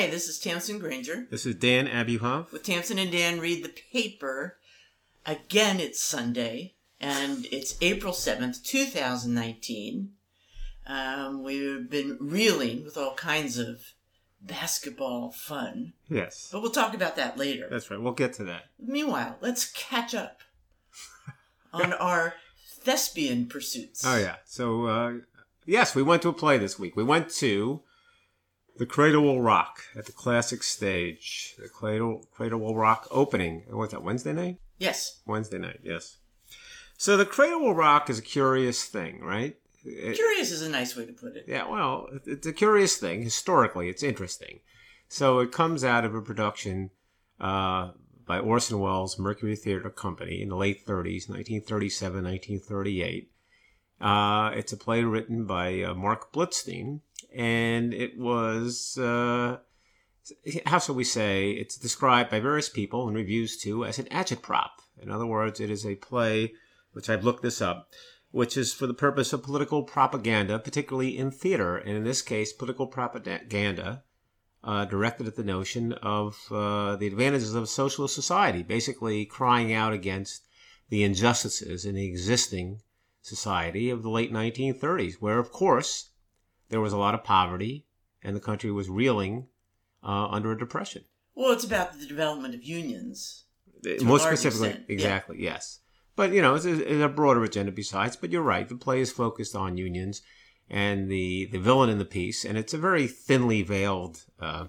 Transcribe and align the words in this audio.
Hi, 0.00 0.06
this 0.06 0.28
is 0.28 0.38
Tamsin 0.38 0.78
Granger 0.78 1.26
This 1.30 1.44
is 1.44 1.56
Dan 1.56 1.86
Abuhoff. 1.86 2.52
with 2.52 2.62
Tamsin 2.62 2.98
and 2.98 3.12
Dan 3.12 3.38
Read 3.38 3.62
the 3.62 3.68
Paper. 3.92 4.56
Again, 5.26 5.78
it's 5.78 6.00
Sunday, 6.02 6.72
and 6.98 7.46
it's 7.52 7.76
April 7.82 8.14
7th, 8.14 8.64
2019. 8.64 10.12
Um, 10.86 11.42
we've 11.42 11.90
been 11.90 12.16
reeling 12.18 12.82
with 12.82 12.96
all 12.96 13.12
kinds 13.12 13.58
of 13.58 13.92
basketball 14.40 15.32
fun, 15.32 15.92
Yes, 16.08 16.48
but 16.50 16.62
we'll 16.62 16.70
talk 16.70 16.94
about 16.94 17.16
that 17.16 17.36
later. 17.36 17.68
that's 17.70 17.90
right. 17.90 18.00
We'll 18.00 18.14
get 18.14 18.32
to 18.34 18.44
that. 18.44 18.70
Meanwhile, 18.78 19.36
let's 19.42 19.70
catch 19.70 20.14
up 20.14 20.40
on 21.74 21.92
our 21.92 22.36
thespian 22.66 23.48
pursuits. 23.48 24.02
Oh 24.06 24.16
yeah. 24.16 24.36
So 24.46 24.86
uh, 24.86 25.12
yes, 25.66 25.94
we 25.94 26.02
went 26.02 26.22
to 26.22 26.30
a 26.30 26.32
play 26.32 26.56
this 26.56 26.78
week. 26.78 26.96
We 26.96 27.04
went 27.04 27.28
to 27.34 27.82
the 28.78 28.86
Cradle 28.86 29.22
Will 29.22 29.40
Rock 29.40 29.82
at 29.96 30.06
the 30.06 30.12
Classic 30.12 30.62
Stage. 30.62 31.54
The 31.58 31.68
Cradle 31.68 32.26
Cradle 32.32 32.60
Will 32.60 32.76
Rock 32.76 33.06
opening. 33.10 33.64
What's 33.70 33.92
that? 33.92 34.02
Wednesday 34.02 34.32
night. 34.32 34.58
Yes, 34.78 35.20
Wednesday 35.26 35.58
night. 35.58 35.80
Yes. 35.82 36.16
So 36.96 37.16
the 37.16 37.26
Cradle 37.26 37.60
Will 37.60 37.74
Rock 37.74 38.10
is 38.10 38.18
a 38.18 38.22
curious 38.22 38.84
thing, 38.84 39.20
right? 39.20 39.56
It- 39.84 40.14
curious 40.16 40.50
is 40.50 40.62
a 40.62 40.68
nice 40.68 40.96
way 40.96 41.06
to 41.06 41.12
put 41.12 41.36
it. 41.36 41.44
Yeah, 41.48 41.66
well, 41.68 42.08
it's 42.26 42.46
a 42.46 42.52
curious 42.52 42.96
thing. 42.98 43.22
Historically, 43.22 43.88
it's 43.88 44.02
interesting. 44.02 44.60
So 45.08 45.38
it 45.40 45.52
comes 45.52 45.82
out 45.84 46.04
of 46.04 46.14
a 46.14 46.20
production 46.22 46.90
uh, 47.40 47.92
by 48.26 48.38
Orson 48.38 48.78
Welles 48.78 49.18
Mercury 49.18 49.56
Theater 49.56 49.90
Company 49.90 50.42
in 50.42 50.50
the 50.50 50.56
late 50.56 50.86
30s, 50.86 51.28
1937, 51.28 52.22
1938. 52.24 53.30
Uh, 54.00 54.50
it's 54.54 54.72
a 54.72 54.76
play 54.76 55.02
written 55.04 55.44
by 55.46 55.82
uh, 55.82 55.94
Marc 55.94 56.32
Blitzstein, 56.32 57.00
and 57.34 57.94
it 57.94 58.18
was, 58.18 58.98
uh, 58.98 59.58
how 60.66 60.78
shall 60.78 60.94
we 60.94 61.04
say, 61.04 61.50
it's 61.50 61.76
described 61.76 62.30
by 62.30 62.40
various 62.40 62.68
people 62.68 63.06
and 63.06 63.16
reviews 63.16 63.56
too 63.56 63.84
as 63.84 63.98
an 63.98 64.06
agitprop. 64.06 64.70
In 65.00 65.10
other 65.10 65.26
words, 65.26 65.60
it 65.60 65.70
is 65.70 65.86
a 65.86 65.94
play, 65.94 66.52
which 66.92 67.08
I've 67.08 67.24
looked 67.24 67.42
this 67.42 67.60
up, 67.60 67.88
which 68.30 68.56
is 68.56 68.72
for 68.72 68.86
the 68.86 68.94
purpose 68.94 69.32
of 69.32 69.42
political 69.42 69.82
propaganda, 69.82 70.58
particularly 70.58 71.16
in 71.16 71.30
theater, 71.30 71.76
and 71.76 71.96
in 71.96 72.04
this 72.04 72.22
case, 72.22 72.52
political 72.52 72.86
propaganda 72.86 74.04
uh, 74.62 74.84
directed 74.84 75.26
at 75.26 75.36
the 75.36 75.44
notion 75.44 75.92
of 75.94 76.36
uh, 76.50 76.96
the 76.96 77.06
advantages 77.06 77.54
of 77.54 77.62
a 77.62 77.68
socialist 77.68 78.14
society, 78.14 78.62
basically 78.62 79.24
crying 79.24 79.72
out 79.72 79.92
against 79.92 80.46
the 80.90 81.02
injustices 81.02 81.84
in 81.84 81.94
the 81.94 82.06
existing 82.06 82.80
society 83.22 83.90
of 83.90 84.02
the 84.02 84.10
late 84.10 84.32
1930s, 84.32 85.14
where, 85.14 85.38
of 85.38 85.50
course, 85.52 86.10
there 86.70 86.80
was 86.80 86.92
a 86.92 86.98
lot 86.98 87.14
of 87.14 87.22
poverty 87.22 87.86
and 88.22 88.34
the 88.34 88.40
country 88.40 88.70
was 88.70 88.88
reeling 88.88 89.46
uh, 90.02 90.28
under 90.28 90.52
a 90.52 90.58
depression. 90.58 91.04
Well, 91.34 91.52
it's 91.52 91.64
about 91.64 91.98
the 91.98 92.06
development 92.06 92.54
of 92.54 92.62
unions. 92.62 93.44
a 93.84 94.02
More 94.02 94.18
specifically, 94.18 94.68
extent, 94.68 94.86
yeah. 94.88 94.94
exactly, 94.94 95.42
yes. 95.42 95.80
But, 96.16 96.32
you 96.32 96.42
know, 96.42 96.54
it's 96.54 96.64
a, 96.64 96.72
it's 96.72 97.02
a 97.02 97.08
broader 97.08 97.44
agenda 97.44 97.72
besides. 97.72 98.16
But 98.16 98.30
you're 98.30 98.42
right, 98.42 98.68
the 98.68 98.74
play 98.74 99.00
is 99.00 99.12
focused 99.12 99.54
on 99.54 99.76
unions 99.76 100.22
and 100.68 101.10
the, 101.10 101.48
the 101.50 101.58
villain 101.58 101.90
in 101.90 101.98
the 101.98 102.04
piece. 102.04 102.44
And 102.44 102.58
it's 102.58 102.74
a 102.74 102.78
very 102.78 103.06
thinly 103.06 103.62
veiled, 103.62 104.24
uh, 104.38 104.66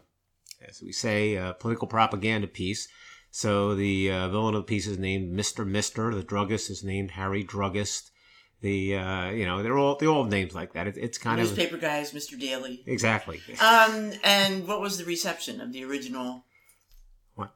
as 0.68 0.82
we 0.82 0.92
say, 0.92 1.38
uh, 1.38 1.54
political 1.54 1.88
propaganda 1.88 2.48
piece. 2.48 2.88
So 3.32 3.76
the 3.76 4.12
uh, 4.12 4.30
villain 4.30 4.56
of 4.56 4.62
the 4.62 4.68
piece 4.68 4.88
is 4.88 4.98
named 4.98 5.34
Mr. 5.38 5.66
Mister. 5.66 6.14
The 6.14 6.24
druggist 6.24 6.70
is 6.70 6.84
named 6.84 7.12
Harry 7.12 7.44
Druggist. 7.44 8.11
The, 8.62 8.96
uh, 8.96 9.30
you 9.32 9.46
know, 9.46 9.64
they're 9.64 9.78
all, 9.78 9.96
they 9.96 10.06
all 10.06 10.24
have 10.24 10.32
names 10.32 10.54
like 10.54 10.74
that. 10.74 10.88
It, 10.88 10.98
it's 10.98 11.18
kind 11.18 11.42
of. 11.42 11.48
Newspaper 11.48 11.78
guys, 11.78 12.14
Mr. 12.14 12.40
Daly. 12.40 12.84
Exactly. 12.86 13.42
Um, 13.60 14.14
and 14.24 14.68
what 14.68 14.80
was 14.80 15.00
the 15.00 15.06
reception 15.06 15.60
of 15.60 15.74
the 15.74 15.84
original? 15.84 16.46
What? 17.34 17.56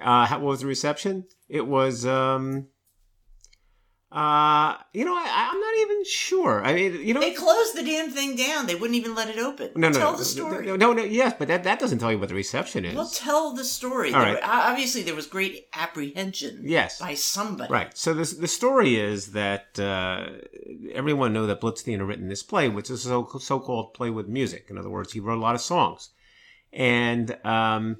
Uh, 0.00 0.28
what 0.28 0.40
was 0.40 0.60
the 0.60 0.66
reception? 0.66 1.26
It 1.48 1.66
was, 1.66 2.04
um, 2.04 2.66
uh, 4.12 4.76
you 4.92 5.06
know, 5.06 5.14
I, 5.14 5.50
I'm 5.50 5.58
not 5.58 5.74
even 5.80 6.04
sure. 6.04 6.62
I 6.62 6.74
mean, 6.74 7.06
you 7.06 7.14
know, 7.14 7.20
They 7.20 7.32
closed 7.32 7.74
the 7.74 7.82
damn 7.82 8.10
thing 8.10 8.36
down. 8.36 8.66
They 8.66 8.74
wouldn't 8.74 8.94
even 8.96 9.14
let 9.14 9.30
it 9.30 9.38
open. 9.38 9.70
no, 9.74 9.88
no, 9.88 9.98
tell 9.98 10.12
no, 10.12 10.18
the 10.18 10.24
story. 10.24 10.66
No, 10.66 10.76
no, 10.76 10.92
no, 10.92 11.02
yes, 11.02 11.34
but 11.38 11.48
that, 11.48 11.64
that 11.64 11.78
doesn't 11.78 11.98
tell 11.98 12.12
you 12.12 12.18
what 12.18 12.28
the 12.28 12.34
reception 12.34 12.84
is. 12.84 12.94
Well, 12.94 13.08
tell 13.08 13.54
the 13.54 13.64
story. 13.64 14.12
All 14.12 14.22
There 14.22 14.38
obviously, 14.44 15.02
there 15.02 15.14
was 15.14 15.26
great 15.26 15.66
apprehension 15.72 16.60
yes. 16.62 16.98
by 16.98 17.14
somebody. 17.14 17.72
Right. 17.72 17.96
So 17.96 18.12
this, 18.12 18.34
the 18.34 18.48
story 18.48 18.96
is 18.96 19.32
that 19.32 19.80
uh, 19.80 20.26
everyone 20.92 21.32
knew 21.32 21.46
that 21.46 21.62
Blitzstein 21.62 21.98
had 21.98 22.02
written 22.02 22.28
this 22.28 22.42
play, 22.42 22.68
which 22.68 22.90
is 22.90 23.06
a 23.06 23.08
so, 23.08 23.38
so-called 23.38 23.94
play 23.94 24.10
with 24.10 24.28
music. 24.28 24.66
In 24.68 24.76
other 24.76 24.90
words, 24.90 25.14
he 25.14 25.20
wrote 25.20 25.38
a 25.38 25.40
lot 25.40 25.54
of 25.54 25.62
songs. 25.62 26.10
And 26.72 27.34
um, 27.46 27.96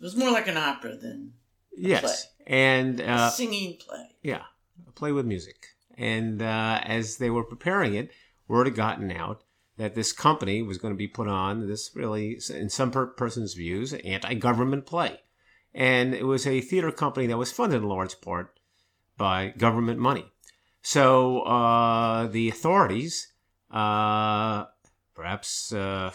It 0.00 0.02
was 0.02 0.16
more 0.16 0.30
like 0.32 0.48
an 0.48 0.56
opera 0.56 0.96
than 0.96 1.34
yes, 1.76 2.28
and 2.46 3.00
a 3.00 3.10
uh, 3.10 3.30
singing 3.30 3.76
play. 3.78 4.16
Yeah, 4.22 4.42
play 4.94 5.12
with 5.12 5.26
music. 5.26 5.68
And 5.96 6.42
uh, 6.42 6.80
as 6.82 7.18
they 7.18 7.30
were 7.30 7.44
preparing 7.44 7.94
it, 7.94 8.10
word 8.48 8.66
had 8.66 8.76
gotten 8.76 9.10
out 9.12 9.44
that 9.76 9.94
this 9.94 10.12
company 10.12 10.62
was 10.62 10.78
going 10.78 10.94
to 10.94 10.98
be 10.98 11.08
put 11.08 11.28
on 11.28 11.66
this 11.66 11.90
really, 11.94 12.38
in 12.50 12.68
some 12.68 12.90
per- 12.90 13.06
person's 13.06 13.54
views, 13.54 13.92
anti-government 13.92 14.86
play. 14.86 15.20
And 15.74 16.14
it 16.14 16.24
was 16.24 16.46
a 16.46 16.60
theater 16.60 16.92
company 16.92 17.26
that 17.26 17.38
was 17.38 17.50
funded 17.50 17.82
in 17.82 17.88
large 17.88 18.20
part 18.20 18.58
by 19.16 19.52
government 19.58 19.98
money. 19.98 20.26
So 20.82 21.40
uh, 21.40 22.28
the 22.28 22.48
authorities, 22.48 23.32
uh, 23.70 24.66
perhaps, 25.14 25.72
uh, 25.72 26.12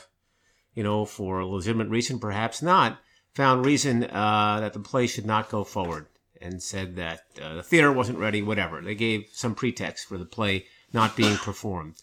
you 0.73 0.83
know, 0.83 1.05
for 1.05 1.39
a 1.39 1.47
legitimate 1.47 1.89
reason, 1.89 2.19
perhaps 2.19 2.61
not, 2.61 2.99
found 3.33 3.65
reason 3.65 4.03
uh, 4.05 4.59
that 4.61 4.73
the 4.73 4.79
play 4.79 5.07
should 5.07 5.25
not 5.25 5.49
go 5.49 5.63
forward 5.63 6.07
and 6.41 6.61
said 6.61 6.95
that 6.95 7.21
uh, 7.41 7.55
the 7.55 7.63
theater 7.63 7.91
wasn't 7.91 8.17
ready, 8.19 8.41
whatever. 8.41 8.81
They 8.81 8.95
gave 8.95 9.27
some 9.33 9.55
pretext 9.55 10.07
for 10.07 10.17
the 10.17 10.25
play 10.25 10.65
not 10.93 11.15
being 11.15 11.35
performed. 11.37 11.95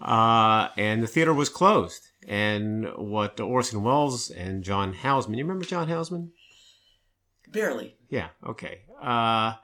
Uh, 0.00 0.68
and 0.76 1.02
the 1.02 1.06
theater 1.06 1.32
was 1.32 1.48
closed. 1.48 2.08
And 2.28 2.86
what 2.96 3.40
Orson 3.40 3.82
Welles 3.82 4.30
and 4.30 4.62
John 4.64 4.92
Houseman, 4.92 5.38
you 5.38 5.44
remember 5.44 5.64
John 5.64 5.88
Houseman? 5.88 6.32
Barely. 7.48 7.96
Yeah, 8.10 8.28
okay. 8.44 8.80
Uh, 9.00 9.54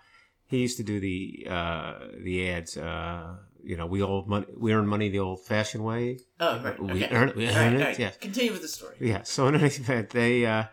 he 0.46 0.58
used 0.58 0.76
to 0.76 0.82
do 0.84 1.00
the 1.00 1.46
uh, 1.50 1.94
the 2.22 2.50
ads. 2.50 2.76
Uh, 2.76 3.36
you 3.64 3.76
know, 3.76 3.86
we 3.86 4.02
all 4.02 4.24
money, 4.26 4.46
we 4.56 4.72
earn 4.72 4.86
money 4.86 5.08
the 5.08 5.20
old-fashioned 5.20 5.84
way. 5.84 6.18
Oh, 6.40 6.60
right. 6.60 6.80
We 6.80 7.04
okay. 7.04 7.14
earn 7.14 7.28
it. 7.30 7.36
We 7.36 7.48
All 7.48 7.54
earn 7.54 7.72
right, 7.74 7.80
it. 7.80 7.84
right. 7.84 7.98
Yes. 7.98 8.16
Continue 8.16 8.52
with 8.52 8.62
the 8.62 8.68
story. 8.68 8.96
Yeah. 9.00 9.22
So 9.22 9.46
in 9.48 9.54
any 9.54 9.64
event, 9.66 10.10
they 10.10 10.44
uh, 10.44 10.64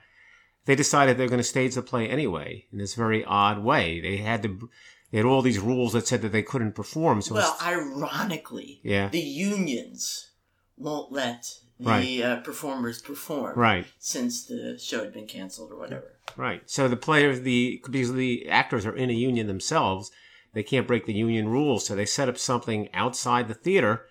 they 0.66 0.76
decided 0.76 1.18
they're 1.18 1.28
going 1.28 1.38
to 1.40 1.44
stage 1.44 1.76
the 1.76 1.82
play 1.82 2.08
anyway 2.08 2.66
in 2.72 2.78
this 2.78 2.94
very 2.96 3.24
odd 3.26 3.64
way. 3.64 4.00
They 4.00 4.18
had 4.18 4.44
to. 4.44 4.70
They 5.12 5.18
had 5.18 5.26
all 5.26 5.42
these 5.42 5.58
rules 5.58 5.94
that 5.94 6.08
said 6.08 6.22
that 6.22 6.32
they 6.32 6.44
couldn't 6.44 6.74
perform. 6.76 7.22
So 7.24 7.34
well, 7.36 7.58
ironically, 7.62 8.80
yeah, 8.84 9.10
the 9.10 9.20
unions 9.20 10.32
won't 10.78 11.12
let 11.12 11.46
the 11.80 11.86
Right. 11.86 12.22
uh, 12.22 12.42
performers 12.42 13.02
perform 13.02 13.58
right, 13.58 13.86
since 13.98 14.46
the 14.46 14.78
show 14.78 15.00
had 15.04 15.14
been 15.14 15.28
canceled 15.28 15.72
or 15.72 15.78
whatever. 15.78 16.18
right. 16.38 16.62
So 16.70 16.88
the 16.88 16.98
players, 16.98 17.42
the 17.42 17.82
because 17.84 18.14
the 18.14 18.48
actors 18.50 18.86
are 18.86 18.96
in 18.96 19.10
a 19.10 19.14
union 19.14 19.48
themselves, 19.48 20.12
they 20.54 20.62
can't 20.64 20.88
break 20.88 21.06
the 21.06 21.14
union 21.14 21.48
rules. 21.50 21.86
So 21.86 21.96
they 21.96 22.06
set 22.06 22.30
up 22.30 22.38
something 22.38 22.90
outside 22.94 23.48
the 23.48 23.54
theater 23.54 24.06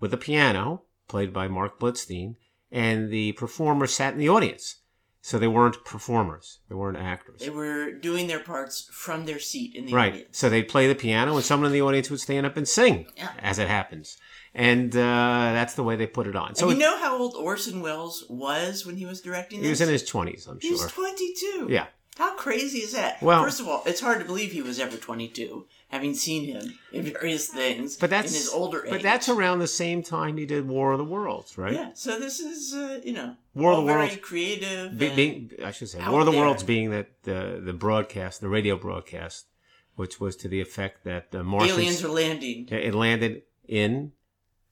with 0.00 0.12
a 0.14 0.16
piano 0.16 0.82
played 1.08 1.32
by 1.32 1.46
Marc 1.46 1.78
Blitzstein, 1.78 2.36
and 2.72 3.10
the 3.10 3.32
performers 3.32 3.92
sat 3.94 4.14
in 4.14 4.18
the 4.18 4.28
audience. 4.28 4.76
So 5.22 5.38
they 5.38 5.48
weren't 5.48 5.84
performers; 5.84 6.60
they 6.70 6.74
weren't 6.74 6.96
actors. 6.96 7.40
They 7.40 7.50
were 7.50 7.92
doing 7.92 8.26
their 8.26 8.40
parts 8.40 8.88
from 8.92 9.26
their 9.26 9.38
seat 9.38 9.74
in 9.76 9.84
the 9.86 9.92
Right. 9.92 10.12
audience. 10.12 10.38
So 10.38 10.48
they'd 10.48 10.62
play 10.68 10.88
the 10.88 10.94
piano, 10.94 11.36
and 11.36 11.44
someone 11.44 11.66
in 11.66 11.72
the 11.74 11.82
audience 11.82 12.08
would 12.10 12.20
stand 12.20 12.46
up 12.46 12.56
and 12.56 12.66
sing, 12.66 13.06
Yeah. 13.16 13.28
as 13.38 13.58
it 13.58 13.68
happens. 13.68 14.16
And 14.54 14.96
uh, 14.96 14.98
that's 15.52 15.74
the 15.74 15.82
way 15.82 15.94
they 15.96 16.06
put 16.06 16.26
it 16.26 16.34
on. 16.36 16.54
So 16.54 16.68
and 16.70 16.78
you 16.80 16.84
it- 16.84 16.88
know 16.88 16.98
how 16.98 17.18
old 17.18 17.34
Orson 17.34 17.82
Welles 17.82 18.24
was 18.30 18.86
when 18.86 18.96
he 18.96 19.04
was 19.04 19.20
directing 19.20 19.58
this? 19.60 19.66
he 19.66 19.70
was 19.70 19.80
in 19.82 19.88
his 19.90 20.04
twenties, 20.04 20.46
I'm 20.46 20.58
sure. 20.58 20.66
He 20.68 20.72
was 20.72 20.80
sure. 20.80 20.88
22. 20.90 21.66
Yeah. 21.68 21.86
How 22.16 22.34
crazy 22.36 22.78
is 22.78 22.92
that? 22.92 23.22
Well- 23.22 23.42
first 23.44 23.60
of 23.60 23.68
all, 23.68 23.82
it's 23.86 24.00
hard 24.00 24.18
to 24.20 24.24
believe 24.24 24.52
he 24.52 24.62
was 24.62 24.80
ever 24.80 24.96
22, 24.96 25.66
having 25.90 26.14
seen 26.14 26.44
him 26.44 26.78
in 26.92 27.02
various 27.02 27.48
things 27.48 27.96
But 27.96 28.10
that's 28.10 28.30
in 28.32 28.38
his 28.38 28.48
older 28.48 28.84
age. 28.84 28.90
But 28.90 29.02
that's 29.02 29.28
around 29.28 29.58
the 29.58 29.66
same 29.66 30.02
time 30.02 30.36
he 30.36 30.46
did 30.46 30.66
War 30.68 30.92
of 30.92 30.98
the 30.98 31.04
Worlds, 31.04 31.58
right? 31.58 31.72
Yeah, 31.74 31.90
so 31.94 32.18
this 32.18 32.38
is, 32.40 32.72
uh, 32.72 33.00
you 33.04 33.12
know, 33.12 33.34
War 33.54 33.72
of 33.72 33.78
the 33.78 33.92
very 33.92 33.98
Worlds- 34.06 34.16
creative. 34.22 34.96
Be- 34.98 35.14
being, 35.14 35.50
I 35.64 35.72
should 35.72 35.88
say, 35.88 35.98
War 36.08 36.20
of 36.20 36.26
the 36.26 36.32
there. 36.32 36.40
Worlds 36.40 36.62
being 36.62 36.90
that 36.90 37.08
the 37.24 37.60
the 37.64 37.72
broadcast, 37.72 38.40
the 38.40 38.48
radio 38.48 38.76
broadcast, 38.76 39.46
which 39.96 40.20
was 40.20 40.36
to 40.36 40.48
the 40.48 40.60
effect 40.60 41.04
that 41.04 41.32
the 41.32 41.42
Martians 41.44 41.72
aliens 41.78 42.04
are 42.04 42.08
landing. 42.08 42.68
it 42.70 42.94
landed 42.94 43.42
in 43.66 44.12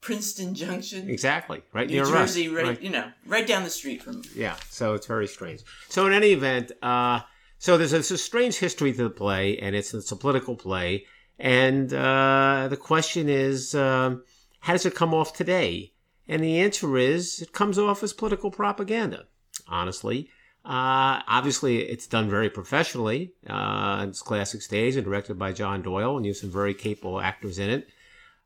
Princeton 0.00 0.54
Junction, 0.54 1.10
exactly 1.10 1.62
right 1.72 1.88
New 1.88 1.94
near 1.96 2.04
us, 2.04 2.10
Jersey, 2.10 2.48
right, 2.48 2.80
you 2.80 2.90
know, 2.90 3.10
right 3.26 3.46
down 3.46 3.64
the 3.64 3.70
street 3.70 4.00
from. 4.02 4.22
Yeah, 4.36 4.54
so 4.70 4.94
it's 4.94 5.06
very 5.06 5.26
strange. 5.26 5.62
So 5.88 6.06
in 6.06 6.12
any 6.12 6.28
event, 6.30 6.70
uh, 6.80 7.20
so 7.58 7.76
there's 7.76 7.92
a, 7.92 7.98
a 7.98 8.18
strange 8.18 8.56
history 8.58 8.92
to 8.92 9.04
the 9.04 9.10
play, 9.10 9.58
and 9.58 9.74
it's 9.76 9.92
it's 9.94 10.12
a 10.12 10.16
political 10.16 10.56
play, 10.56 11.04
and 11.38 11.92
uh, 11.92 12.66
the 12.70 12.76
question 12.76 13.28
is, 13.28 13.74
um, 13.74 14.22
how 14.60 14.72
does 14.72 14.86
it 14.86 14.94
come 14.94 15.12
off 15.14 15.32
today? 15.36 15.92
And 16.30 16.42
the 16.42 16.58
answer 16.60 16.96
is, 16.98 17.40
it 17.40 17.52
comes 17.52 17.78
off 17.78 18.02
as 18.02 18.12
political 18.12 18.50
propaganda. 18.50 19.24
honestly. 19.66 20.28
Uh, 20.64 21.22
obviously, 21.26 21.78
it's 21.78 22.06
done 22.06 22.28
very 22.28 22.50
professionally. 22.50 23.32
Uh, 23.48 24.04
it's 24.08 24.20
classic 24.20 24.60
stage 24.60 24.96
and 24.96 25.04
directed 25.04 25.38
by 25.38 25.52
John 25.52 25.80
Doyle, 25.80 26.16
and 26.16 26.26
you 26.26 26.30
have 26.32 26.36
some 26.36 26.50
very 26.50 26.74
capable 26.74 27.20
actors 27.20 27.58
in 27.58 27.70
it. 27.70 27.88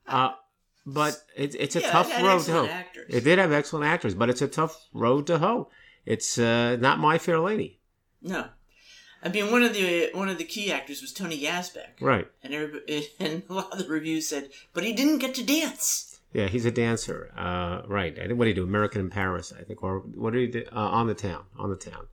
Uh, 0.07 0.31
but 0.87 1.17
it, 1.37 1.57
it's 1.59 1.75
a 1.75 1.81
Yeah, 1.81 1.91
tough 1.91 2.23
road 2.23 2.43
to 2.45 2.53
hoe. 2.53 2.67
actors. 2.67 3.13
It 3.13 3.25
did 3.25 3.39
have 3.41 3.51
excellent 3.51 3.87
actors, 3.87 4.15
but 4.15 4.31
it's 4.31 4.43
a 4.43 4.47
tough 4.47 4.77
road 4.93 5.27
to 5.29 5.39
hoe. 5.39 5.71
It's 6.07 6.39
uh, 6.39 6.77
not 6.77 7.01
My 7.01 7.19
Fair 7.19 7.41
Lady, 7.41 7.81
No, 8.21 8.47
I 9.23 9.29
mean 9.29 9.51
one 9.51 9.63
of 9.63 9.75
the 9.75 10.11
one 10.13 10.29
of 10.29 10.39
the 10.39 10.45
key 10.45 10.73
actors 10.73 11.01
was 11.01 11.13
Tony 11.13 11.39
Yazbeck, 11.41 12.01
right? 12.01 12.27
and 12.43 12.55
everybody, 12.55 13.09
and 13.21 13.43
a 13.49 13.53
lot 13.53 13.73
of 13.73 13.79
the 13.79 13.89
reviews 13.89 14.29
said, 14.29 14.51
but 14.73 14.85
he 14.85 14.93
didn't 14.93 15.19
get 15.19 15.35
to 15.37 15.45
dance. 15.45 16.21
Yeah, 16.33 16.49
he's 16.49 16.65
a 16.65 16.71
dancer. 16.71 17.31
Uh, 17.37 17.83
right. 17.87 18.19
I 18.19 18.27
think 18.27 18.39
what 18.39 18.47
did 18.47 18.57
he 18.57 18.63
do? 18.63 18.65
American 18.65 19.03
in 19.03 19.11
Paris, 19.11 19.53
I 19.57 19.65
think, 19.65 19.83
or 19.83 19.99
what 19.99 20.33
did 20.33 20.41
he 20.41 20.61
do? 20.61 20.65
Uh, 20.73 20.79
on 20.79 21.07
the 21.07 21.15
town, 21.15 21.45
on 21.59 21.69
the 21.69 21.77
town, 21.77 22.07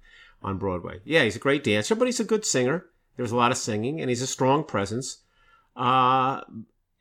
on 0.44 0.58
Broadway. 0.58 1.00
Yeah, 1.06 1.24
he's 1.24 1.38
a 1.38 1.40
great 1.40 1.64
dancer, 1.64 1.96
but 1.96 2.06
he's 2.06 2.20
a 2.20 2.26
good 2.26 2.46
singer. 2.46 2.86
There's 3.16 3.32
a 3.32 3.38
lot 3.38 3.52
of 3.52 3.58
singing, 3.58 4.02
and 4.02 4.10
he's 4.10 4.22
a 4.22 4.28
strong 4.28 4.66
presence. 4.66 5.20
Uh, 5.76 6.42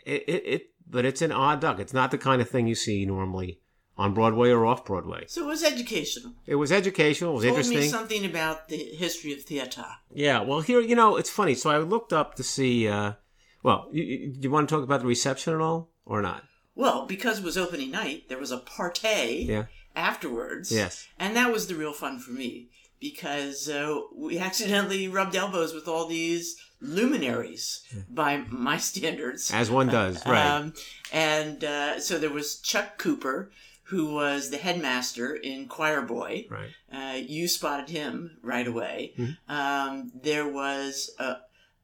it, 0.06 0.24
it, 0.28 0.42
it 0.46 0.62
but 0.88 1.04
it's 1.04 1.22
an 1.22 1.32
odd 1.32 1.60
duck. 1.60 1.80
It's 1.80 1.92
not 1.92 2.10
the 2.10 2.18
kind 2.18 2.40
of 2.40 2.48
thing 2.48 2.66
you 2.66 2.74
see 2.74 3.04
normally 3.04 3.60
on 3.98 4.14
Broadway 4.14 4.50
or 4.50 4.64
off 4.64 4.84
Broadway. 4.84 5.24
So 5.26 5.42
it 5.42 5.46
was 5.46 5.64
educational. 5.64 6.32
It 6.46 6.54
was 6.54 6.70
educational. 6.70 7.32
It 7.32 7.34
was 7.34 7.44
Told 7.44 7.56
me 7.56 7.60
interesting. 7.64 7.90
something 7.90 8.24
about 8.24 8.68
the 8.68 8.76
history 8.76 9.32
of 9.32 9.42
theater. 9.42 9.84
Yeah. 10.14 10.40
Well, 10.42 10.60
here, 10.60 10.80
you 10.80 10.94
know, 10.94 11.16
it's 11.16 11.30
funny. 11.30 11.54
So 11.54 11.68
I 11.70 11.78
looked 11.78 12.12
up 12.12 12.34
to 12.36 12.42
see. 12.44 12.86
Uh, 12.88 13.12
well, 13.64 13.88
you, 13.92 14.04
you, 14.04 14.34
you 14.40 14.50
want 14.50 14.68
to 14.68 14.74
talk 14.74 14.84
about 14.84 15.00
the 15.00 15.06
reception 15.06 15.52
at 15.52 15.60
all, 15.60 15.90
or 16.06 16.22
not? 16.22 16.44
Well, 16.76 17.06
because 17.06 17.40
it 17.40 17.44
was 17.44 17.58
opening 17.58 17.90
night, 17.90 18.28
there 18.28 18.38
was 18.38 18.52
a 18.52 18.58
party 18.58 19.46
Yeah. 19.48 19.64
afterwards. 19.96 20.70
Yes. 20.70 21.08
And 21.18 21.34
that 21.34 21.52
was 21.52 21.66
the 21.66 21.74
real 21.74 21.92
fun 21.92 22.20
for 22.20 22.30
me 22.30 22.68
because 23.00 23.68
uh, 23.68 23.98
we 24.16 24.38
accidentally 24.38 25.08
rubbed 25.08 25.34
elbows 25.34 25.74
with 25.74 25.88
all 25.88 26.06
these 26.06 26.56
luminaries 26.80 27.82
by 28.08 28.38
my 28.48 28.76
standards. 28.90 29.52
As 29.52 29.70
one 29.70 29.88
does, 29.88 30.24
right? 30.26 30.46
Um, 30.46 30.72
and 31.12 31.64
uh, 31.64 32.00
so 32.00 32.18
there 32.18 32.30
was 32.30 32.60
Chuck 32.60 32.98
Cooper, 32.98 33.50
who 33.88 34.12
was 34.14 34.50
the 34.50 34.58
headmaster 34.58 35.34
in 35.34 35.66
Choir 35.66 36.02
Boy. 36.02 36.46
right. 36.50 36.70
Uh, 36.92 37.16
you 37.16 37.48
spotted 37.48 37.88
him 37.88 38.38
right 38.42 38.66
away. 38.66 39.14
Mm-hmm. 39.18 39.52
Um, 39.52 40.12
there 40.14 40.46
was 40.46 41.10
a, 41.18 41.36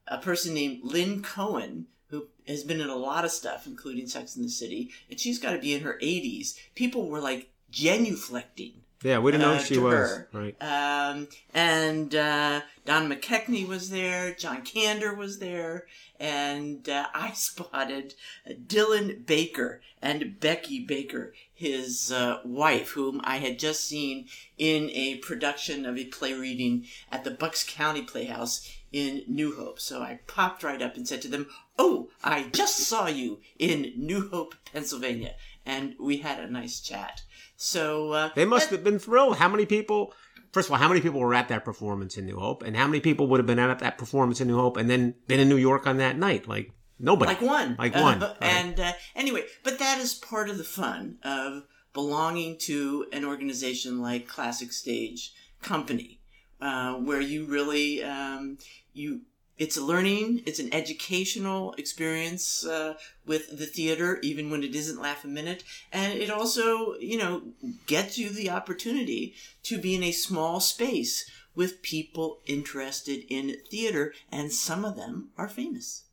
a 0.07 0.19
person 0.19 0.53
named 0.53 0.81
Lynn 0.83 1.23
Cohen 1.23 1.87
who 2.09 2.27
has 2.47 2.63
been 2.63 2.79
in 2.79 2.89
a 2.89 2.95
lot 2.95 3.25
of 3.25 3.31
stuff, 3.31 3.65
including 3.65 4.07
Sex 4.07 4.35
in 4.35 4.43
the 4.43 4.49
City, 4.49 4.91
and 5.09 5.19
she's 5.19 5.39
got 5.39 5.53
to 5.53 5.59
be 5.59 5.73
in 5.73 5.81
her 5.81 5.97
80s. 6.01 6.55
People 6.75 7.09
were 7.09 7.21
like 7.21 7.49
genuflecting. 7.71 8.73
Yeah, 9.03 9.19
we 9.19 9.31
didn't 9.31 9.43
know 9.43 9.53
uh, 9.53 9.57
who 9.57 9.63
she 9.63 9.77
was. 9.77 9.93
her. 9.93 10.29
Right. 10.33 10.55
Um, 10.61 11.27
and 11.53 12.15
uh, 12.15 12.61
Don 12.85 13.09
McKechnie 13.09 13.67
was 13.67 13.89
there, 13.89 14.33
John 14.33 14.63
Kander 14.63 15.15
was 15.15 15.39
there, 15.39 15.85
and 16.19 16.87
uh, 16.89 17.07
I 17.13 17.31
spotted 17.35 18.13
Dylan 18.49 19.25
Baker 19.25 19.81
and 20.01 20.39
Becky 20.39 20.79
Baker, 20.79 21.33
his 21.55 22.11
uh, 22.11 22.39
wife, 22.43 22.91
whom 22.91 23.21
I 23.23 23.37
had 23.37 23.57
just 23.57 23.85
seen 23.87 24.27
in 24.57 24.89
a 24.91 25.15
production 25.19 25.85
of 25.85 25.97
a 25.97 26.05
play 26.05 26.33
reading 26.33 26.85
at 27.11 27.23
the 27.23 27.31
Bucks 27.31 27.63
County 27.67 28.01
Playhouse 28.01 28.69
in 28.91 29.23
New 29.27 29.55
Hope. 29.55 29.79
So 29.79 30.01
I 30.01 30.19
popped 30.27 30.63
right 30.63 30.81
up 30.81 30.95
and 30.95 31.07
said 31.07 31.21
to 31.23 31.27
them, 31.29 31.47
Oh, 31.79 32.09
I 32.23 32.49
just 32.51 32.77
saw 32.79 33.07
you 33.07 33.39
in 33.57 33.93
New 33.95 34.29
Hope, 34.29 34.55
Pennsylvania. 34.71 35.35
And 35.65 35.95
we 35.99 36.17
had 36.17 36.39
a 36.39 36.51
nice 36.51 36.79
chat. 36.81 37.23
So 37.55 38.11
uh, 38.11 38.29
They 38.35 38.45
must 38.45 38.69
that- 38.69 38.77
have 38.77 38.83
been 38.83 38.99
thrilled. 38.99 39.37
How 39.37 39.49
many 39.49 39.65
people? 39.65 40.13
First 40.51 40.67
of 40.69 40.73
all, 40.73 40.77
how 40.77 40.87
many 40.87 41.01
people 41.01 41.19
were 41.19 41.33
at 41.33 41.49
that 41.49 41.65
performance 41.65 42.17
in 42.17 42.25
New 42.25 42.37
Hope, 42.37 42.63
and 42.63 42.77
how 42.77 42.87
many 42.87 43.01
people 43.01 43.27
would 43.27 43.39
have 43.41 43.47
been 43.47 43.59
at 43.59 43.79
that 43.79 43.97
performance 43.97 44.39
in 44.39 44.47
New 44.47 44.55
Hope 44.55 44.77
and 44.77 44.89
then 44.89 45.15
been 45.27 45.41
in 45.41 45.49
New 45.49 45.57
York 45.57 45.85
on 45.85 45.97
that 45.97 46.17
night? 46.17 46.47
Like 46.47 46.71
nobody. 46.99 47.29
like 47.31 47.41
one 47.41 47.75
Like 47.77 47.95
Uh, 47.95 48.01
one, 48.01 48.19
right. 48.19 48.37
and 48.41 48.79
uh, 48.79 48.93
anyway 49.15 49.43
but 49.63 49.79
that 49.79 49.99
is 49.99 50.13
part 50.13 50.49
of 50.49 50.57
the 50.57 50.63
fun 50.63 51.17
of 51.23 51.63
belonging 51.93 52.57
to 52.57 53.05
an 53.13 53.23
organization 53.25 54.01
like 54.01 54.27
classic 54.27 54.71
stage 54.73 55.33
company 55.61 56.19
uh, 56.61 56.93
where 56.95 57.21
you 57.21 57.45
really 57.45 58.03
um, 58.03 58.57
you 58.93 59.21
it's 59.57 59.77
a 59.77 59.81
learning 59.83 60.41
it's 60.45 60.59
an 60.59 60.73
educational 60.73 61.73
experience 61.77 62.65
uh, 62.65 62.93
with 63.25 63.57
the 63.57 63.65
theater 63.65 64.19
even 64.21 64.49
when 64.49 64.63
it 64.63 64.75
isn't 64.75 65.01
laugh 65.01 65.23
a 65.23 65.27
minute 65.27 65.63
and 65.93 66.13
it 66.13 66.29
also 66.29 66.95
you 66.99 67.17
know 67.17 67.41
gets 67.87 68.17
you 68.17 68.29
the 68.29 68.49
opportunity 68.49 69.33
to 69.63 69.77
be 69.77 69.95
in 69.95 70.03
a 70.03 70.11
small 70.11 70.59
space 70.59 71.29
with 71.55 71.81
people 71.81 72.39
interested 72.47 73.23
in 73.29 73.55
theater 73.71 74.13
and 74.31 74.51
some 74.51 74.83
of 74.83 74.97
them 74.97 75.29
are 75.37 75.47
famous 75.47 76.03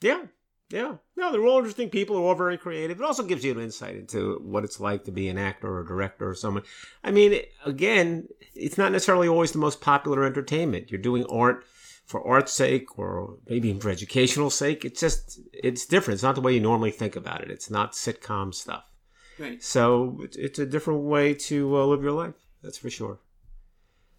Yeah, 0.00 0.22
yeah. 0.70 0.96
No, 1.16 1.30
they're 1.32 1.44
all 1.46 1.58
interesting 1.58 1.90
people. 1.90 2.16
They're 2.16 2.24
all 2.24 2.34
very 2.34 2.56
creative. 2.56 3.00
It 3.00 3.04
also 3.04 3.22
gives 3.24 3.44
you 3.44 3.52
an 3.52 3.60
insight 3.60 3.96
into 3.96 4.38
what 4.42 4.64
it's 4.64 4.80
like 4.80 5.04
to 5.04 5.12
be 5.12 5.28
an 5.28 5.38
actor 5.38 5.68
or 5.68 5.80
a 5.80 5.86
director 5.86 6.28
or 6.30 6.34
someone. 6.34 6.62
I 7.04 7.10
mean, 7.10 7.40
again, 7.64 8.28
it's 8.54 8.78
not 8.78 8.92
necessarily 8.92 9.28
always 9.28 9.52
the 9.52 9.58
most 9.58 9.80
popular 9.80 10.24
entertainment. 10.24 10.90
You're 10.90 11.00
doing 11.00 11.24
art 11.26 11.64
for 12.06 12.26
art's 12.26 12.52
sake 12.52 12.98
or 12.98 13.36
maybe 13.48 13.68
even 13.68 13.80
for 13.80 13.90
educational 13.90 14.50
sake. 14.50 14.84
It's 14.84 15.00
just, 15.00 15.40
it's 15.52 15.86
different. 15.86 16.16
It's 16.16 16.22
not 16.22 16.34
the 16.34 16.40
way 16.40 16.54
you 16.54 16.60
normally 16.60 16.90
think 16.90 17.14
about 17.14 17.42
it. 17.42 17.50
It's 17.50 17.70
not 17.70 17.92
sitcom 17.92 18.54
stuff. 18.54 18.84
right 19.38 19.62
So 19.62 20.18
it's- 20.24 20.36
it's 20.36 20.58
a 20.58 20.66
different 20.66 21.00
way 21.02 21.34
to 21.34 21.76
uh, 21.76 21.84
live 21.86 22.02
your 22.02 22.12
life. 22.12 22.34
That's 22.62 22.78
for 22.78 22.90
sure. 22.90 23.18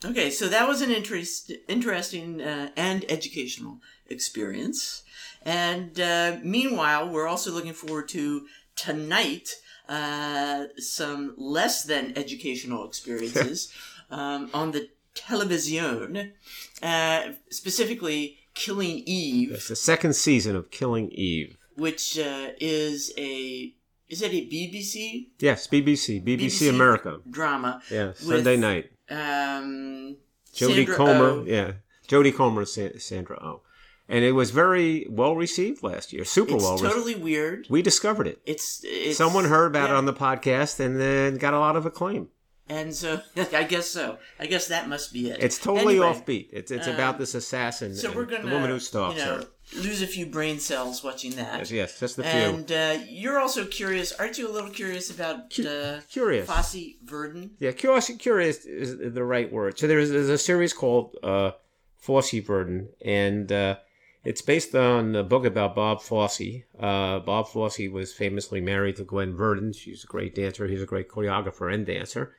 Okay, 0.04 0.32
so 0.32 0.48
that 0.48 0.68
was 0.68 0.82
an 0.82 0.92
interest, 0.92 1.52
interesting 1.68 2.42
uh, 2.42 2.70
and 2.76 3.06
educational 3.10 3.78
experience. 4.10 5.04
And 5.44 6.00
uh, 6.00 6.38
meanwhile, 6.44 7.08
we're 7.10 7.28
also 7.28 7.52
looking 7.52 7.74
forward 7.74 8.08
to 8.10 8.48
tonight 8.76 9.50
uh, 9.88 10.66
some 10.78 11.36
less 11.38 11.84
than 11.84 12.18
educational 12.18 12.88
experiences 12.88 13.72
um, 14.10 14.50
on 14.54 14.72
the 14.72 14.90
television, 15.14 16.34
uh, 16.82 17.22
specifically 17.50 18.38
Killing 18.54 19.04
Eve, 19.06 19.52
It's 19.52 19.68
the 19.68 19.76
second 19.76 20.14
season 20.16 20.56
of 20.56 20.72
Killing 20.72 21.10
Eve. 21.12 21.58
which 21.76 22.18
uh, 22.20 22.50
is 22.60 23.14
a 23.18 23.74
is 24.10 24.22
it 24.22 24.34
a 24.34 24.46
BBC 24.48 25.28
Yes, 25.40 25.68
BBC, 25.68 26.22
BBC, 26.22 26.40
BBC 26.42 26.70
America. 26.70 27.20
drama? 27.30 27.82
Yeah, 27.90 28.12
Sunday 28.14 28.58
night. 28.58 28.92
Um, 29.12 30.18
Jodie 30.54 30.88
Comer, 30.94 31.30
Oh. 31.30 31.44
yeah, 31.48 31.74
Jodie 32.08 32.34
Comer, 32.36 32.66
Sa- 32.66 32.98
Sandra 32.98 33.38
Oh, 33.42 33.62
and 34.10 34.24
it 34.26 34.32
was 34.34 34.52
very 34.52 35.06
well 35.10 35.36
received 35.36 35.84
last 35.84 36.12
year. 36.14 36.26
Super 36.26 36.56
It's 36.56 36.64
well 36.64 36.74
received. 36.74 36.92
totally 36.94 37.16
weird. 37.16 37.68
We 37.70 37.82
discovered 37.82 38.28
it. 38.28 38.42
It's, 38.46 38.82
it's 38.84 39.18
Someone 39.18 39.46
heard 39.46 39.68
about 39.68 39.90
yeah. 39.90 39.96
it 39.96 39.98
on 39.98 40.06
the 40.06 40.14
podcast 40.14 40.80
and 40.80 41.00
then 41.00 41.38
got 41.38 41.54
a 41.54 41.60
lot 41.60 41.76
of 41.76 41.86
acclaim. 41.86 42.30
and 42.70 42.94
so 42.94 43.22
I 43.54 43.64
guess 43.64 43.88
so. 43.88 44.18
I 44.40 44.46
guess 44.48 44.68
that 44.68 44.88
must 44.90 45.12
be 45.14 45.30
it. 45.30 45.42
It's 45.44 45.58
totally 45.58 46.00
Anyway, 46.00 46.08
offbeat. 46.08 46.50
It's 46.52 46.72
it's 46.72 46.88
um, 46.88 46.96
about 46.96 47.18
this 47.20 47.34
assassin 47.36 47.96
So 47.96 48.08
and 48.08 48.16
we're 48.16 48.26
gonna 48.26 48.46
the 48.46 48.52
woman 48.52 48.70
who 48.70 48.80
stalks 48.80 49.20
you 49.20 49.26
know, 49.26 49.36
her. 49.38 49.46
Lose 49.76 50.02
a 50.02 50.08
few 50.08 50.26
brain 50.26 50.60
cells 50.60 51.04
watching 51.04 51.32
that. 51.36 51.60
Yes, 51.60 51.72
yes, 51.72 52.00
just 52.00 52.16
the 52.18 52.24
few. 52.24 52.32
And 52.32 52.72
uh, 52.72 52.98
you're 53.08 53.40
also 53.40 53.66
curious, 53.66 54.12
aren't 54.14 54.38
you? 54.38 54.50
A 54.50 54.52
little 54.52 54.70
curious 54.70 55.10
about 55.10 55.58
uh, 55.60 56.00
Curious. 56.10 56.48
Fosse 56.48 56.96
Verdon? 57.04 57.52
Yeah, 57.60 57.72
curious, 57.72 58.10
curious 58.20 58.66
is 58.66 59.14
the 59.14 59.24
right 59.24 59.52
word. 59.52 59.80
So 59.80 59.88
there's, 59.88 60.10
there's 60.12 60.30
a 60.30 60.38
series 60.38 60.74
called 60.74 61.16
uh, 61.24 61.52
Fosse 61.98 62.40
Verdon, 62.44 62.90
and 63.04 63.52
uh, 63.52 63.78
it's 64.24 64.42
based 64.42 64.76
on 64.76 65.16
a 65.16 65.24
book 65.24 65.46
about 65.46 65.76
Bob 65.76 66.02
Fosse. 66.02 66.64
Uh, 66.80 67.20
Bob 67.20 67.48
Fosse 67.48 67.90
was 67.92 68.14
famously 68.14 68.62
married 68.62 68.98
to 68.98 69.04
Gwen 69.04 69.36
Verdon. 69.36 69.74
She's 69.74 70.04
a 70.04 70.08
great 70.08 70.36
dancer. 70.36 70.68
He's 70.68 70.82
a 70.82 70.88
great 70.88 71.10
choreographer 71.10 71.74
and 71.74 71.86
dancer. 71.86 72.36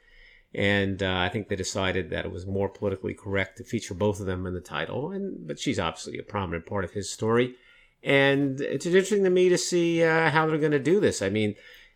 And 0.55 1.03
uh, 1.03 1.17
I 1.17 1.29
think 1.31 1.49
they 1.49 1.57
decided 1.57 2.11
that 2.11 2.27
it 2.27 2.33
was 2.33 2.47
more 2.47 2.69
politically 2.69 3.15
correct 3.15 3.57
to 3.57 3.65
feature 3.65 3.95
both 3.95 4.21
of 4.21 4.27
them 4.27 4.47
in 4.47 4.53
the 4.53 4.61
title. 4.61 5.11
And 5.11 5.47
but 5.47 5.59
she's 5.59 5.79
obviously 5.79 6.19
a 6.19 6.23
prominent 6.23 6.67
part 6.67 6.85
of 6.85 6.93
his 6.93 7.11
story. 7.11 7.55
And 8.03 8.61
it's 8.61 8.85
interesting 8.85 9.25
to 9.25 9.31
me 9.31 9.49
to 9.49 9.57
see 9.57 10.03
uh, 10.03 10.31
how 10.31 10.47
they're 10.47 10.59
going 10.59 10.73
to 10.73 10.79
do 10.79 11.01
this. 11.01 11.23
I 11.23 11.31
mean, 11.31 11.55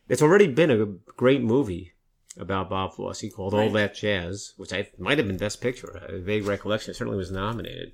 it's 0.08 0.22
already 0.22 0.46
been 0.46 0.70
a 0.70 0.86
great 1.16 1.42
movie 1.42 1.92
about 2.38 2.70
Bob 2.70 2.94
Fosse 2.94 3.24
called 3.34 3.54
all 3.54 3.70
That 3.70 3.94
Jazz, 3.94 4.52
which 4.56 4.72
I 4.72 4.88
might 4.98 5.18
have 5.18 5.26
been 5.26 5.36
Best 5.36 5.60
Picture. 5.60 6.00
A 6.08 6.18
vague 6.18 6.46
recollection. 6.46 6.92
It 6.92 6.94
certainly 6.94 7.18
was 7.18 7.30
nominated. 7.30 7.92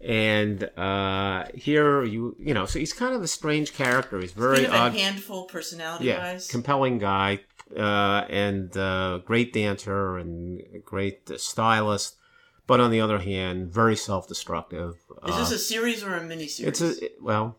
And 0.00 0.62
uh, 0.78 1.46
here 1.54 2.04
you 2.04 2.36
you 2.38 2.54
know, 2.54 2.66
so 2.66 2.78
he's 2.78 2.92
kind 2.92 3.14
of 3.14 3.22
a 3.22 3.26
strange 3.28 3.74
character. 3.74 4.20
He's 4.20 4.32
very 4.32 4.58
Kind 4.58 4.66
of 4.68 4.74
odd, 4.74 4.94
a 4.94 4.98
handful 4.98 5.44
personality 5.46 6.04
yeah, 6.06 6.32
wise. 6.34 6.46
compelling 6.46 6.98
guy, 6.98 7.40
uh, 7.76 8.24
and 8.30 8.76
uh, 8.76 9.18
great 9.24 9.52
dancer 9.52 10.16
and 10.18 10.62
great 10.84 11.28
uh, 11.30 11.36
stylist. 11.36 12.16
But 12.68 12.78
on 12.80 12.90
the 12.90 13.00
other 13.00 13.18
hand, 13.18 13.72
very 13.72 13.96
self-destructive. 13.96 14.94
Is 15.26 15.34
Uh, 15.34 15.38
this 15.40 15.50
a 15.50 15.58
series 15.58 16.04
or 16.04 16.14
a 16.14 16.22
mini 16.22 16.46
series 16.46 16.80
it's 16.80 17.00
a 17.00 17.04
it- 17.06 17.16
well, 17.22 17.56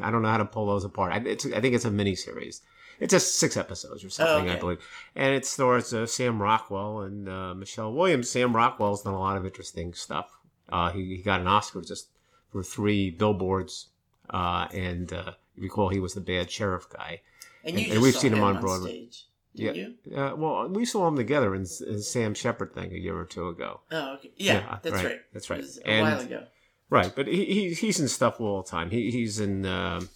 I 0.00 0.10
don't 0.10 0.22
know 0.22 0.30
how 0.30 0.38
to 0.38 0.44
pull 0.46 0.66
those 0.66 0.84
apart. 0.84 1.12
I, 1.12 1.18
it's, 1.18 1.44
I 1.46 1.60
think 1.60 1.74
it's 1.74 1.84
a 1.84 1.90
mini 1.90 2.14
series 2.16 2.62
It's 2.98 3.12
just 3.12 3.38
six 3.38 3.56
episodes 3.56 4.02
or 4.04 4.08
something, 4.10 4.48
I 4.48 4.52
okay. 4.52 4.60
believe. 4.60 4.78
And 5.14 5.34
it 5.34 5.44
stars 5.46 5.92
uh, 5.92 6.06
Sam 6.06 6.40
Rockwell 6.40 7.02
and 7.02 7.28
uh, 7.28 7.54
Michelle 7.54 7.92
Williams. 7.92 8.30
Sam 8.30 8.56
Rockwell's 8.56 9.02
done 9.02 9.14
a 9.14 9.20
lot 9.20 9.36
of 9.36 9.44
interesting 9.44 9.92
stuff. 9.94 10.30
Uh, 10.70 10.90
he, 10.92 11.16
he 11.16 11.22
got 11.22 11.40
an 11.40 11.46
Oscar 11.46 11.80
just 11.82 12.08
for 12.50 12.62
three 12.62 13.10
billboards. 13.10 13.88
Uh, 14.30 14.66
and 14.72 15.12
uh, 15.12 15.32
you 15.56 15.64
recall 15.64 15.88
he 15.90 16.00
was 16.00 16.14
the 16.14 16.20
bad 16.20 16.50
sheriff 16.50 16.88
guy. 16.88 17.20
And 17.64 17.76
And- 17.78 17.92
and 17.92 18.02
we've 18.02 18.14
seen 18.16 18.32
him 18.32 18.38
him 18.38 18.44
on 18.44 18.60
Broadway. 18.60 18.90
stage. 18.90 19.26
You? 19.56 19.94
Uh, 20.16 20.32
well, 20.36 20.68
we 20.68 20.84
saw 20.84 21.06
him 21.06 21.16
together 21.16 21.54
in, 21.54 21.62
in 21.86 22.02
Sam 22.02 22.34
Shepard 22.34 22.74
thing 22.74 22.92
a 22.92 22.96
year 22.96 23.16
or 23.16 23.24
two 23.24 23.48
ago. 23.48 23.80
Oh, 23.92 24.14
okay. 24.14 24.32
Yeah, 24.36 24.54
Yeah, 24.54 24.78
that's 24.82 24.94
right, 24.96 25.04
right. 25.04 25.20
that's 25.32 25.48
right. 25.50 25.64
A 25.84 25.88
And- 25.88 26.02
while 26.02 26.20
ago. 26.20 26.44
Right, 26.90 27.12
but 27.16 27.26
he, 27.26 27.44
he 27.46 27.74
he's 27.74 27.98
in 27.98 28.08
stuff 28.08 28.40
all 28.40 28.62
the 28.62 28.68
time. 28.68 28.90
He 28.90 29.10
he's 29.10 29.40
in 29.40 29.64
um 29.66 30.08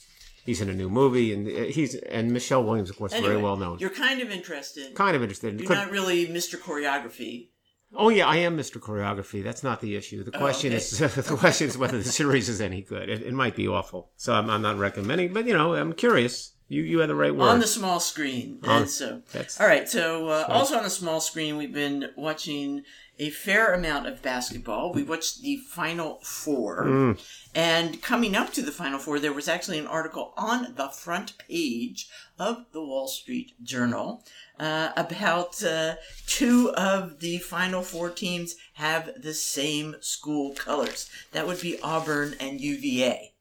he's 0.44 0.60
in 0.60 0.68
a 0.68 0.74
new 0.74 0.88
movie, 0.90 1.32
and 1.32 1.48
uh, 1.48 1.62
he's 1.72 1.94
and 1.94 2.30
Michelle 2.32 2.62
Williams, 2.62 2.90
of 2.90 2.96
course, 2.98 3.12
Anyway, 3.12 3.30
very 3.30 3.42
well 3.42 3.56
known. 3.56 3.78
You're 3.78 3.90
kind 3.90 4.20
of 4.20 4.30
interested. 4.30 4.94
Kind 4.94 5.16
of 5.16 5.22
interested. 5.22 5.58
You're 5.58 5.66
Could- 5.66 5.76
not 5.78 5.90
really 5.90 6.26
Mr. 6.28 6.56
Choreography. 6.58 7.48
Oh 7.94 8.08
yeah, 8.08 8.26
I 8.26 8.36
am 8.36 8.56
Mr. 8.56 8.78
Choreography. 8.80 9.42
That's 9.42 9.62
not 9.62 9.80
the 9.80 9.96
issue. 9.96 10.22
The 10.24 10.34
Oh, 10.36 10.38
question 10.38 10.68
okay. 10.72 10.76
is 10.76 10.98
the 10.98 11.36
question 11.36 11.68
is 11.68 11.78
whether 11.78 11.98
the 11.98 12.04
series 12.04 12.48
is 12.48 12.60
any 12.60 12.82
good. 12.82 13.08
It, 13.08 13.22
it 13.22 13.32
might 13.34 13.56
be 13.56 13.68
awful, 13.68 14.10
so 14.16 14.32
I'm, 14.34 14.48
I'm 14.50 14.62
not 14.62 14.78
recommending. 14.78 15.32
But 15.32 15.46
you 15.46 15.54
know, 15.54 15.74
I'm 15.74 15.92
curious. 15.92 16.52
You 16.70 16.82
you 16.82 16.98
had 16.98 17.08
the 17.08 17.14
right 17.14 17.34
word. 17.34 17.48
On 17.48 17.60
the 17.60 17.66
small 17.66 17.98
screen. 17.98 18.60
On- 18.64 18.82
and 18.82 18.90
so, 18.90 19.22
all 19.58 19.66
right. 19.66 19.88
So, 19.88 20.28
uh, 20.28 20.44
also 20.48 20.76
on 20.76 20.82
the 20.84 20.90
small 20.90 21.20
screen, 21.20 21.56
we've 21.56 21.72
been 21.72 22.10
watching 22.14 22.82
a 23.18 23.30
fair 23.30 23.72
amount 23.72 24.06
of 24.06 24.20
basketball. 24.22 24.92
We 24.92 25.02
watched 25.02 25.40
the 25.40 25.56
Final 25.56 26.18
Four. 26.22 26.84
Mm, 26.84 27.20
And 27.54 28.02
coming 28.02 28.36
up 28.36 28.52
to 28.52 28.62
the 28.62 28.70
Final 28.70 28.98
Four, 28.98 29.18
there 29.18 29.32
was 29.32 29.48
actually 29.48 29.78
an 29.78 29.86
article 29.86 30.34
on 30.36 30.74
the 30.76 30.88
front 30.90 31.38
page 31.38 32.06
of 32.38 32.66
the 32.72 32.84
Wall 32.84 33.08
Street 33.08 33.54
Journal 33.62 34.22
uh, 34.58 34.90
about 34.96 35.62
uh, 35.62 35.96
two 36.26 36.70
of 36.74 37.20
the 37.20 37.38
Final 37.38 37.82
Four 37.82 38.10
teams 38.10 38.56
have 38.74 39.10
the 39.22 39.34
same 39.34 39.96
school 40.00 40.54
colors. 40.54 41.08
That 41.32 41.46
would 41.46 41.60
be 41.60 41.80
Auburn 41.80 42.34
and 42.40 42.60
UVA. 42.60 43.34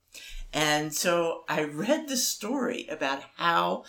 And 0.53 0.93
so 0.93 1.43
I 1.49 1.63
read 1.63 2.07
the 2.07 2.17
story 2.17 2.87
about 2.89 3.23
how 3.35 3.83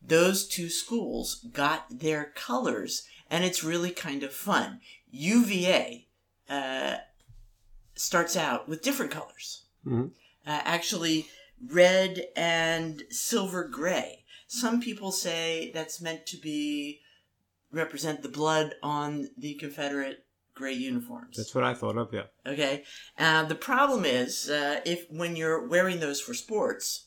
those 0.00 0.46
two 0.46 0.68
schools 0.68 1.46
got 1.52 1.86
their 2.00 2.32
colors, 2.34 3.06
and 3.30 3.44
it's 3.44 3.64
really 3.64 3.90
kind 3.90 4.22
of 4.22 4.32
fun. 4.32 4.80
UVA 5.10 6.06
uh, 6.48 6.96
starts 7.94 8.36
out 8.36 8.68
with 8.68 8.82
different 8.82 9.10
colors 9.12 9.62
Mhm. 9.86 10.10
uh, 10.46 10.60
actually 10.64 11.26
red 11.66 12.26
and 12.36 13.02
silver 13.10 13.64
gray. 13.64 14.23
Some 14.60 14.80
people 14.80 15.10
say 15.12 15.70
that's 15.74 16.00
meant 16.00 16.26
to 16.26 16.36
be 16.36 17.00
represent 17.72 18.22
the 18.22 18.28
blood 18.28 18.74
on 18.82 19.28
the 19.36 19.54
Confederate 19.54 20.24
gray 20.54 20.72
uniforms. 20.72 21.36
that's 21.36 21.54
what 21.54 21.64
I 21.64 21.74
thought 21.74 21.98
of. 21.98 22.12
Yeah. 22.12 22.26
Okay. 22.46 22.84
Uh, 23.18 23.44
the 23.44 23.56
problem 23.56 24.04
is 24.04 24.48
uh, 24.48 24.80
if 24.84 25.06
when 25.10 25.34
you're 25.34 25.66
wearing 25.66 25.98
those 25.98 26.20
for 26.20 26.34
sports 26.34 27.06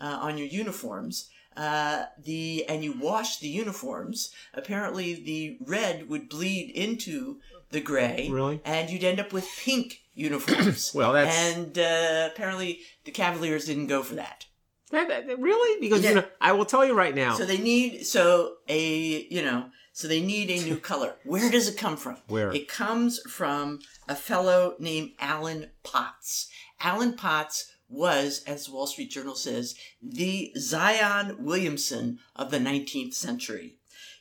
uh, 0.00 0.18
on 0.22 0.38
your 0.38 0.46
uniforms, 0.46 1.28
uh, 1.56 2.04
the 2.22 2.64
and 2.68 2.82
you 2.82 2.92
wash 2.98 3.38
the 3.38 3.48
uniforms, 3.48 4.30
apparently 4.54 5.12
the 5.14 5.58
red 5.60 6.08
would 6.08 6.28
bleed 6.30 6.70
into 6.74 7.40
the 7.70 7.80
gray, 7.80 8.28
Really? 8.30 8.60
and 8.64 8.88
you'd 8.88 9.04
end 9.04 9.20
up 9.20 9.32
with 9.32 9.46
pink 9.62 10.00
uniforms. 10.14 10.92
Well, 10.94 11.12
that's 11.12 11.36
and 11.36 11.78
uh, 11.78 12.30
apparently 12.32 12.80
the 13.04 13.10
Cavaliers 13.10 13.66
didn't 13.66 13.88
go 13.88 14.02
for 14.02 14.14
that. 14.14 14.46
That, 14.90 15.08
that- 15.08 15.38
really 15.38 15.80
because 15.80 16.02
Yeah. 16.02 16.08
you 16.10 16.14
know 16.16 16.24
I 16.40 16.52
will 16.52 16.64
tell 16.66 16.84
you 16.84 16.94
right 16.94 17.14
now. 17.14 17.34
So 17.34 17.44
they 17.44 17.58
need 17.58 18.06
so 18.06 18.54
a 18.68 19.26
you 19.30 19.42
know 19.42 19.70
so 19.92 20.08
they 20.08 20.20
need 20.20 20.50
a 20.50 20.62
new 20.62 20.76
color. 20.76 21.14
Where 21.24 21.50
does 21.50 21.68
it 21.68 21.76
come 21.78 21.96
from? 21.96 22.18
Where? 22.28 22.52
It 22.52 22.68
comes 22.68 23.18
from 23.30 23.80
a 24.08 24.14
fellow 24.14 24.74
named 24.78 25.12
Alan 25.18 25.70
Potts. 25.82 26.48
Alan 26.80 27.14
Potts 27.14 27.72
was, 27.88 28.42
as 28.46 28.66
the 28.66 28.72
Wall 28.72 28.86
Street 28.86 29.10
Journal 29.10 29.36
says, 29.36 29.74
the 30.02 30.52
Zion 30.58 31.36
Williamson 31.44 32.18
of 32.34 32.50
the 32.50 32.58
19th 32.58 33.14
century. 33.14 33.75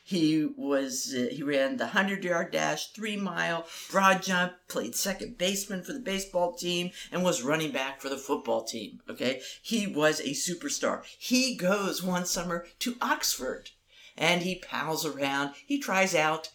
He 0.08 0.48
was 0.56 1.16
uh, 1.18 1.30
he 1.32 1.42
ran 1.42 1.78
the 1.78 1.86
100-yard 1.86 2.52
dash, 2.52 2.94
3-mile 2.94 3.66
broad 3.90 4.22
jump, 4.22 4.54
played 4.68 4.96
second 4.96 5.40
baseman 5.40 5.82
for 5.82 5.94
the 5.94 6.00
baseball 6.00 6.54
team 6.54 6.92
and 7.12 7.24
was 7.24 7.42
running 7.42 7.72
back 7.72 8.00
for 8.02 8.10
the 8.10 8.18
football 8.18 8.64
team, 8.64 9.02
okay? 9.10 9.42
He 9.64 9.88
was 9.88 10.20
a 10.20 10.30
superstar. 10.30 11.02
He 11.18 11.56
goes 11.56 12.04
one 12.04 12.28
summer 12.28 12.68
to 12.80 12.98
Oxford 13.02 13.72
and 14.16 14.44
he 14.44 14.60
pals 14.60 15.08
around. 15.08 15.56
He 15.66 15.80
tries 15.80 16.14
out 16.14 16.50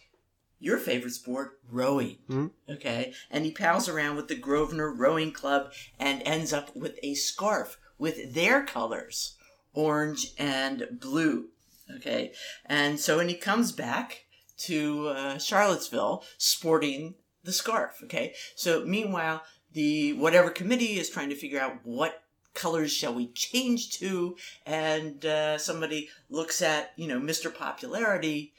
your 0.57 0.77
favorite 0.77 1.11
sport, 1.11 1.59
rowing. 1.69 2.19
Mhm. 2.29 2.51
Okay. 2.69 3.13
And 3.29 3.43
he 3.43 3.51
pals 3.51 3.89
around 3.89 4.15
with 4.15 4.29
the 4.29 4.35
Grosvenor 4.35 4.93
Rowing 4.93 5.33
Club 5.33 5.73
and 5.99 6.21
ends 6.23 6.53
up 6.53 6.73
with 6.73 6.97
a 7.03 7.15
scarf 7.15 7.77
with 7.97 8.33
their 8.33 8.63
colors, 8.63 9.35
orange 9.73 10.33
and 10.37 10.87
blue. 11.01 11.49
Okay. 11.97 12.33
And 12.65 12.99
so 12.99 13.17
when 13.17 13.29
he 13.29 13.35
comes 13.35 13.71
back 13.71 14.25
to 14.59 15.07
uh, 15.09 15.37
Charlottesville 15.37 16.23
sporting 16.37 17.15
the 17.43 17.51
scarf. 17.51 17.99
Okay. 18.03 18.33
So 18.55 18.85
meanwhile, 18.85 19.41
the 19.73 20.13
whatever 20.13 20.49
committee 20.49 20.99
is 20.99 21.09
trying 21.09 21.29
to 21.29 21.35
figure 21.35 21.59
out 21.59 21.79
what 21.83 22.23
colors 22.53 22.91
shall 22.91 23.13
we 23.13 23.27
change 23.27 23.91
to 23.91 24.35
and 24.65 25.25
uh, 25.25 25.57
somebody 25.57 26.09
looks 26.29 26.61
at 26.61 26.91
you 26.97 27.07
know 27.07 27.17
mr 27.17 27.53
popularity 27.53 28.53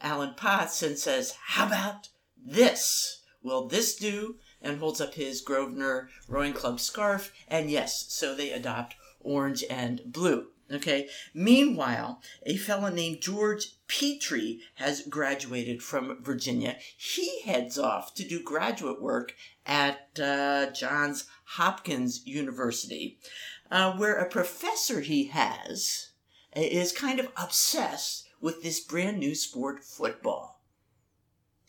alan 0.00 0.32
potts 0.34 0.82
and 0.82 0.98
says 0.98 1.34
how 1.48 1.66
about 1.66 2.08
this 2.42 3.20
will 3.42 3.66
this 3.68 3.96
do 3.96 4.36
and 4.62 4.78
holds 4.78 5.00
up 5.00 5.14
his 5.14 5.42
grosvenor 5.42 6.08
rowing 6.26 6.54
club 6.54 6.80
scarf 6.80 7.30
and 7.46 7.70
yes 7.70 8.06
so 8.08 8.34
they 8.34 8.50
adopt 8.50 8.94
orange 9.20 9.62
and 9.68 10.00
blue 10.06 10.46
okay 10.72 11.08
meanwhile 11.34 12.20
a 12.44 12.56
fellow 12.56 12.88
named 12.90 13.20
george 13.20 13.76
petrie 13.86 14.60
has 14.74 15.02
graduated 15.02 15.82
from 15.82 16.22
virginia 16.22 16.76
he 16.96 17.40
heads 17.42 17.78
off 17.78 18.14
to 18.14 18.26
do 18.26 18.42
graduate 18.42 19.00
work 19.00 19.34
at 19.64 20.08
uh, 20.22 20.66
johns 20.72 21.24
hopkins 21.44 22.26
university 22.26 23.18
uh, 23.70 23.92
where 23.96 24.16
a 24.16 24.28
professor 24.28 25.00
he 25.00 25.26
has 25.28 26.10
is 26.56 26.92
kind 26.92 27.20
of 27.20 27.28
obsessed 27.36 28.28
with 28.40 28.62
this 28.62 28.80
brand 28.80 29.18
new 29.18 29.34
sport, 29.34 29.84
football. 29.84 30.62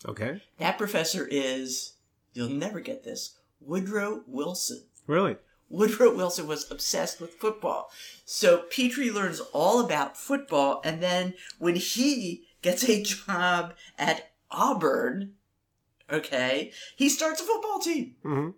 okay, 0.05 0.41
That 0.57 0.77
professor 0.77 1.27
is, 1.29 1.93
you'll 2.33 2.49
never 2.49 2.79
get 2.79 3.03
this, 3.03 3.37
Woodrow 3.59 4.23
Wilson. 4.27 4.83
really. 5.07 5.37
Woodrow 5.69 6.15
Wilson 6.15 6.47
was 6.47 6.69
obsessed 6.71 7.21
with 7.21 7.35
football. 7.35 7.91
So 8.25 8.63
Petrie 8.69 9.11
learns 9.11 9.39
all 9.53 9.79
about 9.79 10.17
football, 10.17 10.81
and 10.83 11.01
then 11.01 11.33
when 11.57 11.75
he 11.75 12.43
gets 12.61 12.83
a 12.87 13.03
job 13.03 13.73
at 13.97 14.31
Auburn, 14.51 15.33
okay, 16.11 16.71
he 16.95 17.07
starts 17.09 17.41
a 17.41 17.45
football 17.45 17.79
team. 17.79 18.15
hmm 18.23 18.49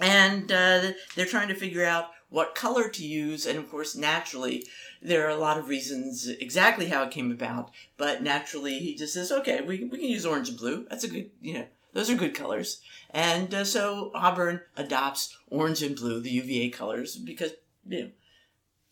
and 0.00 0.50
uh, 0.50 0.90
they're 1.14 1.24
trying 1.26 1.46
to 1.46 1.54
figure 1.54 1.84
out 1.84 2.06
what 2.28 2.56
color 2.56 2.88
to 2.88 3.06
use 3.06 3.46
and 3.46 3.56
of 3.56 3.70
course 3.70 3.94
naturally 3.94 4.64
there 5.00 5.24
are 5.24 5.30
a 5.30 5.36
lot 5.36 5.56
of 5.56 5.68
reasons 5.68 6.26
exactly 6.40 6.86
how 6.86 7.04
it 7.04 7.12
came 7.12 7.30
about 7.30 7.70
but 7.96 8.20
naturally 8.20 8.80
he 8.80 8.96
just 8.96 9.14
says 9.14 9.30
okay 9.30 9.60
we, 9.60 9.84
we 9.84 9.98
can 9.98 10.08
use 10.08 10.26
orange 10.26 10.48
and 10.48 10.58
blue 10.58 10.84
that's 10.90 11.04
a 11.04 11.08
good 11.08 11.30
you 11.40 11.54
know 11.54 11.66
those 11.94 12.10
are 12.10 12.14
good 12.16 12.34
colors 12.34 12.80
and 13.10 13.54
uh, 13.54 13.64
so 13.64 14.10
auburn 14.14 14.60
adopts 14.76 15.36
orange 15.48 15.82
and 15.82 15.96
blue 15.96 16.20
the 16.20 16.30
uva 16.30 16.76
colors 16.76 17.16
because 17.16 17.52
you 17.86 18.02
know 18.02 18.10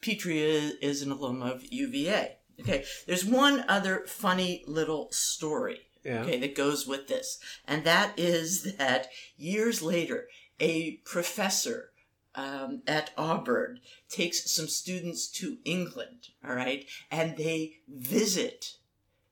petrie 0.00 0.40
is, 0.40 1.02
an 1.02 1.12
alum 1.12 1.42
of 1.42 1.62
uva 1.71 2.30
okay 2.61 2.85
there's 3.06 3.25
one 3.25 3.64
other 3.68 4.04
funny 4.06 4.64
little 4.66 5.09
story 5.12 5.80
Yeah. 6.04 6.23
okay, 6.23 6.38
that 6.40 6.56
goes 6.56 6.85
with 6.87 7.06
this. 7.06 7.38
And 7.66 7.85
that 7.85 8.18
is 8.18 8.76
that 8.76 9.06
years 9.37 9.82
later, 9.82 10.26
a 10.59 10.97
professor 11.04 11.92
um, 12.35 12.82
at 12.88 13.11
Auburn 13.16 13.78
takes 14.09 14.50
some 14.50 14.66
students 14.66 15.28
to 15.38 15.59
England, 15.64 16.30
all 16.44 16.56
right, 16.56 16.85
and 17.11 17.37
they 17.37 17.76
visit 17.88 18.78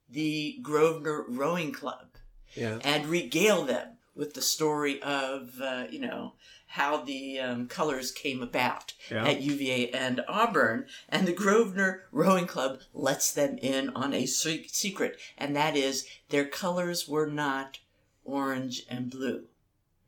the 0.09 0.59
Grosvenor 0.63 1.25
Rowing 1.29 1.73
Club 1.73 2.10
Yeah. 2.55 2.79
and 2.85 3.07
regale 3.07 3.65
them 3.65 3.97
with 4.15 4.35
the 4.35 4.43
story 4.43 5.01
of, 5.03 5.61
uh, 5.63 5.85
you 5.91 6.01
know, 6.01 6.35
how 6.67 6.99
the 7.03 7.39
um, 7.41 7.67
colors 7.69 8.13
came 8.13 8.43
about 8.43 8.93
Yeah. 9.11 9.27
at 9.27 9.41
UVA 9.43 9.91
and 9.91 10.21
Auburn, 10.29 10.87
and 11.09 11.27
the 11.27 11.33
Grosvenor 11.33 12.05
Rowing 12.13 12.47
Club 12.47 12.81
lets 12.95 13.33
them 13.33 13.59
in 13.59 13.91
on 13.91 14.15
a 14.15 14.27
se- 14.27 14.67
secret, 14.69 15.19
and 15.37 15.57
that 15.57 15.77
is 15.77 16.07
their 16.29 16.45
colors 16.45 17.09
were 17.09 17.27
not 17.27 17.79
orange 18.25 18.83
and 18.89 19.11
blue. 19.11 19.45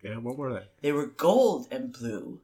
Yeah. 0.02 0.18
What 0.18 0.36
were 0.36 0.52
they? 0.52 0.66
They 0.82 0.92
were 0.92 1.06
gold 1.06 1.66
and 1.70 1.92
blue, 1.92 2.40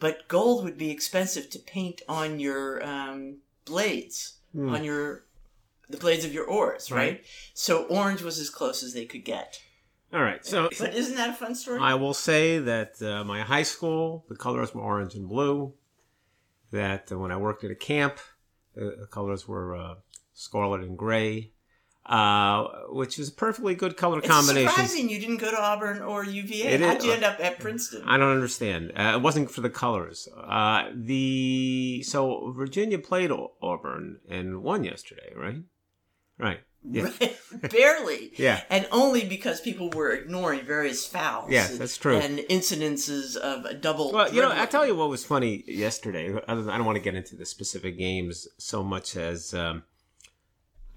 but 0.00 0.28
gold 0.28 0.64
would 0.64 0.76
be 0.78 0.90
expensive 0.90 1.48
to 1.50 1.58
paint 1.58 2.02
on 2.08 2.40
your 2.40 2.84
um, 2.84 3.38
blades, 3.64 4.34
Hmm. 4.52 4.68
on 4.68 4.84
your 4.84 5.24
the 5.88 5.98
blades 5.98 6.24
of 6.24 6.32
your 6.32 6.46
oars, 6.46 6.90
right? 6.90 6.98
Right. 6.98 7.24
So 7.54 7.84
orange 7.84 8.22
was 8.22 8.38
as 8.38 8.50
close 8.50 8.82
as 8.82 8.94
they 8.94 9.04
could 9.04 9.24
get. 9.24 9.60
All 10.12 10.22
right. 10.22 10.44
So 10.44 10.68
But 10.78 10.94
isn't 10.94 11.16
that 11.16 11.30
a 11.30 11.32
fun 11.32 11.54
story? 11.54 11.80
I 11.80 11.94
will 11.94 12.14
say 12.14 12.58
that 12.58 13.00
uh, 13.02 13.24
my 13.24 13.42
high 13.42 13.62
school, 13.62 14.24
the 14.28 14.36
colors 14.36 14.74
were 14.74 14.82
orange 14.82 15.14
and 15.14 15.28
blue. 15.28 15.74
That 16.70 17.10
uh, 17.10 17.18
when 17.18 17.30
I 17.30 17.36
worked 17.36 17.64
at 17.64 17.70
a 17.70 17.74
camp, 17.74 18.18
the, 18.74 18.96
the 19.00 19.06
colors 19.06 19.46
were 19.46 19.76
uh, 19.76 19.94
scarlet 20.32 20.82
and 20.82 20.96
gray, 20.96 21.52
uh, 22.06 22.64
which 22.88 23.18
is 23.18 23.28
a 23.28 23.32
perfectly 23.32 23.74
good 23.74 23.96
color 23.96 24.18
it's 24.18 24.28
combination. 24.28 24.68
surprising 24.68 25.08
you 25.08 25.20
didn't 25.20 25.36
go 25.38 25.50
to 25.50 25.60
Auburn 25.60 26.02
or 26.02 26.24
UVA. 26.24 26.68
It 26.74 26.80
How'd 26.80 26.98
is- 26.98 27.04
you 27.04 27.12
end 27.12 27.24
up 27.24 27.38
at 27.40 27.58
Princeton? 27.58 28.02
I 28.06 28.16
don't 28.16 28.32
understand. 28.32 28.92
Uh, 28.96 29.14
it 29.16 29.22
wasn't 29.22 29.50
for 29.50 29.60
the 29.60 29.70
colors. 29.70 30.28
Uh, 30.36 30.90
the 30.94 32.02
so 32.06 32.52
Virginia 32.56 32.98
played 32.98 33.30
Auburn 33.62 34.18
and 34.28 34.62
won 34.62 34.84
yesterday, 34.84 35.32
right? 35.36 35.62
Right. 36.38 36.60
Yeah. 36.84 37.08
Barely. 37.70 38.32
Yeah. 38.36 38.62
And 38.68 38.88
only 38.90 39.24
because 39.24 39.60
people 39.60 39.88
were 39.90 40.10
ignoring 40.10 40.62
various 40.64 41.06
fouls. 41.06 41.48
Yes, 41.50 41.78
that's 41.78 41.96
true. 41.96 42.16
And 42.18 42.38
incidences 42.50 43.36
of 43.36 43.64
a 43.64 43.74
double. 43.74 44.10
Well, 44.10 44.32
you 44.34 44.40
know, 44.40 44.48
I 44.48 44.50
dribbling. 44.50 44.68
tell 44.70 44.86
you 44.88 44.96
what 44.96 45.08
was 45.08 45.24
funny 45.24 45.62
yesterday. 45.68 46.34
I 46.48 46.54
don't 46.54 46.84
want 46.84 46.96
to 46.96 47.02
get 47.02 47.14
into 47.14 47.36
the 47.36 47.46
specific 47.46 47.96
games 47.96 48.48
so 48.58 48.82
much 48.82 49.16
as, 49.16 49.54
um, 49.54 49.84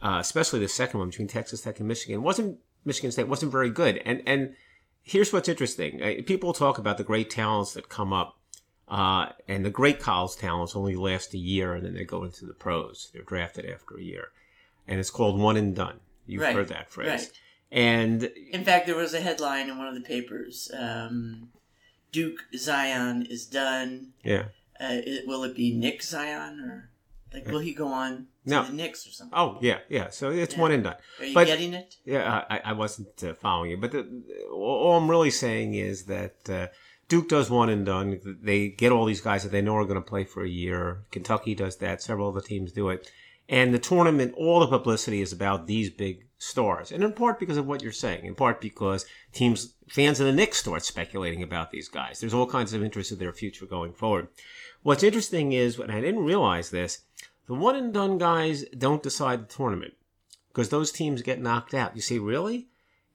uh, 0.05 0.17
especially 0.19 0.59
the 0.59 0.67
second 0.67 0.99
one 0.99 1.09
between 1.09 1.27
Texas 1.27 1.61
Tech 1.61 1.79
and 1.79 1.87
Michigan. 1.87 2.21
wasn't 2.21 2.59
Michigan 2.85 3.11
State 3.11 3.27
wasn't 3.27 3.51
very 3.51 3.69
good. 3.81 3.95
And 4.05 4.21
and 4.25 4.41
here's 5.03 5.31
what's 5.33 5.49
interesting: 5.49 6.01
uh, 6.01 6.21
people 6.25 6.53
talk 6.53 6.77
about 6.77 6.97
the 6.97 7.03
great 7.11 7.29
talents 7.29 7.73
that 7.73 7.89
come 7.89 8.11
up, 8.13 8.37
uh, 8.87 9.25
and 9.47 9.65
the 9.65 9.69
great 9.81 9.99
college 9.99 10.35
talents 10.35 10.75
only 10.75 10.95
last 10.95 11.33
a 11.33 11.37
year, 11.37 11.73
and 11.73 11.83
then 11.85 11.93
they 11.95 12.03
go 12.05 12.23
into 12.23 12.45
the 12.45 12.53
pros. 12.53 13.09
They're 13.13 13.23
drafted 13.23 13.65
after 13.65 13.97
a 13.97 14.01
year, 14.03 14.25
and 14.87 14.99
it's 14.99 15.09
called 15.09 15.39
one 15.39 15.57
and 15.57 15.75
done. 15.75 15.99
You've 16.27 16.41
Right, 16.43 16.55
heard 16.55 16.69
that 16.69 16.89
phrase. 16.91 17.07
right. 17.09 17.31
And 17.71 18.23
In 18.51 18.63
fact, 18.63 18.85
there 18.87 18.95
was 18.95 19.13
a 19.13 19.19
headline 19.21 19.69
in 19.69 19.77
one 19.77 19.87
of 19.87 19.95
the 19.95 20.01
papers 20.15 20.71
um, 20.77 21.49
Duke 22.11 22.39
Zion 22.55 23.25
is 23.29 23.45
done. 23.45 24.13
yeah. 24.23 24.45
Uh, 24.79 24.99
it, 25.05 25.25
will 25.27 25.43
it 25.45 25.55
be 25.55 25.73
Nick 25.73 26.03
Zion 26.03 26.59
or 26.59 26.89
like 27.35 27.47
will 27.47 27.59
he 27.59 27.73
go 27.73 27.87
on 27.87 28.27
to 28.45 28.49
No. 28.49 28.63
the 28.65 28.73
Knicks 28.73 29.05
or 29.07 29.11
something? 29.11 29.37
Oh 29.37 29.57
yeah, 29.61 29.79
yeah. 29.89 30.09
So 30.09 30.29
it's 30.31 30.55
Yeah. 30.55 30.61
one 30.61 30.71
and 30.71 30.83
done. 30.83 30.95
Are 31.19 31.25
you 31.25 31.33
but- 31.33 31.47
getting 31.47 31.73
it? 31.73 31.95
Yeah, 32.05 32.43
I, 32.49 32.61
I 32.65 32.73
wasn't 32.73 33.23
uh, 33.23 33.33
following 33.33 33.71
you, 33.71 33.77
but 33.77 33.91
the, 33.91 34.07
all 34.51 34.97
I'm 34.97 35.09
really 35.09 35.31
saying 35.31 35.73
is 35.75 36.05
that 36.05 36.49
uh, 36.49 36.67
Duke 37.07 37.29
does 37.29 37.49
one 37.49 37.69
and 37.69 37.85
done. 37.85 38.19
They 38.41 38.69
get 38.69 38.91
all 38.91 39.05
these 39.05 39.21
guys 39.21 39.43
that 39.43 39.51
they 39.51 39.61
know 39.61 39.75
are 39.75 39.85
going 39.85 39.95
to 39.95 40.01
play 40.01 40.23
for 40.23 40.43
a 40.43 40.49
year. 40.49 41.03
Kentucky 41.11 41.53
does 41.53 41.77
that. 41.77 42.01
Several 42.01 42.29
other 42.29 42.41
teams 42.41 42.71
do 42.71 42.89
it. 42.89 43.11
And 43.47 43.73
the 43.75 43.79
tournament, 43.79 44.33
all 44.35 44.59
the 44.59 44.67
publicity 44.67 45.21
is 45.21 45.31
about 45.31 45.67
these 45.67 45.91
big 45.91 46.25
stars, 46.39 46.91
and 46.91 47.03
in 47.03 47.13
part 47.13 47.39
because 47.39 47.57
of 47.57 47.67
what 47.67 47.81
you're 47.83 47.91
saying, 47.91 48.25
in 48.25 48.33
part 48.35 48.59
because 48.59 49.05
teams, 49.33 49.75
fans 49.87 50.19
of 50.19 50.25
the 50.25 50.33
Knicks, 50.33 50.57
start 50.57 50.83
speculating 50.83 51.43
about 51.43 51.69
these 51.69 51.87
guys. 51.87 52.19
There's 52.19 52.33
all 52.33 52.47
kinds 52.47 52.73
of 52.73 52.83
interest 52.83 53.11
in 53.11 53.19
their 53.19 53.31
future 53.31 53.67
going 53.67 53.93
forward. 53.93 54.27
What's 54.81 55.03
interesting 55.03 55.53
is, 55.53 55.77
and 55.79 55.91
I 55.91 56.01
didn't 56.01 56.25
realize 56.25 56.71
this, 56.71 57.01
the 57.47 57.53
one 57.53 57.75
and 57.75 57.93
done 57.93 58.17
guys 58.17 58.65
don't 58.77 59.03
decide 59.03 59.41
the 59.41 59.53
tournament 59.53 59.93
because 60.49 60.69
those 60.69 60.91
teams 60.91 61.21
get 61.21 61.41
knocked 61.41 61.73
out. 61.73 61.95
You 61.95 62.01
see, 62.01 62.19
really? 62.19 62.67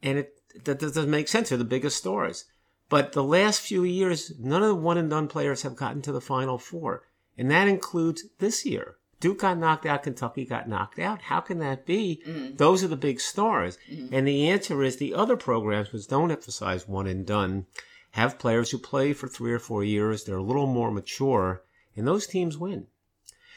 And 0.03 0.19
it 0.19 0.41
that, 0.65 0.79
doesn't 0.79 1.11
make 1.11 1.29
sense. 1.29 1.49
They're 1.49 1.59
the 1.59 1.65
biggest 1.65 1.97
stars. 1.97 2.45
But 2.89 3.13
the 3.13 3.25
last 3.25 3.61
few 3.61 3.85
years, 3.85 4.33
none 4.39 4.63
of 4.63 4.69
the 4.69 4.75
one 4.75 4.99
and 4.99 5.09
done 5.09 5.29
players 5.29 5.63
have 5.63 5.77
gotten 5.77 6.03
to 6.03 6.13
the 6.13 6.21
final 6.21 6.59
four. 6.59 7.05
And 7.39 7.51
that 7.51 7.69
includes 7.69 8.25
this 8.39 8.67
year. 8.67 8.97
Duke 9.21 9.41
got 9.41 9.59
knocked 9.59 9.87
out, 9.87 10.03
Kentucky 10.03 10.45
got 10.45 10.69
knocked 10.69 10.99
out. 10.99 11.23
How 11.23 11.41
can 11.41 11.59
that 11.59 11.87
be? 11.87 12.23
Mm. 12.27 12.57
Those 12.57 12.83
are 12.83 12.89
the 12.89 12.97
big 12.97 13.21
stars. 13.21 13.79
Mm. 13.91 14.09
And 14.13 14.27
the 14.27 14.49
answer 14.49 14.83
is 14.83 14.97
the 14.97 15.15
other 15.15 15.37
programs, 15.37 15.93
which 15.93 16.09
don't 16.09 16.31
emphasize 16.31 16.89
one 16.89 17.07
and 17.07 17.27
done, 17.27 17.67
have 18.13 18.39
players 18.39 18.71
who 18.71 18.79
play 18.79 19.13
for 19.13 19.29
three 19.29 19.53
or 19.53 19.59
four 19.59 19.85
years. 19.85 20.25
They're 20.25 20.39
a 20.39 20.43
little 20.43 20.67
more 20.67 20.91
mature, 20.91 21.63
and 21.95 22.07
those 22.07 22.27
teams 22.27 22.57
win. 22.57 22.87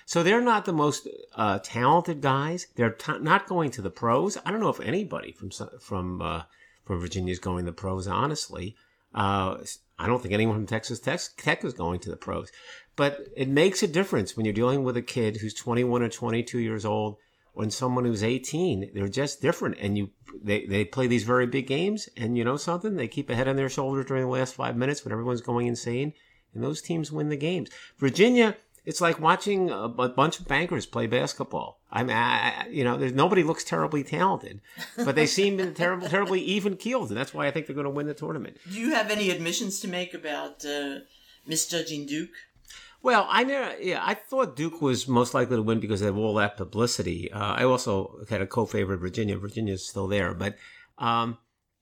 So 0.05 0.23
they're 0.23 0.41
not 0.41 0.65
the 0.65 0.73
most 0.73 1.07
uh, 1.35 1.59
talented 1.63 2.21
guys. 2.21 2.67
They're 2.75 2.91
t- 2.91 3.19
not 3.19 3.47
going 3.47 3.71
to 3.71 3.81
the 3.81 3.89
pros. 3.89 4.37
I 4.45 4.51
don't 4.51 4.59
know 4.59 4.69
if 4.69 4.79
anybody 4.79 5.31
from 5.31 5.51
from 5.79 6.21
uh, 6.21 6.43
from 6.85 6.99
Virginia 6.99 7.31
is 7.31 7.39
going 7.39 7.65
to 7.65 7.71
the 7.71 7.75
pros. 7.75 8.07
Honestly, 8.07 8.75
uh, 9.13 9.57
I 9.97 10.07
don't 10.07 10.21
think 10.21 10.33
anyone 10.33 10.55
from 10.55 10.67
Texas 10.67 10.99
Tech, 10.99 11.21
Tech 11.37 11.63
is 11.63 11.73
going 11.73 11.99
to 12.01 12.09
the 12.09 12.17
pros. 12.17 12.51
But 12.95 13.27
it 13.35 13.49
makes 13.49 13.81
a 13.81 13.87
difference 13.87 14.35
when 14.35 14.45
you're 14.45 14.53
dealing 14.53 14.83
with 14.83 14.97
a 14.97 15.01
kid 15.01 15.37
who's 15.37 15.53
21 15.53 16.03
or 16.03 16.09
22 16.09 16.59
years 16.59 16.85
old, 16.85 17.17
when 17.53 17.71
someone 17.71 18.05
who's 18.05 18.23
18. 18.23 18.91
They're 18.93 19.07
just 19.07 19.41
different, 19.41 19.77
and 19.79 19.97
you 19.97 20.09
they 20.43 20.65
they 20.65 20.85
play 20.85 21.07
these 21.07 21.23
very 21.23 21.47
big 21.47 21.67
games. 21.67 22.09
And 22.17 22.37
you 22.37 22.43
know 22.43 22.57
something? 22.57 22.95
They 22.95 23.07
keep 23.07 23.29
a 23.29 23.35
head 23.35 23.47
on 23.47 23.55
their 23.55 23.69
shoulders 23.69 24.05
during 24.05 24.23
the 24.23 24.29
last 24.29 24.55
five 24.55 24.75
minutes 24.75 25.03
when 25.03 25.11
everyone's 25.11 25.41
going 25.41 25.67
insane, 25.67 26.13
and 26.53 26.63
those 26.63 26.81
teams 26.81 27.11
win 27.11 27.29
the 27.29 27.37
games. 27.37 27.69
Virginia 27.97 28.57
it's 28.85 28.99
like 29.01 29.19
watching 29.19 29.69
a, 29.69 29.83
a 29.83 30.09
bunch 30.09 30.39
of 30.39 30.47
bankers 30.47 30.85
play 30.85 31.07
basketball. 31.07 31.79
I 31.91 32.03
mean, 32.03 32.15
I, 32.15 32.67
you 32.69 32.83
know, 32.83 32.97
there's 32.97 33.13
nobody 33.13 33.43
looks 33.43 33.63
terribly 33.63 34.03
talented, 34.03 34.61
but 34.97 35.15
they 35.15 35.25
seem 35.25 35.73
terribly, 35.75 36.09
terribly 36.09 36.41
even 36.41 36.75
keeled, 36.75 37.09
and 37.09 37.17
that's 37.17 37.33
why 37.33 37.47
I 37.47 37.51
think 37.51 37.67
they're 37.67 37.75
going 37.75 37.85
to 37.85 37.89
win 37.91 38.07
the 38.07 38.13
tournament. 38.13 38.57
Do 38.71 38.79
you 38.79 38.91
have 38.91 39.09
any 39.11 39.29
admissions 39.29 39.79
to 39.81 39.87
make 39.87 40.13
about 40.13 40.65
uh, 40.65 40.99
misjudging 41.47 42.05
Duke? 42.07 42.31
Well, 43.01 43.27
I 43.29 43.43
never, 43.43 43.77
yeah, 43.81 44.01
I 44.01 44.13
thought 44.13 44.55
Duke 44.55 44.81
was 44.81 45.07
most 45.09 45.33
likely 45.33 45.57
to 45.57 45.61
win 45.61 45.81
because 45.81 46.01
of 46.01 46.17
all 46.17 46.33
that 46.35 46.55
publicity. 46.55 47.29
Uh, 47.31 47.53
I 47.55 47.63
also 47.65 48.19
had 48.29 48.41
a 48.41 48.47
co-favorite 48.47 48.99
Virginia. 48.99 49.37
Virginia's 49.37 49.85
still 49.87 50.07
there, 50.07 50.33
but 50.33 50.55
um, 50.97 51.37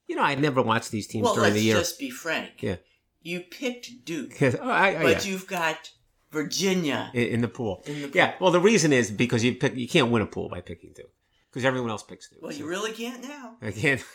you 0.07 0.15
know, 0.15 0.23
I 0.23 0.35
never 0.35 0.61
watched 0.63 0.89
these 0.91 1.07
teams 1.07 1.25
Well, 1.25 1.35
during 1.35 1.51
let's 1.51 1.59
the 1.61 1.65
year. 1.65 1.77
just 1.77 1.99
be 1.99 2.09
frank. 2.09 2.61
Yeah. 2.63 2.77
You 3.21 3.41
picked 3.41 4.03
Duke, 4.03 4.33
Oh, 4.41 4.57
I, 4.69 4.87
I, 4.97 5.03
but 5.03 5.23
yeah. 5.25 5.31
you've 5.31 5.45
got 5.45 5.91
Virginia. 6.31 7.11
in, 7.13 7.27
in 7.27 7.41
the 7.41 7.47
pool. 7.47 7.83
In 7.85 8.01
the 8.01 8.11
Yeah. 8.13 8.33
Well, 8.39 8.51
the 8.51 8.59
reason 8.59 8.93
is 8.93 9.11
because 9.11 9.43
you 9.43 9.55
pick, 9.55 9.75
you 9.75 9.87
can't 9.87 10.11
win 10.11 10.21
a 10.21 10.25
pool 10.25 10.49
by 10.49 10.61
picking 10.61 10.93
Duke 10.93 11.11
because 11.49 11.65
everyone 11.65 11.89
else 11.89 12.03
picks 12.03 12.29
Duke. 12.29 12.41
Well, 12.41 12.53
you 12.53 12.67
really 12.67 12.93
can't 12.93 13.21
now. 13.21 13.57
I 13.61 13.71
can't. 13.71 14.03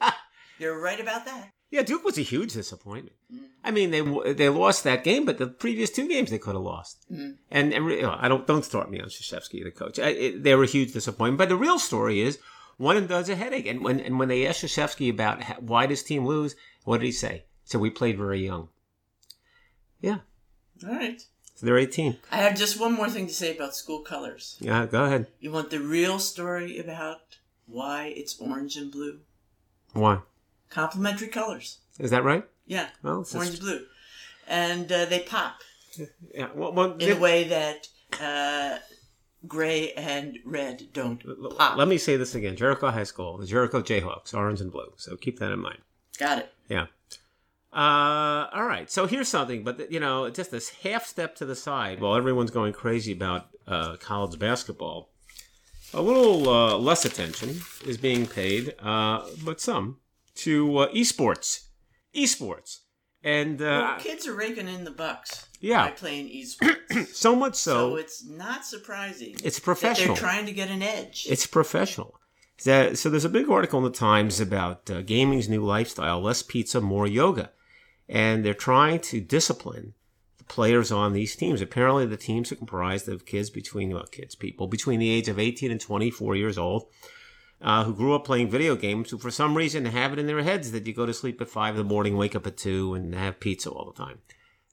You're 0.58 0.80
right 0.80 1.00
about 1.00 1.24
that. 1.24 1.52
Yeah, 1.70 1.82
Duke 1.82 2.04
was 2.04 2.18
a 2.18 2.22
huge 2.22 2.52
disappointment. 2.52 3.16
Mm. 3.32 3.46
I 3.62 3.70
mean, 3.70 3.90
they 3.90 4.32
they 4.32 4.48
lost 4.48 4.82
that 4.84 5.04
game, 5.04 5.24
but 5.24 5.38
the 5.38 5.46
previous 5.46 5.90
two 5.90 6.08
games 6.08 6.30
they 6.30 6.38
could 6.38 6.54
have 6.54 6.64
lost. 6.64 7.06
Mm. 7.10 7.36
And, 7.50 7.72
and 7.72 7.86
re- 7.86 8.04
I 8.04 8.28
don't 8.28 8.46
don't 8.46 8.64
start 8.64 8.90
me 8.90 9.00
on 9.00 9.08
Krzyzewski, 9.08 9.62
the 9.62 9.70
coach. 9.70 9.98
I, 9.98 10.08
it, 10.08 10.42
they 10.42 10.54
were 10.54 10.64
a 10.64 10.68
huge 10.68 10.92
disappointment. 10.92 11.38
But 11.38 11.48
the 11.48 11.56
real 11.56 11.78
story 11.78 12.20
is 12.20 12.40
one 12.76 12.96
and 12.96 13.08
done's 13.08 13.28
a 13.28 13.36
headache. 13.36 13.66
And 13.66 13.84
when 13.84 14.00
and 14.00 14.18
when 14.18 14.28
they 14.28 14.46
asked 14.46 14.64
Krzyzewski 14.64 15.10
about 15.10 15.42
how, 15.42 15.54
why 15.60 15.86
does 15.86 16.02
team 16.02 16.26
lose, 16.26 16.56
what 16.84 16.98
did 16.98 17.06
he 17.06 17.12
say? 17.12 17.44
So 17.64 17.78
we 17.78 17.90
played 17.90 18.18
very 18.18 18.44
young. 18.44 18.68
Yeah, 20.00 20.18
All 20.86 20.94
right. 20.94 21.20
so 21.54 21.66
they're 21.66 21.78
eighteen. 21.78 22.16
I 22.30 22.38
have 22.38 22.56
just 22.56 22.80
one 22.80 22.94
more 22.94 23.08
thing 23.08 23.26
to 23.26 23.34
say 23.34 23.54
about 23.54 23.74
school 23.76 24.00
colors. 24.00 24.56
Yeah, 24.60 24.86
go 24.86 25.04
ahead. 25.04 25.26
You 25.40 25.52
want 25.52 25.70
the 25.70 25.80
real 25.80 26.18
story 26.18 26.78
about 26.78 27.38
why 27.66 28.12
it's 28.16 28.38
orange 28.40 28.76
and 28.76 28.90
blue? 28.90 29.20
Why 29.92 30.20
Complementary 30.68 31.28
colors. 31.28 31.78
is 31.98 32.10
that 32.10 32.24
right? 32.24 32.44
Yeah, 32.66 32.88
Well, 33.02 33.26
orange 33.34 33.50
just, 33.50 33.60
blue. 33.62 33.86
And 34.46 34.90
uh, 34.90 35.04
they 35.06 35.20
pop 35.20 35.60
yeah. 36.34 36.48
Well, 36.54 36.72
well, 36.72 36.92
in 36.94 37.16
a 37.16 37.20
way 37.20 37.44
that 37.44 37.88
uh, 38.20 38.78
gray 39.46 39.92
and 39.92 40.38
red 40.44 40.88
don't 40.92 41.22
pop. 41.56 41.76
Let 41.76 41.88
me 41.88 41.98
say 41.98 42.16
this 42.16 42.34
again: 42.34 42.56
Jericho 42.56 42.90
High 42.90 43.04
School, 43.04 43.38
the 43.38 43.46
Jericho 43.46 43.80
Jayhawks, 43.80 44.34
orange 44.34 44.60
and 44.60 44.70
blue. 44.70 44.92
So 44.96 45.16
keep 45.16 45.38
that 45.38 45.52
in 45.52 45.58
mind. 45.60 45.78
Got 46.18 46.38
it. 46.38 46.52
Yeah. 46.68 46.86
Uh, 47.72 48.48
all 48.52 48.64
right. 48.66 48.90
So 48.90 49.06
here's 49.06 49.28
something, 49.28 49.62
but 49.62 49.90
you 49.92 50.00
know, 50.00 50.28
just 50.30 50.50
this 50.50 50.70
half 50.70 51.06
step 51.06 51.36
to 51.36 51.46
the 51.46 51.54
side 51.54 52.00
while 52.00 52.16
everyone's 52.16 52.50
going 52.50 52.72
crazy 52.72 53.12
about 53.12 53.48
uh, 53.66 53.96
college 53.96 54.38
basketball. 54.38 55.10
A 55.94 56.00
little 56.02 56.48
uh, 56.48 56.76
less 56.78 57.04
attention 57.04 57.60
is 57.86 57.96
being 57.98 58.26
paid, 58.26 58.74
uh, 58.80 59.22
but 59.44 59.60
some 59.60 59.98
to 60.36 60.78
uh, 60.78 60.92
esports. 60.92 61.64
Esports, 62.14 62.78
and 63.22 63.60
uh, 63.62 63.64
well, 63.64 63.98
kids 64.00 64.26
are 64.26 64.34
raking 64.34 64.66
in 64.68 64.82
the 64.82 64.90
bucks 64.90 65.46
Yeah, 65.60 65.84
by 65.86 65.90
playing 65.92 66.28
esports. 66.28 67.06
so 67.14 67.36
much 67.36 67.54
so 67.54 67.90
so 67.92 67.96
it's 67.96 68.24
not 68.28 68.64
surprising 68.64 69.36
it's 69.44 69.60
professional. 69.60 70.16
they're 70.16 70.22
trying 70.24 70.46
to 70.46 70.52
get 70.52 70.70
an 70.70 70.82
edge. 70.82 71.26
It's 71.30 71.46
professional. 71.46 72.14
That- 72.64 72.98
So 72.98 73.08
there's 73.10 73.24
a 73.24 73.28
big 73.28 73.48
article 73.48 73.78
in 73.78 73.84
the 73.84 73.96
Times 73.96 74.40
about 74.40 74.90
uh, 74.90 75.02
gaming's 75.02 75.48
new 75.48 75.64
lifestyle: 75.64 76.20
less 76.20 76.42
pizza, 76.42 76.80
more 76.80 77.06
yoga, 77.06 77.50
and 78.10 78.44
they're 78.44 78.52
trying 78.52 78.98
to 78.98 79.20
discipline 79.20 79.94
the 80.36 80.44
players 80.44 80.90
on 80.90 81.12
these 81.12 81.36
teams. 81.36 81.62
Apparently, 81.62 82.04
the 82.04 82.16
teams 82.16 82.50
are 82.50 82.56
comprised 82.56 83.08
of 83.08 83.24
kids 83.24 83.48
between 83.48 83.94
well, 83.94 84.04
kids, 84.10 84.34
people 84.34 84.66
between 84.66 84.98
the 84.98 85.10
age 85.10 85.28
of 85.28 85.38
18 85.38 85.70
and 85.70 85.80
24 85.80 86.36
years 86.36 86.58
old. 86.58 86.88
Uh, 87.62 87.84
who 87.84 87.94
grew 87.94 88.14
up 88.14 88.24
playing 88.24 88.48
video 88.48 88.74
games, 88.74 89.10
who 89.10 89.18
for 89.18 89.30
some 89.30 89.54
reason 89.54 89.84
have 89.84 90.14
it 90.14 90.18
in 90.18 90.26
their 90.26 90.42
heads 90.42 90.72
that 90.72 90.86
you 90.86 90.94
go 90.94 91.04
to 91.04 91.12
sleep 91.12 91.38
at 91.42 91.48
five 91.48 91.74
in 91.74 91.76
the 91.76 91.84
morning, 91.84 92.16
wake 92.16 92.34
up 92.34 92.46
at 92.46 92.56
two, 92.56 92.94
and 92.94 93.14
have 93.14 93.38
pizza 93.38 93.68
all 93.68 93.84
the 93.84 94.02
time. 94.02 94.18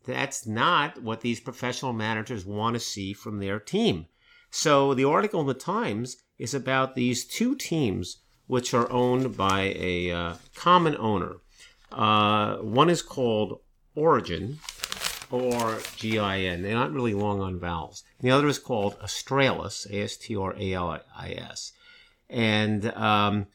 That's 0.06 0.48
not 0.48 1.04
what 1.04 1.20
these 1.20 1.42
professional 1.42 1.92
managers 1.92 2.46
want 2.46 2.76
to 2.76 2.80
see 2.80 3.12
from 3.12 3.40
their 3.40 3.60
team. 3.60 4.06
So 4.50 4.94
the 4.94 5.04
article 5.04 5.42
in 5.42 5.48
the 5.48 5.54
Times 5.54 6.16
is 6.40 6.54
about 6.54 6.96
these 6.96 7.26
two 7.26 7.56
teams 7.56 8.20
which 8.48 8.74
are 8.74 8.90
owned 8.90 9.36
by 9.36 9.74
a 9.76 10.12
uh, 10.12 10.36
common 10.56 10.96
owner. 10.96 11.42
Uh, 11.92 12.58
one 12.58 12.90
is 12.90 13.02
called 13.02 13.60
Origen, 13.96 14.60
or 15.32 15.80
G-I-N. 15.96 16.62
They're 16.62 16.74
not 16.74 16.94
really 16.94 17.14
long 17.14 17.42
on 17.42 17.60
vowels. 17.60 18.04
The 18.22 18.32
other 18.32 18.48
is 18.48 18.60
called 18.60 19.00
Astralis, 19.00 19.90
A-S-T-R-A-L-I-S. 19.92 21.72
And 22.30 22.92
um, 22.94 23.48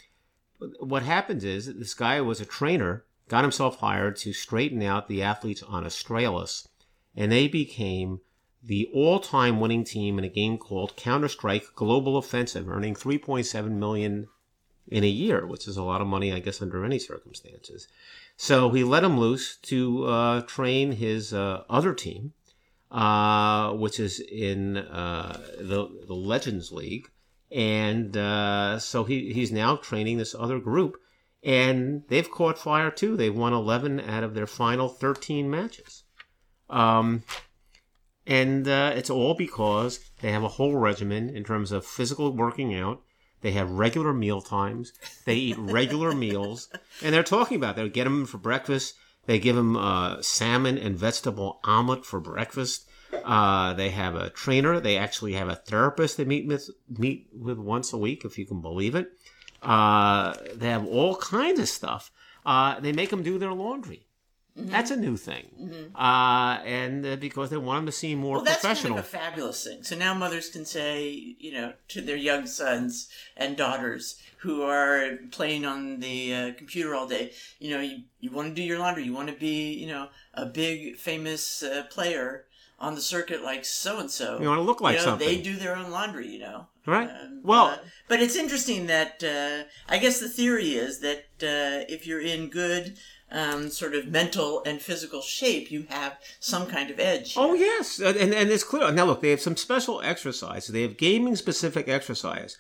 what 0.81 1.03
happens 1.03 1.45
is 1.45 1.67
this 1.67 1.95
guy 1.95 2.21
was 2.21 2.41
a 2.41 2.47
trainer, 2.47 3.05
got 3.29 3.45
himself 3.45 3.79
hired 3.79 4.17
to 4.17 4.33
straighten 4.33 4.83
out 4.83 5.09
the 5.09 5.23
athletes 5.23 5.63
on 5.63 5.85
Astralis, 5.85 6.69
and 7.17 7.31
they 7.31 7.49
became 7.49 8.21
the 8.63 8.89
all-time 8.95 9.59
winning 9.61 9.85
team 9.85 10.19
in 10.19 10.25
a 10.25 10.29
game 10.29 10.57
called 10.57 10.97
Counter-Strike 10.97 11.75
Global 11.75 12.17
Offensive, 12.17 12.69
earning 12.69 12.95
3.7 12.95 13.71
million 13.71 14.29
in 14.89 15.05
a 15.05 15.09
year, 15.09 15.47
which 15.47 15.67
is 15.67 15.77
a 15.77 15.83
lot 15.83 16.01
of 16.01 16.07
money, 16.07 16.33
I 16.33 16.39
guess, 16.39 16.63
under 16.63 16.85
any 16.85 16.99
circumstances. 16.99 17.89
So 18.43 18.71
he 18.71 18.83
let 18.83 19.05
him 19.05 19.21
loose 19.21 19.57
to 19.59 20.05
uh, 20.07 20.41
train 20.41 20.91
his 20.91 21.33
uh, 21.33 21.63
other 21.71 21.95
team, 21.95 22.33
uh, 22.91 23.71
which 23.75 24.01
is 24.01 24.19
in 24.19 24.79
uh, 24.79 25.41
the, 25.61 25.87
the 26.09 26.15
Legends 26.15 26.73
League. 26.73 27.09
And 27.53 28.17
uh, 28.17 28.81
so 28.81 29.05
he, 29.05 29.33
he's 29.33 29.53
now 29.53 29.77
training 29.77 30.19
this 30.19 30.35
other 30.37 30.59
group. 30.59 30.97
And 31.45 32.03
they've 32.09 32.29
caught 32.29 32.59
fire 32.59 32.91
too. 32.91 33.17
They've 33.17 33.33
won 33.33 33.53
11 33.53 34.01
out 34.01 34.25
of 34.25 34.35
their 34.35 34.49
final 34.49 34.89
13 34.89 35.49
matches. 35.49 36.03
Um, 36.69 37.23
and 38.27 38.67
uh, 38.67 38.93
it's 38.97 39.09
all 39.11 39.35
because 39.35 40.01
they 40.21 40.33
have 40.33 40.43
a 40.43 40.49
whole 40.49 40.75
regimen 40.75 41.29
in 41.31 41.45
terms 41.45 41.71
of 41.71 41.87
physical 41.87 42.35
working 42.35 42.75
out 42.75 43.03
they 43.43 43.53
have 43.53 43.71
regular 43.71 44.13
meal 44.15 44.41
times. 44.41 44.93
They 45.25 45.35
eat 45.35 45.59
regular 45.59 46.13
meals, 46.15 46.69
and 47.03 47.15
they're 47.15 47.23
talking 47.23 47.57
about 47.57 47.77
they 47.77 47.89
get 47.89 48.05
them 48.05 48.25
for 48.25 48.39
breakfast. 48.39 48.95
They 49.27 49.39
give 49.39 49.57
them 49.57 49.77
uh, 49.77 50.23
salmon 50.23 50.79
and 50.79 50.97
vegetable 50.97 51.61
omelet 51.65 52.05
for 52.05 52.19
breakfast. 52.19 52.89
Uh, 53.25 53.75
they 53.75 53.91
have 53.91 54.15
a 54.15 54.31
trainer. 54.31 54.81
They 54.81 54.97
actually 54.97 55.35
have 55.35 55.49
a 55.49 55.57
therapist 55.57 56.17
they 56.17 56.25
meet 56.25 56.47
with 56.47 56.71
meet 56.89 57.29
with 57.33 57.59
once 57.59 57.93
a 57.93 57.99
week, 57.99 58.25
if 58.25 58.39
you 58.39 58.47
can 58.47 58.61
believe 58.61 58.95
it. 58.95 59.13
Uh, 59.63 60.35
they 60.55 60.71
have 60.71 60.87
all 60.87 61.17
kinds 61.17 61.61
of 61.61 61.69
stuff. 61.69 62.11
Uh, 62.45 62.81
they 62.81 62.93
make 62.93 63.11
them 63.11 63.23
do 63.23 63.39
their 63.39 63.53
laundry. 63.53 64.07
Mm-hmm. 64.59 64.71
That's 64.71 64.91
a 64.91 64.97
new 64.97 65.17
thing, 65.17 65.47
mm-hmm. 65.59 65.97
uh, 65.97 66.59
and 66.63 67.07
uh, 67.07 67.17
because 67.17 67.49
they 67.49 67.57
want 67.57 67.79
them 67.79 67.87
to 67.87 67.93
seem 67.93 68.19
more 68.19 68.37
well, 68.37 68.45
that's 68.45 68.61
professional. 68.61 68.97
Kind 68.97 68.99
of 68.99 69.07
a 69.07 69.09
fabulous 69.09 69.65
thing. 69.65 69.83
So 69.83 69.97
now 69.97 70.13
mothers 70.13 70.51
can 70.51 70.67
say, 70.67 71.09
you 71.39 71.53
know, 71.53 71.73
to 71.89 72.03
their 72.03 72.17
young 72.17 72.47
sons 72.47 73.09
and 73.35 73.57
daughters 73.57 74.21
who 74.41 74.63
are 74.63 75.17
playing 75.31 75.65
on 75.65 76.01
the 76.01 76.35
uh, 76.35 76.53
computer 76.53 76.95
all 76.95 77.07
day, 77.07 77.33
you 77.61 77.71
know, 77.71 77.81
you, 77.81 78.03
you 78.21 78.31
want 78.31 78.49
to 78.49 78.55
do 78.55 78.63
your 78.63 78.79
laundry, 78.79 79.05
you 79.05 79.15
want 79.15 79.29
to 79.29 79.35
be, 79.35 79.73
you 79.73 79.87
know, 79.87 80.09
a 80.35 80.45
big 80.45 80.97
famous 80.97 81.63
uh, 81.63 81.85
player 81.89 82.45
on 82.79 82.97
the 82.97 83.01
circuit 83.01 83.43
like 83.43 83.65
so 83.65 84.01
and 84.01 84.11
so. 84.11 84.39
You 84.41 84.49
want 84.49 84.59
to 84.59 84.63
look 84.63 84.81
like 84.81 84.95
you 84.95 84.99
know, 84.99 85.05
something. 85.05 85.29
They 85.29 85.41
do 85.41 85.57
their 85.57 85.77
own 85.77 85.91
laundry, 85.91 86.27
you 86.29 86.41
know. 86.41 86.67
Right. 86.85 87.09
Um, 87.09 87.41
well, 87.45 87.67
uh, 87.67 87.79
but 88.09 88.21
it's 88.21 88.35
interesting 88.35 88.89
that 88.89 89.23
uh, 89.23 89.69
I 89.89 89.99
guess 89.99 90.19
the 90.19 90.29
theory 90.29 90.73
is 90.73 90.99
that 90.99 91.25
uh, 91.41 91.87
if 91.89 92.07
you're 92.07 92.21
in 92.21 92.49
good 92.49 92.99
um, 93.33 93.71
sort 93.71 93.95
of 93.95 94.09
mental 94.09 94.63
and 94.65 94.81
physical 94.81 95.23
shape, 95.23 95.71
you 95.71 95.87
have 95.89 96.19
some 96.39 96.67
kind 96.67 96.91
of 96.91 97.01
edge. 97.01 97.35
Oh 97.37 97.55
yes, 97.55 97.99
and 97.99 98.17
and 98.17 98.51
it's 98.51 98.65
clear. 98.65 98.93
Now 98.93 99.07
look, 99.07 99.23
they 99.23 99.31
have 99.31 99.41
some 99.41 99.57
special 99.57 100.01
exercises. 100.03 100.69
They 100.69 100.83
have 100.83 100.97
gaming 100.97 101.37
specific 101.37 101.89
exercise. 101.89 102.57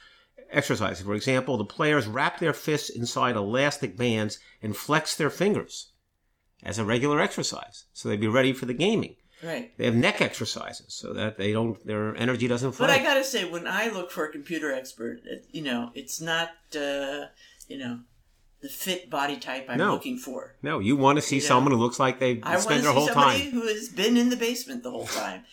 Exercise. 0.51 1.01
For 1.01 1.15
example, 1.15 1.57
the 1.57 1.65
players 1.65 2.07
wrap 2.07 2.39
their 2.39 2.53
fists 2.53 2.91
inside 2.91 3.37
elastic 3.37 3.97
bands 3.97 4.39
and 4.61 4.77
flex 4.77 5.17
their 5.17 5.31
fingers 5.31 5.93
as 6.63 6.79
a 6.79 6.85
regular 6.85 7.21
exercise, 7.21 7.87
so 7.93 8.09
they'd 8.09 8.21
be 8.21 8.29
ready 8.29 8.53
for 8.53 8.67
the 8.67 8.75
gaming. 8.75 9.17
Right. 9.43 9.77
They 9.77 9.87
have 9.87 9.95
neck 9.95 10.21
exercises 10.21 10.95
so 10.95 11.13
that 11.15 11.37
they 11.37 11.53
don't 11.53 11.85
their 11.87 12.15
energy 12.17 12.47
doesn't 12.49 12.73
flow. 12.73 12.87
But 12.87 12.99
I 12.99 13.03
gotta 13.03 13.25
say, 13.25 13.45
when 13.45 13.67
I 13.67 13.89
look 13.89 14.11
for 14.11 14.25
a 14.25 14.31
computer 14.31 14.73
expert, 14.73 15.21
it, 15.25 15.47
you 15.51 15.63
know, 15.63 15.91
it's 15.95 16.21
not 16.21 16.51
uh, 16.77 17.27
you 17.67 17.79
know 17.79 18.01
the 18.63 18.69
fit 18.69 19.11
body 19.11 19.37
type 19.37 19.67
I'm 19.69 19.79
no. 19.79 19.93
looking 19.93 20.17
for. 20.17 20.55
No, 20.63 20.79
you 20.79 20.97
want 20.97 21.17
to 21.17 21.23
see 21.23 21.37
you 21.37 21.41
someone 21.41 21.73
know? 21.73 21.77
who 21.77 21.83
looks 21.83 21.99
like 21.99 22.21
they 22.21 22.41
spend 22.59 22.85
their 22.85 22.93
whole 22.93 23.09
time. 23.09 23.19
I 23.19 23.21
want 23.21 23.37
to 23.37 23.45
see 23.45 23.51
somebody 23.51 23.51
who 23.51 23.67
has 23.67 23.89
been 23.89 24.17
in 24.17 24.31
the 24.31 24.37
basement 24.37 24.83
the 24.83 24.91
whole 24.91 25.07
time. 25.07 25.45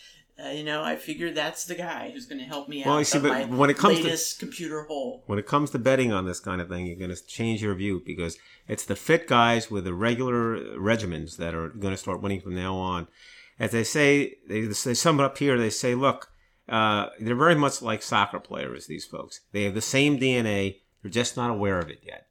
Uh, 0.42 0.50
you 0.50 0.64
know, 0.64 0.82
I 0.82 0.96
figure 0.96 1.30
that's 1.32 1.66
the 1.66 1.74
guy 1.74 2.10
who's 2.12 2.24
going 2.24 2.38
to 2.38 2.46
help 2.46 2.68
me 2.68 2.82
well, 2.84 2.94
out. 2.94 2.98
You 3.00 3.04
see, 3.04 3.18
but 3.18 3.50
when 3.50 3.68
it 3.68 3.76
comes 3.76 4.00
to 4.00 4.38
computer 4.38 4.84
hole, 4.84 5.22
when 5.26 5.38
it 5.38 5.46
comes 5.46 5.70
to 5.70 5.78
betting 5.78 6.12
on 6.12 6.24
this 6.24 6.40
kind 6.40 6.60
of 6.60 6.68
thing, 6.68 6.86
you're 6.86 6.96
going 6.96 7.14
to 7.14 7.26
change 7.26 7.62
your 7.62 7.74
view 7.74 8.00
because 8.06 8.38
it's 8.66 8.86
the 8.86 8.96
fit 8.96 9.26
guys 9.26 9.70
with 9.70 9.84
the 9.84 9.92
regular 9.92 10.56
regimens 10.78 11.36
that 11.36 11.54
are 11.54 11.68
going 11.68 11.92
to 11.92 11.98
start 11.98 12.22
winning 12.22 12.40
from 12.40 12.54
now 12.54 12.74
on. 12.76 13.08
As 13.58 13.72
they 13.72 13.84
say, 13.84 14.36
they, 14.48 14.62
they 14.62 14.94
sum 14.94 15.20
it 15.20 15.24
up 15.24 15.36
here. 15.36 15.58
They 15.58 15.68
say, 15.68 15.94
look, 15.94 16.30
uh, 16.68 17.08
they're 17.20 17.34
very 17.34 17.56
much 17.56 17.82
like 17.82 18.02
soccer 18.02 18.40
players. 18.40 18.86
These 18.86 19.04
folks, 19.04 19.40
they 19.52 19.64
have 19.64 19.74
the 19.74 19.82
same 19.82 20.18
DNA. 20.18 20.76
They're 21.02 21.10
just 21.10 21.36
not 21.36 21.50
aware 21.50 21.78
of 21.78 21.90
it 21.90 21.98
yet. 22.02 22.28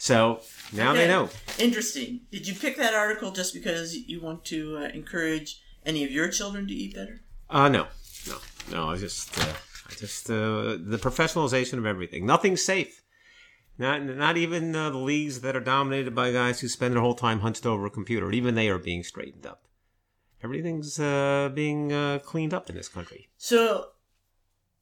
So 0.00 0.40
now 0.72 0.92
okay. 0.92 1.02
they 1.02 1.08
know. 1.08 1.28
Interesting. 1.58 2.20
Did 2.32 2.48
you 2.48 2.54
pick 2.54 2.78
that 2.78 2.94
article 2.94 3.32
just 3.32 3.52
because 3.52 3.94
you 3.94 4.22
want 4.22 4.46
to 4.46 4.78
uh, 4.78 4.88
encourage 4.94 5.60
any 5.84 6.04
of 6.04 6.10
your 6.10 6.30
children 6.30 6.66
to 6.68 6.72
eat 6.72 6.94
better? 6.94 7.20
Uh 7.50 7.68
no, 7.68 7.86
no, 8.26 8.38
no. 8.72 8.88
I 8.88 8.96
just, 8.96 9.38
uh, 9.38 9.52
I 9.90 9.94
just 9.94 10.30
uh, 10.30 10.78
the 10.80 10.98
professionalization 10.98 11.76
of 11.76 11.84
everything. 11.84 12.24
Nothing's 12.24 12.64
safe. 12.64 13.02
Not, 13.76 14.02
not 14.02 14.38
even 14.38 14.74
uh, 14.74 14.88
the 14.88 14.96
leagues 14.96 15.42
that 15.42 15.54
are 15.54 15.60
dominated 15.60 16.14
by 16.14 16.32
guys 16.32 16.60
who 16.60 16.68
spend 16.68 16.94
their 16.94 17.02
whole 17.02 17.14
time 17.14 17.40
hunched 17.40 17.66
over 17.66 17.84
a 17.84 17.90
computer. 17.90 18.32
Even 18.32 18.54
they 18.54 18.70
are 18.70 18.78
being 18.78 19.02
straightened 19.02 19.44
up. 19.44 19.64
Everything's 20.42 20.98
uh, 20.98 21.50
being 21.52 21.92
uh, 21.92 22.20
cleaned 22.24 22.54
up 22.54 22.70
in 22.70 22.76
this 22.76 22.88
country. 22.88 23.28
So, 23.36 23.88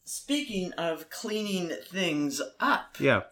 speaking 0.04 0.72
of 0.74 1.10
cleaning 1.10 1.72
things 1.90 2.40
up, 2.60 2.96
yeah, 3.00 3.22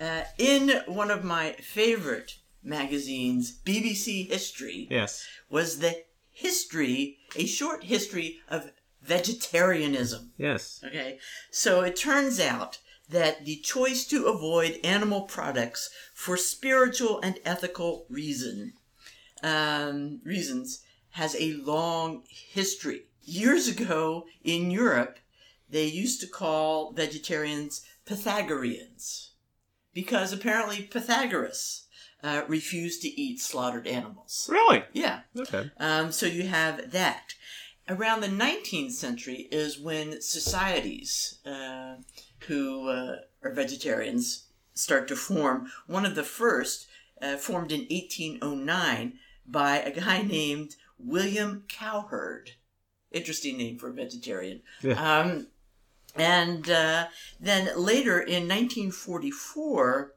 uh, 0.00 0.22
in 0.38 0.82
one 0.86 1.10
of 1.10 1.24
my 1.24 1.52
favorite 1.52 2.38
magazines, 2.62 3.58
BBC 3.64 4.28
History, 4.28 4.88
yes, 4.90 5.26
was 5.48 5.78
the 5.78 6.04
history, 6.32 7.18
a 7.34 7.46
short 7.46 7.84
history 7.84 8.40
of 8.48 8.70
vegetarianism. 9.02 10.32
Yes. 10.36 10.82
Okay. 10.84 11.18
So 11.50 11.80
it 11.82 11.96
turns 11.96 12.38
out 12.40 12.78
that 13.08 13.44
the 13.44 13.56
choice 13.56 14.04
to 14.06 14.26
avoid 14.26 14.80
animal 14.82 15.22
products 15.22 15.88
for 16.12 16.36
spiritual 16.36 17.20
and 17.20 17.38
ethical 17.44 18.04
reason 18.10 18.72
um, 19.42 20.20
reasons 20.24 20.82
has 21.10 21.36
a 21.38 21.54
long 21.54 22.24
history. 22.28 23.04
Years 23.22 23.68
ago 23.68 24.26
in 24.44 24.70
Europe, 24.70 25.18
they 25.70 25.84
used 25.84 26.20
to 26.20 26.26
call 26.26 26.92
vegetarians 26.92 27.82
Pythagoreans 28.04 29.30
because 29.96 30.30
apparently 30.30 30.82
Pythagoras 30.82 31.86
uh, 32.22 32.42
refused 32.48 33.00
to 33.00 33.08
eat 33.08 33.40
slaughtered 33.40 33.86
animals. 33.86 34.46
Really? 34.52 34.84
Yeah. 34.92 35.20
Okay. 35.36 35.70
Um, 35.78 36.12
so 36.12 36.26
you 36.26 36.46
have 36.48 36.92
that. 36.92 37.32
Around 37.88 38.20
the 38.20 38.28
19th 38.28 38.92
century 38.92 39.48
is 39.50 39.80
when 39.80 40.20
societies 40.20 41.38
uh, 41.46 41.94
who 42.40 42.90
uh, 42.90 43.16
are 43.42 43.54
vegetarians 43.54 44.48
start 44.74 45.08
to 45.08 45.16
form. 45.16 45.72
One 45.86 46.04
of 46.04 46.14
the 46.14 46.24
first 46.24 46.86
uh, 47.22 47.38
formed 47.38 47.72
in 47.72 47.86
1809 47.90 49.14
by 49.46 49.78
a 49.78 49.98
guy 49.98 50.20
named 50.28 50.76
William 50.98 51.64
Cowherd. 51.68 52.50
Interesting 53.12 53.56
name 53.56 53.78
for 53.78 53.88
a 53.88 53.94
vegetarian. 53.94 54.60
Yeah. 54.82 55.20
Um, 55.20 55.46
and 56.18 56.68
uh, 56.70 57.06
then 57.40 57.70
later 57.76 58.20
in 58.20 58.48
1944, 58.48 60.14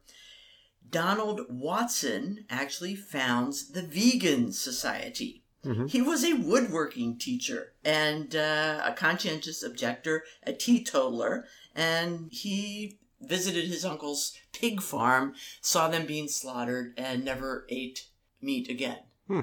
Donald 0.90 1.42
Watson 1.50 2.46
actually 2.50 2.96
founds 2.96 3.72
the 3.72 3.82
Vegan 3.82 4.52
Society. 4.52 5.44
Mm-hmm. 5.66 5.88
He 5.88 6.02
was 6.02 6.24
a 6.24 6.34
woodworking 6.34 7.18
teacher 7.18 7.74
and 7.84 8.36
uh, 8.36 8.82
a 8.86 8.94
conscientious 8.94 9.62
objector, 9.62 10.24
a 10.44 10.54
teetotaler, 10.54 11.46
and 11.76 12.30
he 12.32 12.98
visited 13.22 13.66
his 13.66 13.84
uncle's 13.84 14.34
pig 14.54 14.82
farm, 14.82 15.34
saw 15.62 15.90
them 15.90 16.06
being 16.06 16.30
slaughtered, 16.30 16.94
and 16.98 17.26
never 17.26 17.66
ate 17.70 18.08
meat 18.42 18.70
again. 18.70 19.00
Hmm. 19.28 19.42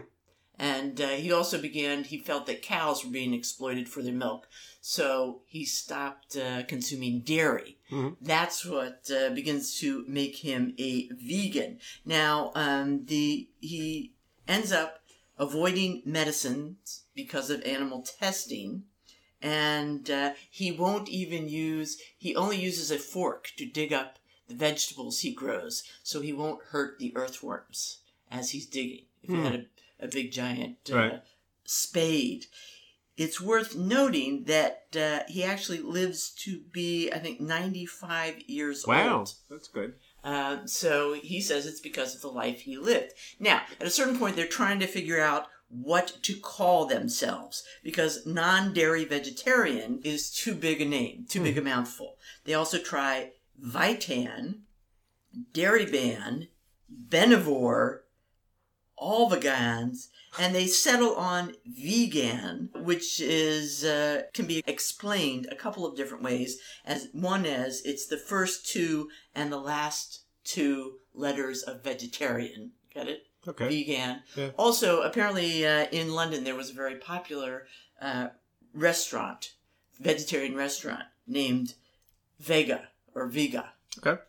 And 0.59 0.99
uh, 1.01 1.09
he 1.09 1.31
also 1.31 1.61
began, 1.61 2.05
he 2.05 2.19
felt 2.19 2.47
that 2.47 2.63
cows 2.63 3.05
were 3.05 3.11
being 3.11 3.35
exploited 3.35 3.89
for 3.89 4.01
their 4.01 4.15
milk. 4.15 4.49
So 4.89 5.41
he 5.47 5.65
stopped 5.65 6.37
uh, 6.37 6.63
consuming 6.63 7.23
dairy. 7.23 7.77
Mm-hmm. 7.91 8.25
That's 8.25 8.65
what 8.65 9.11
uh, 9.11 9.31
begins 9.31 9.77
to 9.81 10.05
make 10.07 10.37
him 10.37 10.75
a 10.79 11.09
vegan. 11.09 11.81
Now, 12.05 12.53
um, 12.55 13.05
the 13.07 13.49
he 13.59 14.13
ends 14.47 14.71
up 14.71 15.01
avoiding 15.39 16.03
medicines 16.07 17.03
because 17.17 17.51
of 17.51 17.65
animal 17.65 18.03
testing, 18.21 18.85
and 19.43 20.09
uh, 20.09 20.35
he 20.49 20.71
won't 20.71 21.09
even 21.09 21.49
use. 21.49 22.01
He 22.17 22.37
only 22.37 22.57
uses 22.57 22.93
a 22.93 22.99
fork 23.01 23.51
to 23.57 23.67
dig 23.67 23.93
up 23.93 24.21
the 24.47 24.55
vegetables 24.55 25.19
he 25.19 25.33
grows, 25.33 25.83
so 26.05 26.21
he 26.21 26.33
won't 26.33 26.63
hurt 26.67 27.01
the 27.01 27.13
earthworms 27.17 28.03
as 28.31 28.51
he's 28.51 28.67
digging. 28.67 29.07
If 29.25 29.31
you 29.31 29.37
Hmm. 29.39 29.47
had 29.47 29.67
a, 30.01 30.05
a 30.05 30.09
big 30.09 30.31
giant 30.31 30.77
uh, 30.93 30.97
Right. 30.97 31.23
spade. 31.65 32.47
It's 33.17 33.41
worth 33.41 33.75
noting 33.75 34.45
that 34.45 34.85
uh, 34.99 35.21
he 35.29 35.43
actually 35.43 35.81
lives 35.81 36.31
to 36.45 36.61
be, 36.71 37.11
I 37.11 37.19
think, 37.19 37.41
95 37.41 38.43
years 38.47 38.85
Wow, 38.87 39.19
old. 39.21 39.33
that's 39.51 39.69
good. 39.69 39.95
Uh, 40.23 40.67
so 40.67 41.15
he 41.15 41.41
says 41.41 41.67
it's 41.67 41.81
because 41.81 42.15
of 42.15 42.21
the 42.21 42.29
life 42.29 42.61
he 42.61 42.77
lived. 42.77 43.13
Now, 43.41 43.63
at 43.81 43.87
a 43.87 43.91
certain 43.91 44.19
point, 44.19 44.37
they're 44.37 44.47
trying 44.47 44.81
to 44.81 44.87
figure 44.87 45.21
out 45.21 45.47
what 45.69 46.19
to 46.23 46.35
call 46.39 46.87
themselves 46.87 47.65
because 47.83 48.27
non 48.27 48.73
dairy 48.73 49.05
vegetarian 49.05 50.01
is 50.05 50.31
too 50.31 50.55
big 50.55 50.81
a 50.81 50.85
name, 50.85 51.27
too 51.29 51.43
big 51.43 51.57
a 51.59 51.63
mouthful. 51.63 52.17
They 52.45 52.55
also 52.55 52.79
try 52.79 53.33
Vitan, 53.61 54.61
Dairy 55.53 55.87
Ban, 55.87 56.49
Benevore, 57.09 58.01
all 58.97 59.31
vegans, 59.31 60.09
and 60.39 60.55
they 60.55 60.67
settle 60.67 61.15
on 61.15 61.55
vegan, 61.67 62.71
which 62.75 63.21
is 63.21 63.85
uh, 63.85 64.23
can 64.35 64.47
be 64.47 64.63
explained 64.67 65.47
a 65.51 65.55
couple 65.55 65.87
of 65.87 65.97
different 65.97 66.23
ways. 66.23 66.59
As 66.85 67.09
one 67.13 67.47
as 67.47 67.83
it's 67.85 68.07
the 68.07 68.19
first 68.19 68.67
two 68.67 69.09
and 69.35 69.53
the 69.53 69.59
last 69.59 70.23
two 70.45 70.99
letters 71.15 71.63
of 71.63 71.83
vegetarian. 71.83 72.73
Got 72.95 73.09
it? 73.09 73.27
Okay. 73.47 73.69
Vegan. 73.69 74.23
Yeah. 74.35 74.51
Also, 74.57 75.03
apparently 75.03 75.67
uh, 75.67 75.87
in 75.93 76.15
London 76.15 76.45
there 76.45 76.57
was 76.57 76.71
a 76.71 76.75
very 76.75 76.97
popular 76.97 77.67
uh, 78.01 78.29
restaurant, 78.75 79.53
vegetarian 80.01 80.55
restaurant 80.55 81.05
named 81.27 81.75
Vega 82.41 82.89
or 83.15 83.27
Vega. 83.27 83.73
Okay. 83.99 84.21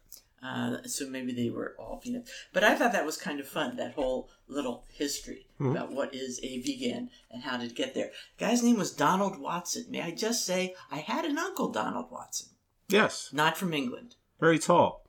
Uh, 0.43 0.83
so 0.83 1.07
maybe 1.09 1.33
they 1.33 1.49
were 1.49 1.75
all 1.79 1.99
vegan. 2.03 2.23
But 2.53 2.63
I 2.63 2.75
thought 2.75 2.91
that 2.91 3.05
was 3.05 3.17
kind 3.17 3.39
of 3.39 3.47
fun, 3.47 3.75
that 3.77 3.93
whole 3.93 4.29
little 4.47 4.85
history 4.93 5.47
Mhm. 5.59 5.71
about 5.71 5.91
what 5.91 6.13
is 6.13 6.39
a 6.43 6.61
vegan 6.61 7.09
and 7.31 7.41
how 7.43 7.57
to 7.57 7.67
get 7.67 7.95
there. 7.95 8.11
guy's 8.37 8.61
name 8.61 8.77
was 8.77 8.91
Donald 8.91 9.39
Watson. 9.39 9.85
May 9.89 10.01
I 10.03 10.11
just 10.11 10.45
say, 10.45 10.75
I 10.91 10.97
had 10.97 11.25
an 11.25 11.37
uncle, 11.39 11.69
Donald 11.71 12.11
Watson, 12.11 12.49
Yes. 12.87 13.29
not 13.33 13.57
from 13.57 13.73
England. 13.73 14.15
Very 14.39 14.59
tall. 14.59 15.07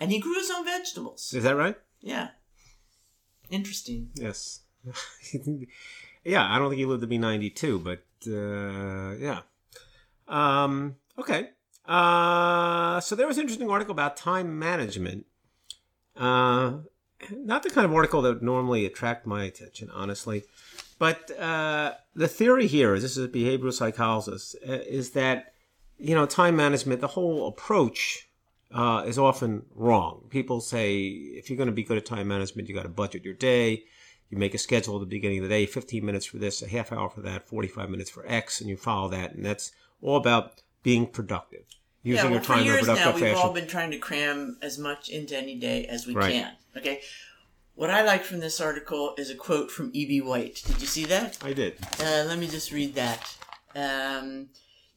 And 0.00 0.10
he 0.10 0.18
grew 0.18 0.34
his 0.34 0.50
own 0.50 0.64
vegetables. 0.64 1.32
Is 1.32 1.44
that 1.44 1.54
right? 1.56 1.76
Yeah. 2.00 2.30
Interesting. 3.50 4.10
Yes. 4.14 4.60
yeah, 6.24 6.44
I 6.52 6.58
don't 6.58 6.70
think 6.70 6.78
he 6.78 6.86
lived 6.86 7.02
to 7.02 7.06
be 7.06 7.18
92, 7.18 7.78
but 7.78 8.02
uh, 8.26 9.12
yeah. 9.16 9.42
Um, 10.28 10.96
okay. 11.18 11.50
Uh, 11.86 13.00
so 13.00 13.14
there 13.14 13.26
was 13.26 13.36
an 13.36 13.42
interesting 13.42 13.70
article 13.70 13.92
about 13.92 14.16
time 14.16 14.58
management. 14.58 15.26
Uh, 16.16 16.78
not 17.30 17.62
the 17.62 17.70
kind 17.70 17.84
of 17.84 17.94
article 17.94 18.22
that 18.22 18.34
would 18.34 18.42
normally 18.42 18.86
attract 18.86 19.26
my 19.26 19.44
attention, 19.44 19.90
honestly. 19.90 20.44
But 20.98 21.30
uh, 21.38 21.94
the 22.14 22.28
theory 22.28 22.66
here 22.66 22.94
is 22.94 23.02
this 23.02 23.16
is 23.16 23.24
a 23.24 23.28
behavioral 23.28 23.72
psychologist 23.72 24.56
uh, 24.68 24.72
is 24.72 25.12
that 25.12 25.54
you 25.98 26.14
know 26.14 26.26
time 26.26 26.56
management, 26.56 27.00
the 27.00 27.08
whole 27.08 27.48
approach 27.48 28.28
uh, 28.72 29.04
is 29.06 29.18
often 29.18 29.64
wrong. 29.74 30.26
People 30.28 30.60
say 30.60 31.00
if 31.00 31.48
you're 31.48 31.56
going 31.56 31.68
to 31.68 31.74
be 31.74 31.84
good 31.84 31.98
at 31.98 32.06
time 32.06 32.28
management, 32.28 32.68
you 32.68 32.74
got 32.74 32.82
to 32.82 32.88
budget 32.88 33.24
your 33.24 33.34
day. 33.34 33.84
You 34.28 34.38
make 34.38 34.54
a 34.54 34.58
schedule 34.58 34.94
at 34.96 35.00
the 35.00 35.06
beginning 35.06 35.38
of 35.38 35.44
the 35.44 35.48
day, 35.48 35.66
15 35.66 36.04
minutes 36.04 36.24
for 36.24 36.38
this, 36.38 36.62
a 36.62 36.68
half 36.68 36.92
hour 36.92 37.10
for 37.10 37.20
that, 37.22 37.48
45 37.48 37.90
minutes 37.90 38.10
for 38.10 38.24
X, 38.28 38.60
and 38.60 38.70
you 38.70 38.76
follow 38.76 39.08
that. 39.08 39.34
And 39.34 39.44
that's 39.44 39.72
all 40.02 40.16
about 40.16 40.62
being 40.82 41.06
productive, 41.06 41.64
using 42.02 42.16
yeah, 42.16 42.24
well, 42.24 42.32
your 42.32 42.40
time 42.42 42.58
for 42.58 42.62
in 42.62 42.68
a 42.68 42.72
years 42.72 42.80
productive 42.80 43.04
now, 43.06 43.12
we've 43.14 43.20
fashion. 43.34 43.36
all 43.48 43.52
been 43.52 43.66
trying 43.66 43.90
to 43.90 43.98
cram 43.98 44.56
as 44.62 44.78
much 44.78 45.08
into 45.08 45.36
any 45.36 45.56
day 45.56 45.86
as 45.86 46.06
we 46.06 46.14
Right. 46.14 46.32
can. 46.32 46.52
Okay. 46.76 47.02
What 47.74 47.90
I 47.90 48.02
like 48.02 48.24
from 48.24 48.40
this 48.40 48.60
article 48.60 49.14
is 49.16 49.30
a 49.30 49.34
quote 49.34 49.70
from 49.70 49.90
E.B. 49.94 50.20
White. 50.20 50.62
Did 50.66 50.80
you 50.80 50.86
see 50.86 51.04
that? 51.06 51.38
I 51.42 51.52
did. 51.54 51.76
Uh, 51.98 52.24
let 52.26 52.38
me 52.38 52.46
just 52.46 52.72
read 52.72 52.94
that. 52.94 53.36
Um, 53.74 54.48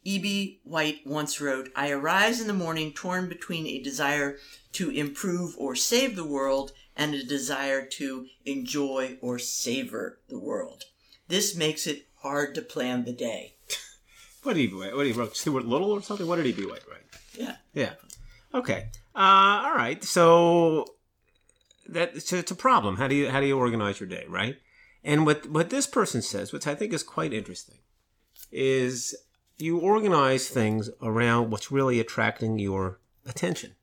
E.B. 0.03 0.59
White 0.65 1.05
once 1.05 1.39
wrote, 1.39 1.69
I 1.75 1.91
arise 1.91 2.41
in 2.41 2.47
the 2.47 2.53
morning 2.53 2.91
torn 2.91 3.29
between 3.29 3.65
a 3.67 3.81
desire 3.81 4.37
to 4.73 4.89
improve 4.89 5.55
or 5.57 5.75
save 5.75 6.15
the 6.17 6.25
world 6.25 6.73
and 6.95 7.13
a 7.15 7.23
desire 7.23 7.85
to 7.85 8.27
enjoy 8.45 9.17
or 9.21 9.39
savor 9.39 10.19
the 10.27 10.39
world. 10.39 10.83
This 11.29 11.55
makes 11.55 11.87
it 11.87 12.07
hard 12.17 12.53
to 12.55 12.61
plan 12.61 13.05
the 13.05 13.13
day. 13.13 13.52
What 14.43 14.55
did 14.55 14.69
he 14.69 14.75
write? 14.75 14.95
What 14.95 15.03
did 15.03 15.13
he 15.13 15.19
wrote? 15.19 15.35
Stuart 15.35 15.65
Little 15.65 15.91
or 15.91 16.01
something? 16.01 16.27
What 16.27 16.35
did 16.35 16.45
he 16.45 16.51
be 16.51 16.65
write? 16.65 16.83
Right. 16.89 17.01
Yeah. 17.33 17.55
Yeah. 17.73 17.93
Okay. 18.53 18.89
Uh, 19.15 19.63
all 19.65 19.75
right. 19.75 20.03
So 20.03 20.85
that 21.87 22.21
so 22.21 22.37
it's 22.37 22.51
a 22.51 22.55
problem. 22.55 22.97
How 22.97 23.07
do 23.07 23.15
you 23.15 23.29
how 23.29 23.39
do 23.39 23.47
you 23.47 23.57
organize 23.57 23.99
your 23.99 24.09
day, 24.09 24.25
right? 24.27 24.57
And 25.03 25.25
what 25.25 25.49
what 25.49 25.69
this 25.69 25.87
person 25.87 26.21
says, 26.21 26.51
which 26.51 26.67
I 26.67 26.75
think 26.75 26.93
is 26.93 27.03
quite 27.03 27.33
interesting, 27.33 27.79
is 28.51 29.15
you 29.57 29.77
organize 29.77 30.49
things 30.49 30.89
around 31.01 31.49
what's 31.49 31.71
really 31.71 31.99
attracting 31.99 32.59
your 32.59 32.99
attention. 33.25 33.75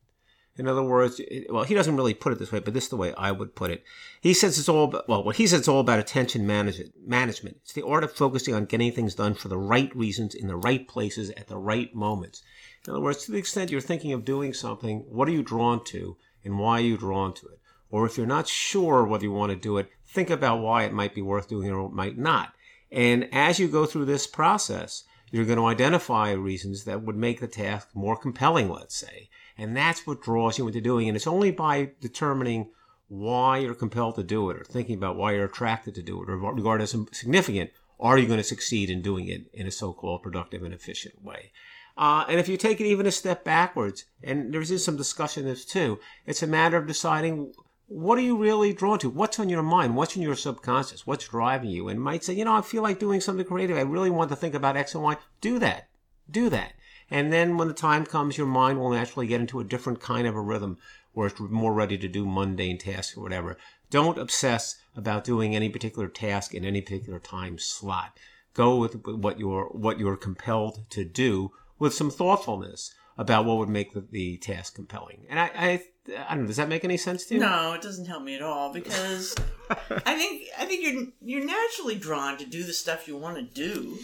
In 0.56 0.66
other 0.68 0.82
words, 0.82 1.20
well, 1.48 1.64
he 1.64 1.74
doesn't 1.74 1.96
really 1.96 2.12
put 2.12 2.32
it 2.32 2.38
this 2.38 2.52
way, 2.52 2.58
but 2.58 2.74
this 2.74 2.84
is 2.84 2.90
the 2.90 2.96
way 2.96 3.14
I 3.14 3.30
would 3.30 3.54
put 3.54 3.70
it. 3.70 3.82
He 4.20 4.34
says 4.34 4.58
it's 4.58 4.68
all 4.68 4.84
about, 4.84 5.08
well, 5.08 5.24
what 5.24 5.36
he 5.36 5.46
says 5.46 5.60
it's 5.60 5.68
all 5.68 5.80
about 5.80 6.00
attention 6.00 6.46
management. 6.46 6.92
Management. 7.06 7.58
It's 7.62 7.72
the 7.72 7.86
art 7.86 8.04
of 8.04 8.12
focusing 8.12 8.54
on 8.54 8.66
getting 8.66 8.92
things 8.92 9.14
done 9.14 9.34
for 9.34 9.48
the 9.48 9.58
right 9.58 9.94
reasons 9.96 10.34
in 10.34 10.48
the 10.48 10.56
right 10.56 10.86
places 10.86 11.30
at 11.30 11.48
the 11.48 11.56
right 11.56 11.94
moments. 11.94 12.42
In 12.86 12.92
other 12.92 13.00
words, 13.00 13.24
to 13.24 13.32
the 13.32 13.38
extent 13.38 13.70
you're 13.70 13.80
thinking 13.80 14.12
of 14.12 14.24
doing 14.24 14.52
something, 14.52 15.04
what 15.08 15.28
are 15.28 15.32
you 15.32 15.42
drawn 15.42 15.84
to 15.84 16.16
and 16.44 16.58
why 16.58 16.78
are 16.78 16.84
you 16.84 16.96
drawn 16.96 17.32
to 17.34 17.46
it? 17.46 17.60
Or 17.90 18.06
if 18.06 18.16
you're 18.16 18.26
not 18.26 18.48
sure 18.48 19.04
whether 19.04 19.24
you 19.24 19.32
want 19.32 19.50
to 19.50 19.56
do 19.56 19.78
it, 19.78 19.90
think 20.06 20.30
about 20.30 20.60
why 20.60 20.84
it 20.84 20.92
might 20.92 21.14
be 21.14 21.22
worth 21.22 21.48
doing 21.48 21.70
or 21.70 21.86
it 21.86 21.92
might 21.92 22.18
not. 22.18 22.52
And 22.90 23.28
as 23.32 23.58
you 23.58 23.68
go 23.68 23.86
through 23.86 24.06
this 24.06 24.26
process, 24.26 25.04
you're 25.30 25.44
going 25.44 25.58
to 25.58 25.66
identify 25.66 26.32
reasons 26.32 26.84
that 26.84 27.02
would 27.02 27.16
make 27.16 27.40
the 27.40 27.48
task 27.48 27.88
more 27.94 28.16
compelling, 28.16 28.68
let's 28.68 28.96
say. 28.96 29.28
And 29.60 29.76
that's 29.76 30.06
what 30.06 30.22
draws 30.22 30.56
you 30.56 30.66
into 30.66 30.80
doing. 30.80 31.06
And 31.06 31.16
it's 31.16 31.26
only 31.26 31.50
by 31.50 31.90
determining 32.00 32.70
why 33.08 33.58
you're 33.58 33.74
compelled 33.74 34.14
to 34.14 34.22
do 34.22 34.48
it 34.48 34.56
or 34.56 34.64
thinking 34.64 34.96
about 34.96 35.16
why 35.16 35.32
you're 35.32 35.44
attracted 35.44 35.94
to 35.96 36.02
do 36.02 36.22
it 36.22 36.30
or 36.30 36.36
regard 36.38 36.80
as 36.80 36.96
significant, 37.12 37.70
are 38.00 38.16
you 38.16 38.26
going 38.26 38.38
to 38.38 38.44
succeed 38.44 38.88
in 38.88 39.02
doing 39.02 39.28
it 39.28 39.50
in 39.52 39.66
a 39.66 39.70
so-called 39.70 40.22
productive 40.22 40.62
and 40.62 40.72
efficient 40.72 41.22
way. 41.22 41.52
Uh, 41.94 42.24
and 42.26 42.40
if 42.40 42.48
you 42.48 42.56
take 42.56 42.80
it 42.80 42.86
even 42.86 43.04
a 43.04 43.10
step 43.10 43.44
backwards, 43.44 44.06
and 44.22 44.54
there's 44.54 44.70
is 44.70 44.82
some 44.82 44.96
discussion 44.96 45.42
of 45.42 45.50
this 45.50 45.66
too, 45.66 46.00
it's 46.24 46.42
a 46.42 46.46
matter 46.46 46.78
of 46.78 46.86
deciding 46.86 47.52
what 47.86 48.16
are 48.16 48.22
you 48.22 48.38
really 48.38 48.72
drawn 48.72 48.98
to? 49.00 49.10
What's 49.10 49.38
on 49.38 49.50
your 49.50 49.62
mind? 49.62 49.94
What's 49.94 50.16
in 50.16 50.22
your 50.22 50.36
subconscious? 50.36 51.06
What's 51.06 51.28
driving 51.28 51.68
you? 51.68 51.88
And 51.88 52.00
might 52.00 52.24
say, 52.24 52.32
you 52.32 52.46
know, 52.46 52.54
I 52.54 52.62
feel 52.62 52.82
like 52.82 52.98
doing 52.98 53.20
something 53.20 53.44
creative. 53.44 53.76
I 53.76 53.82
really 53.82 54.08
want 54.08 54.30
to 54.30 54.36
think 54.36 54.54
about 54.54 54.76
X 54.76 54.94
and 54.94 55.04
Y. 55.04 55.16
Do 55.42 55.58
that. 55.58 55.88
Do 56.30 56.48
that. 56.48 56.72
And 57.10 57.32
then 57.32 57.56
when 57.56 57.68
the 57.68 57.74
time 57.74 58.06
comes, 58.06 58.38
your 58.38 58.46
mind 58.46 58.78
will 58.78 58.90
naturally 58.90 59.26
get 59.26 59.40
into 59.40 59.60
a 59.60 59.64
different 59.64 60.00
kind 60.00 60.26
of 60.26 60.36
a 60.36 60.40
rhythm 60.40 60.78
where 61.12 61.26
it's 61.26 61.40
more 61.40 61.74
ready 61.74 61.98
to 61.98 62.08
do 62.08 62.24
mundane 62.24 62.78
tasks 62.78 63.16
or 63.16 63.22
whatever. 63.22 63.56
Don't 63.90 64.18
obsess 64.18 64.76
about 64.94 65.24
doing 65.24 65.56
any 65.56 65.68
particular 65.68 66.08
task 66.08 66.54
in 66.54 66.64
any 66.64 66.80
particular 66.80 67.18
time 67.18 67.58
slot. 67.58 68.16
Go 68.54 68.76
with 68.76 69.04
what 69.04 69.38
you're 69.38 69.66
what 69.66 69.98
you're 69.98 70.16
compelled 70.16 70.88
to 70.90 71.04
do 71.04 71.52
with 71.78 71.94
some 71.94 72.10
thoughtfulness 72.10 72.94
about 73.18 73.44
what 73.44 73.58
would 73.58 73.68
make 73.68 73.92
the, 73.92 74.04
the 74.10 74.36
task 74.38 74.74
compelling. 74.74 75.26
And 75.28 75.38
I, 75.38 75.50
I, 75.54 75.82
I 76.26 76.34
don't 76.34 76.42
know. 76.42 76.46
Does 76.46 76.56
that 76.56 76.68
make 76.68 76.84
any 76.84 76.96
sense 76.96 77.26
to 77.26 77.34
you? 77.34 77.40
No, 77.40 77.74
it 77.74 77.82
doesn't 77.82 78.06
help 78.06 78.22
me 78.22 78.34
at 78.34 78.42
all 78.42 78.72
because 78.72 79.34
I 79.70 80.14
think 80.14 80.48
I 80.58 80.64
think 80.64 80.84
you're 80.84 81.06
you're 81.20 81.46
naturally 81.46 81.96
drawn 81.96 82.38
to 82.38 82.46
do 82.46 82.62
the 82.62 82.72
stuff 82.72 83.08
you 83.08 83.16
want 83.16 83.36
to 83.36 83.42
do. 83.42 83.98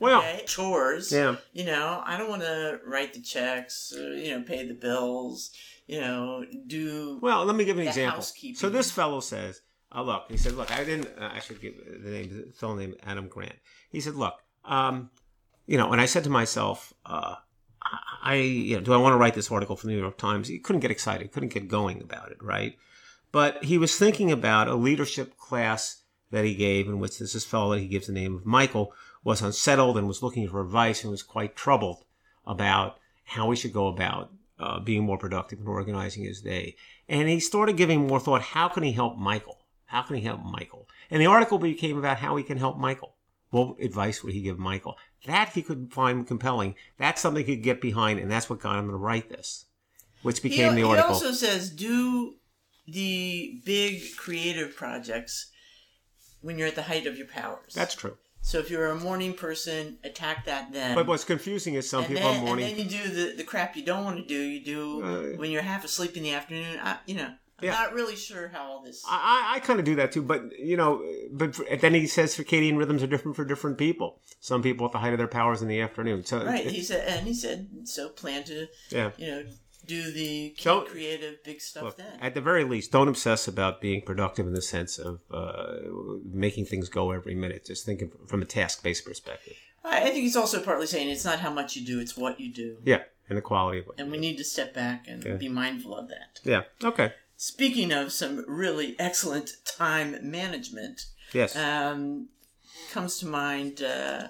Well, 0.00 0.20
okay? 0.20 0.42
chores. 0.46 1.12
yeah. 1.12 1.36
You 1.52 1.64
know, 1.64 2.02
I 2.04 2.16
don't 2.16 2.30
want 2.30 2.42
to 2.42 2.80
write 2.86 3.12
the 3.12 3.20
checks. 3.20 3.92
Uh, 3.96 4.08
you 4.10 4.30
know, 4.30 4.42
pay 4.42 4.66
the 4.66 4.74
bills. 4.74 5.50
You 5.86 6.00
know, 6.00 6.44
do 6.66 7.18
Well, 7.20 7.44
let 7.44 7.54
me 7.54 7.64
give 7.64 7.78
an 7.78 7.86
example. 7.86 8.22
So 8.22 8.70
this 8.70 8.90
fellow 8.90 9.20
says, 9.20 9.60
uh, 9.94 10.02
"Look," 10.02 10.24
he 10.30 10.36
said, 10.36 10.54
"Look, 10.54 10.70
I 10.70 10.84
didn't. 10.84 11.08
Uh, 11.18 11.30
I 11.32 11.40
should 11.40 11.60
give 11.60 11.74
the 12.02 12.10
name, 12.10 12.46
the 12.46 12.52
fellow 12.52 12.76
named 12.76 12.96
Adam 13.02 13.28
Grant." 13.28 13.56
He 13.90 14.00
said, 14.00 14.14
"Look, 14.14 14.34
um, 14.64 15.10
you 15.66 15.76
know," 15.76 15.92
and 15.92 16.00
I 16.00 16.06
said 16.06 16.24
to 16.24 16.30
myself, 16.30 16.94
uh, 17.04 17.34
"I, 18.22 18.36
you 18.36 18.76
know, 18.76 18.82
do 18.82 18.92
I 18.94 18.98
want 18.98 19.12
to 19.12 19.18
write 19.18 19.34
this 19.34 19.50
article 19.50 19.76
for 19.76 19.86
the 19.86 19.92
New 19.92 20.00
York 20.00 20.16
Times?" 20.16 20.48
He 20.48 20.58
couldn't 20.60 20.80
get 20.80 20.92
excited, 20.92 21.32
couldn't 21.32 21.52
get 21.52 21.68
going 21.68 22.00
about 22.00 22.30
it, 22.30 22.42
right? 22.42 22.76
But 23.32 23.64
he 23.64 23.76
was 23.76 23.96
thinking 23.96 24.32
about 24.32 24.68
a 24.68 24.74
leadership 24.74 25.36
class 25.36 26.02
that 26.30 26.44
he 26.44 26.54
gave, 26.54 26.86
in 26.86 27.00
which 27.00 27.18
this, 27.18 27.32
this 27.32 27.44
fellow 27.44 27.74
that 27.74 27.80
he 27.80 27.88
gives 27.88 28.06
the 28.06 28.12
name 28.12 28.36
of 28.36 28.46
Michael 28.46 28.92
was 29.22 29.42
unsettled 29.42 29.98
and 29.98 30.08
was 30.08 30.22
looking 30.22 30.48
for 30.48 30.60
advice 30.60 31.02
and 31.02 31.10
was 31.10 31.22
quite 31.22 31.56
troubled 31.56 32.04
about 32.46 32.98
how 33.24 33.50
he 33.50 33.56
should 33.56 33.72
go 33.72 33.86
about 33.86 34.32
uh, 34.58 34.80
being 34.80 35.04
more 35.04 35.18
productive 35.18 35.58
and 35.58 35.68
organizing 35.68 36.24
his 36.24 36.40
day. 36.40 36.76
And 37.08 37.28
he 37.28 37.40
started 37.40 37.76
giving 37.76 38.06
more 38.06 38.20
thought 38.20 38.42
how 38.42 38.68
can 38.68 38.82
he 38.82 38.92
help 38.92 39.16
Michael? 39.16 39.58
How 39.86 40.02
can 40.02 40.16
he 40.16 40.22
help 40.22 40.44
Michael? 40.44 40.88
And 41.10 41.20
the 41.20 41.26
article 41.26 41.58
became 41.58 41.98
about 41.98 42.18
how 42.18 42.36
he 42.36 42.44
can 42.44 42.58
help 42.58 42.78
Michael. 42.78 43.16
what 43.50 43.80
advice 43.80 44.22
would 44.22 44.32
he 44.32 44.42
give 44.42 44.58
Michael? 44.58 44.96
That 45.26 45.50
he 45.50 45.62
could 45.62 45.92
find 45.92 46.26
compelling. 46.26 46.76
That's 46.98 47.20
something 47.20 47.44
he 47.44 47.56
could 47.56 47.64
get 47.64 47.80
behind, 47.80 48.20
and 48.20 48.30
that's 48.30 48.48
what 48.48 48.60
got 48.60 48.78
him 48.78 48.88
to 48.88 48.96
write 48.96 49.28
this, 49.28 49.66
which 50.22 50.42
became 50.42 50.76
he, 50.76 50.82
the 50.82 50.88
article. 50.88 51.08
He 51.08 51.14
also 51.14 51.32
says 51.32 51.70
do 51.70 52.36
the 52.86 53.60
big 53.64 54.16
creative 54.16 54.76
projects 54.76 55.50
when 56.40 56.58
you're 56.58 56.68
at 56.68 56.76
the 56.76 56.82
height 56.82 57.06
of 57.06 57.16
your 57.16 57.26
powers. 57.26 57.74
That's 57.74 57.94
true. 57.94 58.16
So 58.42 58.58
if 58.58 58.70
you're 58.70 58.88
a 58.88 58.94
morning 58.94 59.34
person, 59.34 59.98
attack 60.02 60.46
that 60.46 60.72
then. 60.72 60.94
But 60.94 61.06
what's 61.06 61.24
confusing 61.24 61.74
is 61.74 61.88
some 61.88 62.04
and 62.04 62.14
people 62.14 62.30
then, 62.30 62.42
are 62.42 62.44
morning. 62.46 62.70
And 62.70 62.78
then 62.78 62.84
you 62.84 62.90
do 62.90 63.08
the, 63.08 63.36
the 63.36 63.44
crap 63.44 63.76
you 63.76 63.84
don't 63.84 64.04
want 64.04 64.16
to 64.16 64.24
do. 64.26 64.34
You 64.38 64.64
do 64.64 65.02
Uh, 65.02 65.36
when 65.36 65.50
you're 65.50 65.62
half 65.62 65.84
asleep 65.84 66.16
in 66.16 66.22
the 66.22 66.32
afternoon. 66.32 66.78
I, 66.82 66.98
you 67.06 67.16
know, 67.16 67.26
I'm 67.58 67.64
Yeah. 67.66 67.72
not 67.72 67.92
really 67.92 68.16
sure 68.16 68.48
how 68.48 68.62
all 68.62 68.82
this. 68.82 69.04
I, 69.06 69.52
I, 69.52 69.56
I 69.56 69.60
kind 69.60 69.78
of 69.78 69.84
do 69.84 69.94
that 69.96 70.12
too, 70.12 70.22
but 70.22 70.58
you 70.58 70.76
know, 70.76 71.04
but 71.30 71.60
then 71.80 71.92
he 71.92 72.06
says 72.06 72.34
circadian 72.34 72.78
rhythms 72.78 73.02
are 73.02 73.06
different 73.06 73.36
for 73.36 73.44
different 73.44 73.76
people. 73.76 74.20
Some 74.40 74.62
people 74.62 74.86
at 74.86 74.92
the 74.92 74.98
height 74.98 75.12
of 75.12 75.18
their 75.18 75.28
powers 75.28 75.60
in 75.60 75.68
the 75.68 75.80
afternoon. 75.82 76.24
So 76.24 76.42
right. 76.42 76.66
He 76.66 76.82
said, 76.82 77.06
and 77.06 77.26
he 77.26 77.34
said, 77.34 77.68
so 77.84 78.08
plan 78.08 78.44
to, 78.44 78.66
yeah. 78.88 79.10
you 79.18 79.26
know, 79.26 79.44
do 79.94 80.10
the 80.12 80.54
Don't- 80.62 80.88
creative 80.88 81.42
big 81.44 81.60
stuff 81.60 81.84
Look, 81.84 81.96
then. 81.98 82.18
at 82.20 82.34
the 82.34 82.40
very 82.40 82.64
least, 82.64 82.92
don't 82.92 83.08
obsess 83.08 83.48
about 83.48 83.80
being 83.80 84.00
productive 84.02 84.46
in 84.46 84.52
the 84.54 84.62
sense 84.62 84.98
of 84.98 85.20
uh, 85.30 85.76
making 86.44 86.66
things 86.66 86.88
go 86.88 87.10
every 87.12 87.34
minute. 87.34 87.64
Just 87.66 87.84
think 87.86 88.02
of- 88.02 88.12
from 88.28 88.40
a 88.42 88.44
task-based 88.44 89.04
perspective. 89.04 89.54
I, 89.84 90.00
think 90.02 90.16
he's 90.16 90.36
also 90.36 90.62
partly 90.62 90.86
saying 90.86 91.08
it's 91.08 91.24
not 91.24 91.40
how 91.40 91.50
much 91.52 91.74
you 91.76 91.84
do, 91.86 92.00
it's 92.00 92.16
what 92.16 92.38
you 92.38 92.52
do. 92.52 92.76
Yeah, 92.84 93.02
and 93.28 93.36
the 93.38 93.42
quality 93.42 93.78
of 93.80 93.86
it. 93.86 93.92
And 93.98 94.10
we 94.12 94.18
need 94.18 94.36
to 94.38 94.44
step 94.44 94.74
back 94.74 95.06
and 95.08 95.24
Yeah. 95.24 95.36
be 95.36 95.48
mindful 95.48 95.94
of 95.96 96.08
that. 96.08 96.40
Yeah. 96.44 96.62
Okay. 96.84 97.12
Speaking 97.36 97.90
of 97.92 98.12
some 98.12 98.44
really 98.46 98.94
excellent 98.98 99.52
time 99.64 100.10
management, 100.22 101.06
Yes. 101.32 101.56
um, 101.56 102.28
comes 102.92 103.18
to 103.20 103.26
mind 103.26 103.82
uh, 103.82 104.28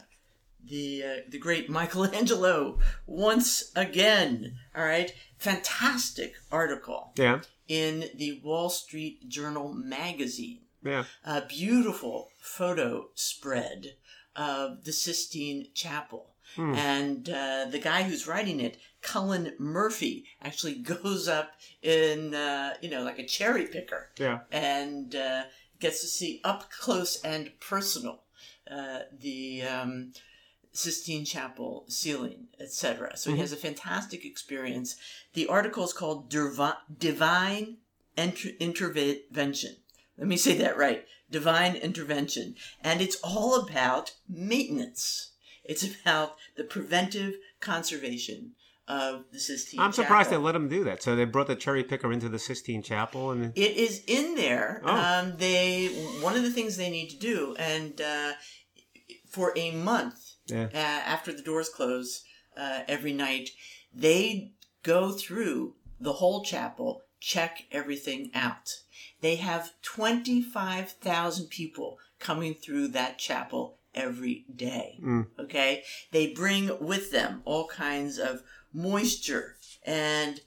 the 0.68 1.02
uh, 1.02 1.16
the 1.28 1.38
great 1.38 1.68
Michelangelo 1.70 2.78
once 3.06 3.70
again. 3.76 4.58
All 4.74 4.84
right, 4.84 5.12
fantastic 5.38 6.34
article 6.50 7.12
yeah. 7.16 7.40
in 7.68 8.04
the 8.14 8.40
Wall 8.42 8.70
Street 8.70 9.28
Journal 9.28 9.72
magazine. 9.72 10.60
Yeah. 10.82 11.04
A 11.24 11.42
beautiful 11.42 12.28
photo 12.40 13.08
spread 13.14 13.94
of 14.36 14.84
the 14.84 14.92
Sistine 14.92 15.66
Chapel. 15.74 16.26
Hmm. 16.56 16.74
And 16.74 17.28
uh, 17.28 17.66
the 17.70 17.78
guy 17.78 18.02
who's 18.02 18.26
writing 18.26 18.58
it, 18.60 18.78
Cullen 19.02 19.52
Murphy, 19.58 20.24
actually 20.42 20.74
goes 20.82 21.28
up 21.28 21.52
in, 21.82 22.34
uh, 22.34 22.74
you 22.80 22.90
know, 22.90 23.02
like 23.02 23.18
a 23.18 23.26
cherry 23.26 23.66
picker 23.66 24.10
Yeah. 24.18 24.40
and 24.50 25.14
uh, 25.14 25.42
gets 25.78 26.00
to 26.00 26.06
see 26.06 26.40
up 26.42 26.70
close 26.70 27.20
and 27.22 27.52
personal 27.60 28.22
uh, 28.70 29.00
the 29.18 29.62
um, 29.62 30.12
Sistine 30.72 31.24
Chapel 31.24 31.84
ceiling, 31.88 32.46
etc. 32.60 33.16
So 33.16 33.32
he 33.32 33.38
has 33.38 33.52
a 33.52 33.56
fantastic 33.56 34.24
experience. 34.24 34.96
The 35.34 35.46
article 35.46 35.84
is 35.84 35.92
called 35.92 36.30
Divi- 36.30 36.78
Divine 36.96 37.78
Inter- 38.16 38.50
Intervention. 38.60 39.76
Let 40.16 40.28
me 40.28 40.36
say 40.36 40.56
that 40.58 40.76
right. 40.76 41.06
Divine 41.30 41.76
Intervention. 41.76 42.54
And 42.82 43.00
it's 43.00 43.16
all 43.22 43.60
about 43.60 44.14
maintenance. 44.28 45.32
It's 45.64 45.84
about 45.84 46.36
the 46.56 46.64
preventive 46.64 47.34
conservation 47.60 48.52
of 48.86 49.24
the 49.32 49.38
Sistine 49.38 49.78
I'm 49.80 49.92
surprised 49.92 50.30
they 50.30 50.36
let 50.36 50.56
him 50.56 50.68
do 50.68 50.82
that. 50.84 51.02
So 51.02 51.14
they 51.14 51.24
brought 51.24 51.46
the 51.46 51.54
cherry 51.54 51.84
picker 51.84 52.12
into 52.12 52.28
the 52.28 52.38
Sistine 52.40 52.82
Chapel, 52.82 53.30
and 53.30 53.52
It 53.56 53.76
is 53.76 54.02
in 54.06 54.34
there. 54.34 54.82
Oh. 54.84 54.96
Um, 54.96 55.36
they 55.36 55.86
one 56.20 56.36
of 56.36 56.42
the 56.42 56.50
things 56.50 56.76
they 56.76 56.90
need 56.90 57.10
to 57.10 57.16
do, 57.16 57.54
and 57.58 58.00
uh, 58.00 58.32
for 59.28 59.52
a 59.56 59.70
month 59.70 60.29
yeah. 60.46 60.68
uh, 60.72 60.76
after 60.76 61.32
the 61.32 61.42
doors 61.42 61.68
close 61.68 62.24
uh, 62.56 62.80
every 62.88 63.12
night, 63.12 63.50
they 63.94 64.52
go 64.82 65.12
through 65.12 65.74
the 66.00 66.14
whole 66.14 66.42
chapel, 66.42 67.02
check 67.20 67.66
everything 67.70 68.30
out. 68.34 68.70
They 69.20 69.36
have 69.36 69.72
twenty 69.82 70.42
five 70.42 70.92
thousand 70.92 71.48
people 71.48 71.98
coming 72.18 72.54
through 72.54 72.88
that 72.88 73.18
chapel 73.18 73.78
every 73.94 74.44
day. 74.54 74.98
Mm. 75.02 75.26
Okay, 75.38 75.82
they 76.10 76.32
bring 76.32 76.70
with 76.80 77.10
them 77.10 77.42
all 77.44 77.66
kinds 77.66 78.18
of 78.18 78.42
moisture 78.72 79.56
and 79.84 80.40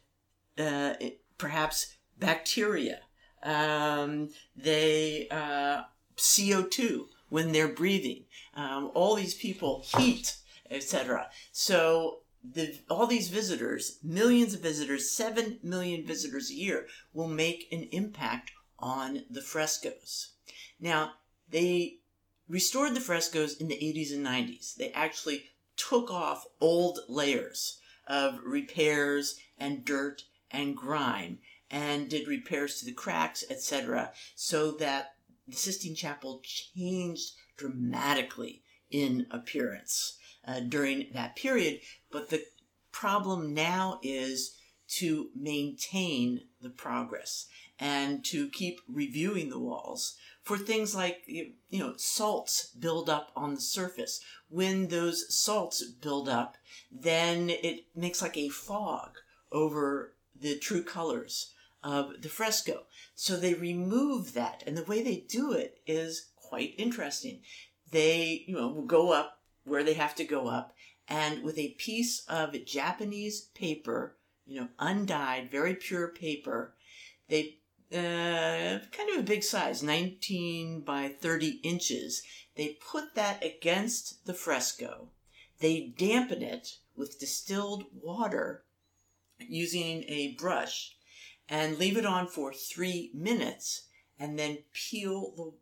uh, 0.57 0.93
perhaps 1.37 1.95
bacteria. 2.17 2.99
Um, 3.43 4.29
they 4.55 5.27
uh, 5.29 5.83
CO 6.17 6.63
two 6.63 7.09
when 7.33 7.51
they're 7.51 7.67
breathing. 7.67 8.25
Um, 8.53 8.91
all 8.93 9.15
these 9.15 9.33
people 9.33 9.83
heat, 9.97 10.37
etc. 10.69 11.31
So 11.51 12.19
the 12.43 12.77
all 12.91 13.07
these 13.07 13.29
visitors, 13.29 13.97
millions 14.03 14.53
of 14.53 14.59
visitors, 14.61 15.09
seven 15.09 15.57
million 15.63 16.05
visitors 16.05 16.51
a 16.51 16.53
year, 16.53 16.85
will 17.11 17.27
make 17.27 17.67
an 17.71 17.87
impact 17.91 18.51
on 18.77 19.23
the 19.31 19.41
frescoes. 19.41 20.33
Now 20.79 21.13
they 21.49 22.01
restored 22.47 22.93
the 22.93 23.01
frescoes 23.01 23.57
in 23.57 23.67
the 23.67 23.79
80s 23.81 24.13
and 24.13 24.23
90s. 24.23 24.75
They 24.75 24.91
actually 24.91 25.45
took 25.75 26.11
off 26.11 26.45
old 26.61 26.99
layers 27.09 27.79
of 28.05 28.41
repairs 28.45 29.39
and 29.57 29.83
dirt 29.83 30.21
and 30.51 30.77
grime 30.77 31.39
and 31.71 32.11
did 32.11 32.27
repairs 32.27 32.79
to 32.79 32.85
the 32.85 32.93
cracks, 32.93 33.43
etc., 33.49 34.11
so 34.35 34.69
that 34.73 35.12
the 35.47 35.55
Sistine 35.55 35.95
Chapel 35.95 36.41
changed 36.43 37.33
dramatically 37.57 38.63
in 38.89 39.27
appearance 39.31 40.17
uh, 40.47 40.59
during 40.61 41.07
that 41.13 41.35
period. 41.35 41.79
But 42.11 42.29
the 42.29 42.43
problem 42.91 43.53
now 43.53 43.99
is 44.03 44.55
to 44.87 45.29
maintain 45.35 46.41
the 46.61 46.69
progress 46.69 47.47
and 47.79 48.23
to 48.25 48.49
keep 48.49 48.79
reviewing 48.87 49.49
the 49.49 49.59
walls 49.59 50.17
for 50.43 50.57
things 50.57 50.93
like 50.93 51.23
you 51.25 51.53
you 51.69 51.79
know 51.79 51.93
salts 51.97 52.67
build 52.79 53.09
up 53.09 53.31
on 53.35 53.55
the 53.55 53.61
surface 53.61 54.21
when 54.49 54.87
those 54.89 55.33
salts 55.33 55.83
build 55.83 56.29
up 56.29 56.57
then 56.91 57.49
it 57.49 57.85
makes 57.95 58.21
like 58.21 58.37
a 58.37 58.49
fog 58.49 59.17
over 59.51 60.13
the 60.39 60.57
true 60.59 60.83
colors 60.83 61.52
of 61.83 62.21
the 62.21 62.29
fresco 62.29 62.83
so 63.15 63.35
they 63.35 63.53
remove 63.53 64.33
that 64.33 64.63
and 64.65 64.77
the 64.77 64.83
way 64.83 65.03
they 65.03 65.25
do 65.27 65.51
it 65.51 65.79
is 65.85 66.31
quite 66.35 66.73
interesting 66.77 67.41
they 67.91 68.43
you 68.47 68.55
know 68.55 68.81
go 68.81 69.11
up 69.11 69.39
where 69.65 69.83
they 69.83 69.93
have 69.93 70.15
to 70.15 70.23
go 70.23 70.47
up 70.47 70.73
and 71.07 71.43
with 71.43 71.57
a 71.57 71.75
piece 71.77 72.23
of 72.27 72.55
japanese 72.65 73.41
paper 73.53 74.15
you 74.45 74.59
know 74.59 74.67
undyed 74.79 75.51
very 75.51 75.75
pure 75.75 76.07
paper 76.07 76.75
they 77.29 77.57
uh, 77.93 78.79
kind 78.91 79.09
of 79.11 79.19
a 79.19 79.23
big 79.23 79.43
size, 79.43 79.83
19 79.83 80.81
by 80.81 81.09
30 81.09 81.59
inches. 81.63 82.23
They 82.55 82.77
put 82.91 83.13
that 83.13 83.43
against 83.43 84.25
the 84.25 84.33
fresco. 84.33 85.09
They 85.59 85.93
dampen 85.95 86.41
it 86.41 86.77
with 86.95 87.19
distilled 87.19 87.85
water 87.93 88.63
using 89.39 90.03
a 90.07 90.35
brush 90.39 90.95
and 91.49 91.77
leave 91.77 91.97
it 91.97 92.05
on 92.05 92.27
for 92.27 92.53
three 92.53 93.11
minutes 93.13 93.83
and 94.19 94.37
then 94.39 94.59
peel 94.73 95.33
the 95.35 95.53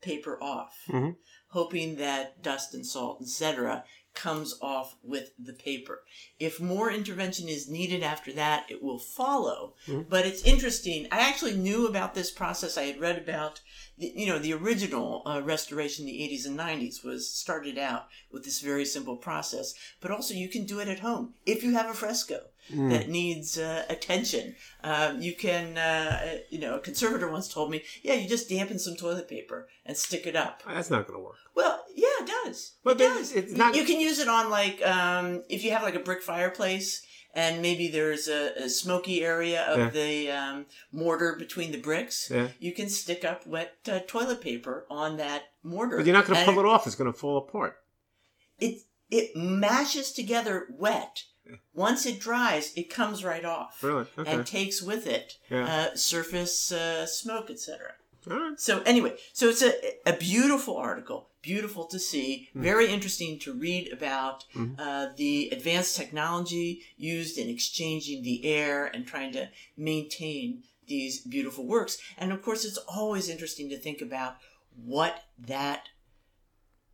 paper 0.00 0.42
off, 0.42 0.76
Mhm. 0.88 1.16
hoping 1.48 1.96
that 1.96 2.42
dust 2.42 2.74
and 2.74 2.86
salt, 2.86 3.22
etc., 3.22 3.84
comes 4.12 4.54
off 4.60 4.96
with 5.02 5.32
the 5.38 5.52
paper. 5.52 6.04
If 6.38 6.60
more 6.60 6.88
intervention 6.90 7.48
is 7.48 7.68
needed 7.68 8.02
after 8.02 8.32
that, 8.34 8.70
it 8.70 8.80
will 8.80 8.98
follow. 8.98 9.74
Mhm. 9.86 10.08
But 10.08 10.24
it's 10.24 10.42
interesting. 10.42 11.08
I 11.10 11.18
actually 11.20 11.56
knew 11.56 11.86
about 11.88 12.14
this 12.14 12.30
process. 12.30 12.76
I 12.76 12.84
had 12.84 13.00
read 13.00 13.18
about, 13.18 13.60
the, 13.98 14.12
you 14.14 14.26
know, 14.26 14.38
the 14.38 14.52
original 14.52 15.22
uh, 15.26 15.42
restoration 15.42 16.06
in 16.06 16.12
the 16.14 16.22
80s 16.22 16.46
and 16.46 16.56
90s 16.56 17.02
was 17.02 17.28
started 17.28 17.76
out 17.76 18.06
with 18.30 18.44
this 18.44 18.60
very 18.60 18.84
simple 18.84 19.16
process. 19.16 19.74
But 20.00 20.12
also, 20.12 20.34
you 20.34 20.48
can 20.48 20.64
do 20.64 20.78
it 20.78 20.86
at 20.88 21.00
home 21.00 21.34
if 21.44 21.64
you 21.64 21.72
have 21.72 21.90
a 21.90 21.94
fresco 21.94 22.50
Mm. 22.72 22.90
that 22.90 23.08
needs 23.10 23.58
uh, 23.58 23.84
attention. 23.90 24.56
Um, 24.82 25.20
you 25.20 25.34
can, 25.34 25.76
uh, 25.76 26.38
you 26.48 26.58
know, 26.58 26.76
a 26.76 26.80
conservator 26.80 27.30
once 27.30 27.52
told 27.52 27.70
me, 27.70 27.82
yeah, 28.02 28.14
you 28.14 28.26
just 28.26 28.48
dampen 28.48 28.78
some 28.78 28.96
toilet 28.96 29.28
paper 29.28 29.68
and 29.84 29.94
stick 29.96 30.26
it 30.26 30.34
up. 30.34 30.62
That's 30.66 30.88
not 30.88 31.06
going 31.06 31.18
to 31.18 31.22
work. 31.24 31.36
Well, 31.54 31.84
yeah, 31.94 32.06
it 32.20 32.26
does. 32.44 32.72
But 32.82 32.92
it 32.92 32.98
does. 33.04 33.32
it's 33.32 33.52
not- 33.52 33.74
You 33.76 33.84
can 33.84 34.00
use 34.00 34.18
it 34.18 34.28
on 34.28 34.48
like 34.48 34.80
um, 34.86 35.42
if 35.50 35.62
you 35.62 35.72
have 35.72 35.82
like 35.82 35.94
a 35.94 36.00
brick 36.00 36.22
fireplace, 36.22 37.04
and 37.34 37.60
maybe 37.60 37.88
there's 37.88 38.28
a, 38.28 38.52
a 38.64 38.68
smoky 38.68 39.22
area 39.22 39.64
of 39.64 39.78
Yeah. 39.78 39.90
the 39.90 40.30
um, 40.30 40.66
mortar 40.92 41.36
between 41.38 41.70
the 41.72 41.78
bricks. 41.80 42.30
Yeah. 42.32 42.48
You 42.60 42.72
can 42.72 42.88
stick 42.88 43.24
up 43.24 43.46
wet 43.46 43.74
uh, 43.90 43.98
toilet 44.06 44.40
paper 44.40 44.86
on 44.88 45.16
that 45.18 45.42
mortar. 45.62 45.96
But 45.98 46.06
you're 46.06 46.14
not 46.14 46.26
going 46.26 46.38
to 46.38 46.44
pull 46.50 46.60
it 46.60 46.66
off. 46.66 46.86
It's 46.86 46.96
going 46.96 47.12
to 47.12 47.18
fall 47.18 47.36
apart. 47.36 47.76
It 48.58 48.82
it 49.10 49.36
mashes 49.36 50.12
together 50.12 50.66
wet. 50.70 51.24
Once 51.74 52.06
it 52.06 52.18
dries, 52.20 52.72
it 52.76 52.88
comes 52.90 53.24
right 53.24 53.44
off 53.44 53.82
Really? 53.82 54.06
Okay. 54.18 54.30
and 54.30 54.46
takes 54.46 54.80
with 54.82 55.06
it 55.06 55.38
Yeah. 55.50 55.64
uh, 55.92 55.96
surface 55.96 56.72
uh, 56.72 57.06
smoke, 57.06 57.50
etc. 57.50 57.94
Right. 58.26 58.58
So 58.58 58.80
anyway, 58.82 59.16
so 59.34 59.48
it's 59.50 59.62
a, 59.62 59.74
a 60.06 60.14
beautiful 60.16 60.76
article, 60.78 61.28
beautiful 61.42 61.84
to 61.86 61.98
see, 61.98 62.48
very 62.54 62.86
interesting 62.90 63.38
to 63.40 63.52
read 63.52 63.92
about 63.92 64.44
Mhm. 64.54 64.76
uh, 64.78 65.12
the 65.16 65.50
advanced 65.50 65.94
technology 65.96 66.82
used 66.96 67.36
in 67.36 67.48
exchanging 67.50 68.22
the 68.22 68.46
air 68.46 68.86
and 68.86 69.06
trying 69.06 69.32
to 69.32 69.50
maintain 69.76 70.62
these 70.86 71.20
beautiful 71.20 71.66
works. 71.66 71.98
And 72.16 72.32
of 72.32 72.40
course, 72.42 72.64
it's 72.64 72.78
always 72.78 73.28
interesting 73.28 73.68
to 73.70 73.78
think 73.78 74.00
about 74.00 74.36
what 74.74 75.24
that 75.38 75.88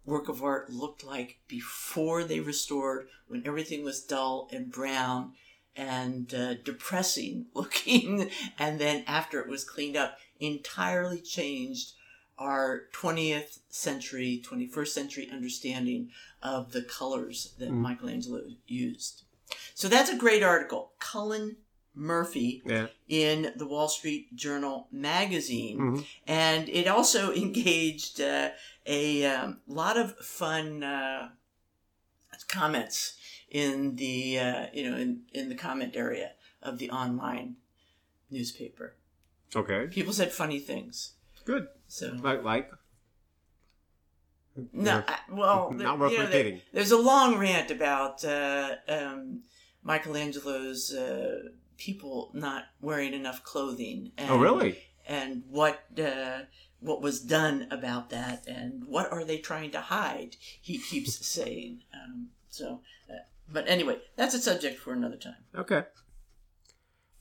work 0.04 0.28
of 0.28 0.42
art 0.42 0.70
looked 0.70 1.04
like 1.04 1.38
before 1.48 2.24
they 2.24 2.40
restored, 2.40 3.08
when 3.28 3.46
everything 3.46 3.84
was 3.84 4.02
dull 4.02 4.48
and 4.52 4.70
brown 4.72 5.32
and 5.76 6.32
uh, 6.34 6.54
depressing 6.54 7.46
looking, 7.54 8.30
and 8.58 8.80
then 8.80 9.04
after 9.06 9.40
it 9.40 9.48
was 9.48 9.64
cleaned 9.64 9.96
up, 9.96 10.18
entirely 10.40 11.20
changed 11.20 11.92
our 12.38 12.84
20th 12.94 13.58
century, 13.68 14.42
21st 14.44 14.88
century 14.88 15.28
understanding 15.30 16.10
of 16.42 16.72
the 16.72 16.82
colors 16.82 17.54
that 17.58 17.68
Mm. 17.70 17.80
Michelangelo 17.82 18.42
used. 18.66 19.22
So 19.74 19.88
that's 19.88 20.08
a 20.10 20.16
great 20.16 20.42
article. 20.42 20.92
Cullen 20.98 21.56
Murphy 21.94 22.62
Yeah. 22.64 22.86
in 23.08 23.52
the 23.56 23.66
Wall 23.66 23.88
Street 23.88 24.34
Journal 24.34 24.86
magazine 24.92 25.78
Mhm. 25.78 26.06
and 26.26 26.68
it 26.68 26.86
also 26.86 27.32
engaged 27.46 28.20
uh, 28.20 28.50
a 28.90 29.24
um, 29.26 29.60
lot 29.66 29.96
of 29.96 30.16
fun 30.18 30.82
uh, 30.82 31.28
comments 32.48 33.16
in 33.48 33.96
the 33.96 34.38
uh, 34.38 34.66
you 34.74 34.90
know 34.90 34.96
in, 34.96 35.22
in 35.32 35.48
the 35.48 35.54
comment 35.54 35.94
area 35.96 36.32
of 36.62 36.78
the 36.78 36.90
online 36.90 37.56
newspaper. 38.30 38.94
Okay. 39.54 39.86
People 39.90 40.12
said 40.12 40.32
funny 40.32 40.58
things. 40.58 41.14
Good. 41.44 41.68
So 41.88 42.16
Like, 42.22 42.44
like 42.44 42.70
no, 44.72 45.02
I, 45.06 45.18
well, 45.30 45.70
Not 45.74 45.94
you 45.94 46.00
worth 46.00 46.12
know, 46.12 46.26
there- 46.26 46.58
there's 46.72 46.90
a 46.90 46.98
long 46.98 47.38
rant 47.38 47.70
about 47.70 48.24
uh, 48.24 48.76
um, 48.88 49.42
Michelangelo's 49.82 50.92
uh, 50.92 51.48
people 51.78 52.30
not 52.34 52.64
wearing 52.80 53.14
enough 53.14 53.42
clothing. 53.42 54.12
And, 54.18 54.30
Oh, 54.30 54.38
really? 54.38 54.78
and 55.06 55.42
what 55.48 55.80
uh, 55.98 56.40
what 56.80 57.00
was 57.02 57.20
done 57.20 57.66
about 57.70 58.10
that, 58.10 58.46
and 58.46 58.84
what 58.86 59.10
are 59.12 59.24
they 59.24 59.38
trying 59.38 59.70
to 59.72 59.80
hide? 59.80 60.36
He 60.60 60.78
keeps 60.78 61.24
saying. 61.26 61.82
Um, 61.94 62.28
so, 62.48 62.80
uh, 63.08 63.24
but 63.50 63.68
anyway, 63.68 63.98
that's 64.16 64.34
a 64.34 64.40
subject 64.40 64.78
for 64.80 64.92
another 64.92 65.16
time. 65.16 65.36
Okay. 65.54 65.84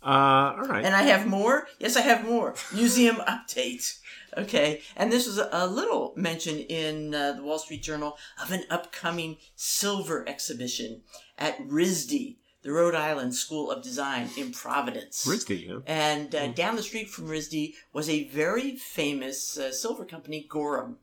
Uh, 0.01 0.55
all 0.57 0.68
right. 0.68 0.86
And 0.86 0.95
I 0.95 1.03
have 1.03 1.28
more. 1.28 1.68
Yes, 1.78 1.97
I 1.97 2.01
have 2.01 2.24
more. 2.24 2.55
Museum 2.74 3.16
update. 3.28 3.99
Okay, 4.38 4.82
and 4.95 5.12
this 5.12 5.26
was 5.26 5.39
a, 5.39 5.49
a 5.51 5.68
little 5.68 6.14
mention 6.16 6.60
in 6.60 7.14
uh, 7.14 7.34
the 7.34 7.43
Wall 7.43 7.60
Street 7.60 7.82
Journal 7.82 8.18
of 8.41 8.51
an 8.51 8.64
upcoming 8.70 9.38
silver 9.55 10.28
exhibition 10.30 11.01
at 11.38 11.60
RISD, 11.68 12.38
the 12.62 12.72
Rhode 12.72 12.95
Island 12.95 13.36
School 13.36 13.72
of 13.72 13.84
Design 13.84 14.30
in 14.38 14.51
Providence. 14.51 15.26
RISD, 15.26 15.70
huh? 15.70 15.80
And 15.86 16.34
uh, 16.36 16.47
down 16.47 16.76
the 16.76 16.84
street 16.84 17.10
from 17.10 17.28
RISD 17.28 17.74
was 17.93 18.10
a 18.10 18.28
very 18.30 18.76
famous 18.76 19.57
uh, 19.57 19.72
silver 19.72 20.05
company, 20.05 20.45
Gorham. 20.49 20.97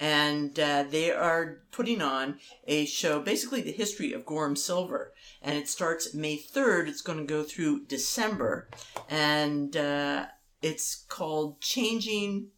And 0.00 0.58
uh, 0.58 0.84
they 0.88 1.12
are 1.12 1.58
putting 1.72 2.00
on 2.00 2.38
a 2.66 2.86
show, 2.86 3.20
basically 3.20 3.60
the 3.60 3.70
history 3.70 4.14
of 4.14 4.24
Gorham 4.24 4.56
Silver. 4.56 5.12
And 5.42 5.58
it 5.58 5.68
starts 5.68 6.14
May 6.14 6.38
3rd. 6.38 6.88
It's 6.88 7.02
going 7.02 7.18
to 7.18 7.24
go 7.24 7.42
through 7.42 7.84
December. 7.84 8.68
And 9.10 9.76
uh, 9.76 10.26
it's 10.62 11.04
called 11.08 11.60
Changing. 11.60 12.48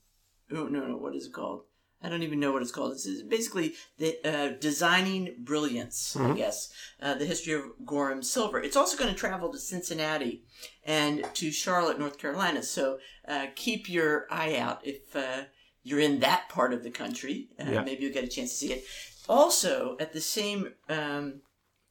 Oh, 0.53 0.67
no, 0.67 0.87
no, 0.87 0.97
what 0.97 1.17
is 1.17 1.27
it 1.27 1.33
called? 1.33 1.63
I 2.03 2.09
don't 2.09 2.23
even 2.25 2.41
know 2.41 2.53
what 2.53 2.63
it's 2.63 2.73
called. 2.73 2.93
It's 2.93 3.23
basically 3.23 3.75
the 3.99 4.17
uh, 4.25 4.49
designing 4.61 5.37
brilliance, 5.39 6.17
I 6.17 6.21
Mhm. 6.31 6.37
guess. 6.37 6.69
Uh, 7.01 7.15
the 7.15 7.25
history 7.27 7.53
of 7.55 7.63
Gorham 7.87 8.23
Silver. 8.23 8.61
It's 8.61 8.77
also 8.77 8.97
going 8.97 9.13
to 9.13 9.19
travel 9.19 9.51
to 9.53 9.59
Cincinnati 9.59 10.43
and 10.85 11.25
to 11.35 11.51
Charlotte, 11.53 11.99
North 11.99 12.19
Carolina. 12.19 12.63
So 12.63 12.99
uh, 13.29 13.47
keep 13.55 13.89
your 13.89 14.27
eye 14.31 14.57
out 14.57 14.81
if 14.85 15.15
uh, 15.15 15.45
you're 15.85 16.01
in 16.01 16.19
that 16.21 16.49
part 16.49 16.73
of 16.73 16.83
the 16.83 16.91
country. 16.91 17.49
Uh, 17.59 17.71
Yeah. 17.71 17.83
Maybe 17.85 18.03
you'll 18.03 18.13
get 18.13 18.25
a 18.25 18.29
chance 18.29 18.51
to 18.51 18.57
see 18.57 18.73
it. 18.73 18.85
Also, 19.29 19.97
at 20.01 20.13
the 20.13 20.21
same 20.21 20.75
um, 20.89 21.43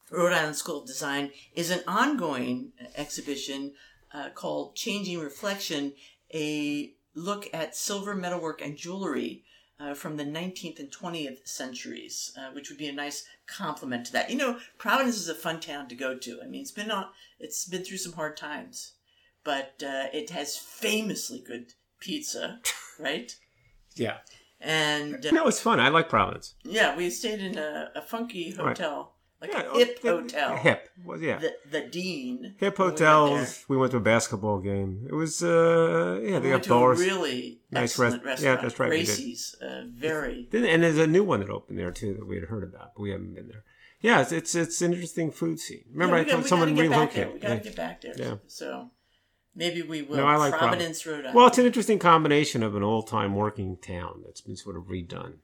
Rhode 0.09 0.34
Island 0.34 0.57
School 0.57 0.82
of 0.82 0.88
Design 0.88 1.32
is 1.55 1.70
an 1.72 1.82
ongoing 1.88 2.74
exhibition 2.95 3.74
uh, 4.14 4.30
called 4.36 4.76
Changing 4.76 5.20
Reflection, 5.20 5.93
a 6.34 6.93
look 7.16 7.47
at 7.53 7.78
silver 7.78 8.14
metalwork 8.14 8.62
and 8.62 8.76
jewelry. 8.76 9.45
Uh, 9.82 9.96
from 9.96 10.16
the 10.18 10.24
19th 10.24 10.80
and 10.80 10.92
20th 10.92 11.48
centuries, 11.48 12.32
uh, 12.38 12.52
which 12.54 12.70
would 12.70 12.78
be 12.78 12.88
a 12.88 12.92
nice 12.94 13.26
complement 13.48 14.06
to 14.06 14.12
that. 14.14 14.30
You 14.30 14.38
know, 14.38 14.60
Providence 14.78 15.16
is 15.16 15.28
a 15.28 15.34
fun 15.34 15.60
town 15.60 15.88
to 15.90 15.96
go 15.96 16.16
to. 16.16 16.40
I 16.44 16.46
mean, 16.48 16.62
it's 16.62 16.72
been 16.72 16.92
on, 16.92 17.06
it's 17.40 17.66
been 17.66 17.84
through 17.84 17.98
some 17.98 18.14
hard 18.14 18.38
times, 18.38 18.94
but 19.44 19.82
uh, 19.84 20.06
it 20.14 20.30
has 20.30 20.56
famously 20.56 21.40
good 21.40 21.74
pizza, 22.00 22.60
right? 23.00 23.36
Yeah. 23.96 24.18
And 24.60 25.26
uh, 25.26 25.32
No, 25.32 25.48
it's 25.48 25.60
fun. 25.60 25.80
I 25.80 25.90
like 25.90 26.10
Providence. 26.10 26.54
yeah, 26.64 26.96
we 26.96 27.10
stayed 27.10 27.40
in 27.40 27.58
a, 27.58 27.90
a 27.96 28.02
funky 28.04 28.52
hotel, 28.52 29.16
like 29.42 29.52
Yeah, 29.52 29.64
a 29.74 29.78
hip 29.78 30.00
oh, 30.04 30.22
hotel. 30.22 30.56
Hip. 30.58 30.89
Well, 31.04 31.20
yeah. 31.20 31.39
The, 31.39 31.54
the 31.72 31.82
Dean. 31.82 32.56
Hip 32.60 32.78
when 32.78 32.88
we 32.88 32.92
went 32.92 33.00
hotels. 33.00 33.66
We 33.68 33.78
went 33.78 33.92
to 33.92 33.98
a 33.98 34.02
basketball 34.02 34.60
game. 34.60 35.08
It 35.10 35.14
was, 35.16 35.42
uh, 35.44 36.20
yeah, 36.24 36.30
there. 36.32 36.39
they 36.39 36.48
We 36.48 36.52
went 36.52 36.64
got 36.64 36.64
to 36.64 36.74
a 36.76 36.80
bars. 36.80 37.00
really 37.00 37.62
Nice 37.72 37.84
excellent 38.00 38.24
rest- 38.24 38.44
yeah, 38.44 38.56
that's 38.58 38.80
right, 38.80 38.89
we 38.89 38.98
did. 39.00 39.06
Gracie's, 39.08 39.56
uh, 39.62 39.84
very. 39.88 40.48
Then- 40.52 40.66
And 40.66 40.84
there's 40.84 40.98
a 40.98 41.08
new 41.08 41.24
one 41.24 41.39
that 41.42 41.50
opened 41.50 41.80
there 41.80 41.92
too 41.92 42.14
that 42.14 42.28
we 42.28 42.36
had 42.36 42.46
heard 42.50 42.64
about, 42.64 42.94
but 42.96 43.02
we 43.02 43.10
haven't 43.12 43.34
been 43.34 43.48
there. 43.48 43.64
Yeah, 44.00 44.22
it's 44.22 44.32
it's, 44.32 44.56
it's 44.56 44.82
an 44.82 44.94
interesting 44.94 45.32
food 45.32 45.60
scene. 45.60 45.84
Remember, 45.92 46.16
Yeah, 46.18 46.22
I 46.24 46.26
told 46.26 46.46
someone 46.48 46.70
gotta 46.76 46.88
get 46.88 46.92
back 46.92 47.16
relocate. 47.16 47.34
We 47.34 47.39
gotta 47.39 47.54
Yeah. 47.56 47.60
get 47.62 47.76
back 47.76 48.02
there. 48.02 48.14
Yeah. 48.18 48.36
So 48.48 48.89
maybe 49.56 49.82
we 49.84 50.02
will. 50.02 50.18
No, 50.18 50.26
I 50.26 50.38
like 50.38 50.54
Providence, 50.58 51.06
Rhode 51.06 51.20
Island. 51.20 51.36
Well, 51.36 51.48
it's 51.48 51.58
an 51.60 51.66
interesting 51.68 52.00
combination 52.00 52.64
of 52.64 52.76
an 52.76 52.82
old 52.84 53.08
time 53.08 53.36
working 53.36 53.78
town 53.78 54.22
that's 54.26 54.42
been 54.42 54.56
sort 54.56 54.76
of 54.76 54.86
redone 54.86 55.36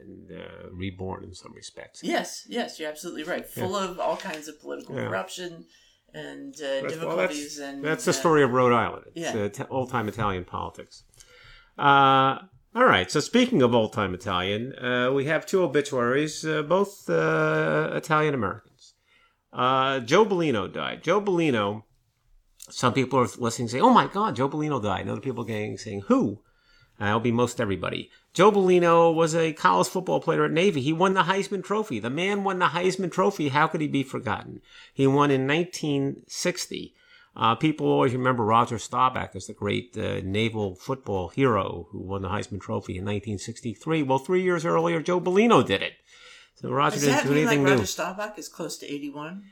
and 0.00 0.30
uh, 0.40 0.68
reborn 0.72 1.24
in 1.24 1.34
some 1.34 1.52
respects. 1.54 2.02
Yes, 2.02 2.44
yes, 2.48 2.78
you're 2.78 2.90
absolutely 2.90 3.24
right. 3.24 3.46
Full 3.46 3.76
of 3.76 3.98
all 4.00 4.16
kinds 4.16 4.48
of 4.48 4.60
political 4.60 4.94
Yeah. 4.96 5.08
corruption 5.08 5.66
and 6.12 6.54
uh, 6.56 6.58
That's- 6.60 6.82
well, 6.82 6.90
difficulties. 6.90 7.56
that's, 7.58 7.68
and 7.74 7.84
that's 7.84 8.04
the 8.04 8.10
uh, 8.12 8.14
story 8.14 8.42
of 8.42 8.50
Rhode 8.52 8.72
Island. 8.72 9.04
It's 9.14 9.34
yeah. 9.34 9.42
uh, 9.42 9.48
t- 9.48 9.64
old 9.70 9.90
time 9.90 10.08
Italian 10.08 10.44
politics. 10.44 11.04
Uh, 11.78 12.38
all 12.74 12.84
right. 12.86 13.10
So 13.10 13.20
speaking 13.20 13.62
of 13.62 13.74
old 13.74 13.92
time 13.92 14.14
Italian, 14.14 14.74
uh, 14.78 15.10
we 15.12 15.24
have 15.26 15.46
two 15.46 15.62
obituaries, 15.62 16.44
uh, 16.44 16.62
both 16.62 17.08
uh, 17.10 17.90
Italian 17.94 18.34
Americans. 18.34 18.94
Uh, 19.52 20.00
Joe 20.00 20.24
Bellino 20.24 20.72
died. 20.72 21.02
Joe 21.02 21.20
Bellino. 21.20 21.84
Some 22.70 22.94
people 22.94 23.18
are 23.20 23.28
listening 23.38 23.68
saying, 23.68 23.84
"Oh 23.84 23.90
my 23.90 24.06
God, 24.06 24.36
Joe 24.36 24.48
Bellino 24.48 24.82
died." 24.82 25.02
And 25.02 25.10
other 25.10 25.20
people 25.20 25.44
getting 25.44 25.76
saying, 25.76 26.02
"Who?" 26.08 26.40
That'll 26.98 27.20
be 27.20 27.32
most 27.32 27.60
everybody. 27.60 28.10
Joe 28.32 28.52
Bellino 28.52 29.14
was 29.14 29.34
a 29.34 29.52
college 29.52 29.88
football 29.88 30.20
player 30.20 30.44
at 30.44 30.52
Navy. 30.52 30.80
He 30.80 30.92
won 30.92 31.14
the 31.14 31.22
Heisman 31.22 31.62
Trophy. 31.64 31.98
The 31.98 32.10
man 32.10 32.44
won 32.44 32.58
the 32.58 32.66
Heisman 32.66 33.10
Trophy. 33.10 33.48
How 33.48 33.66
could 33.66 33.80
he 33.80 33.88
be 33.88 34.02
forgotten? 34.02 34.60
He 34.92 35.06
won 35.06 35.30
in 35.30 35.46
1960. 35.46 36.94
Uh, 37.36 37.54
people 37.56 37.86
always 37.86 38.12
remember 38.12 38.44
Roger 38.44 38.78
Staubach 38.78 39.34
as 39.34 39.46
the 39.48 39.52
great 39.52 39.96
uh, 39.98 40.20
naval 40.22 40.76
football 40.76 41.28
hero 41.28 41.88
who 41.90 41.98
won 41.98 42.22
the 42.22 42.28
Heisman 42.28 42.60
Trophy 42.60 42.94
in 42.94 43.04
1963. 43.04 44.04
Well, 44.04 44.18
three 44.18 44.42
years 44.42 44.64
earlier, 44.64 45.00
Joe 45.02 45.20
Bellino 45.20 45.66
did 45.66 45.82
it. 45.82 45.94
So 46.54 46.70
Roger 46.70 46.96
Does 46.96 47.04
didn't 47.04 47.16
that 47.16 47.26
do 47.26 47.34
mean 47.34 47.46
like 47.46 47.58
Roger 47.58 47.76
new. 47.76 47.86
Staubach 47.86 48.38
is 48.38 48.48
close 48.48 48.78
to 48.78 48.86
81? 48.86 49.42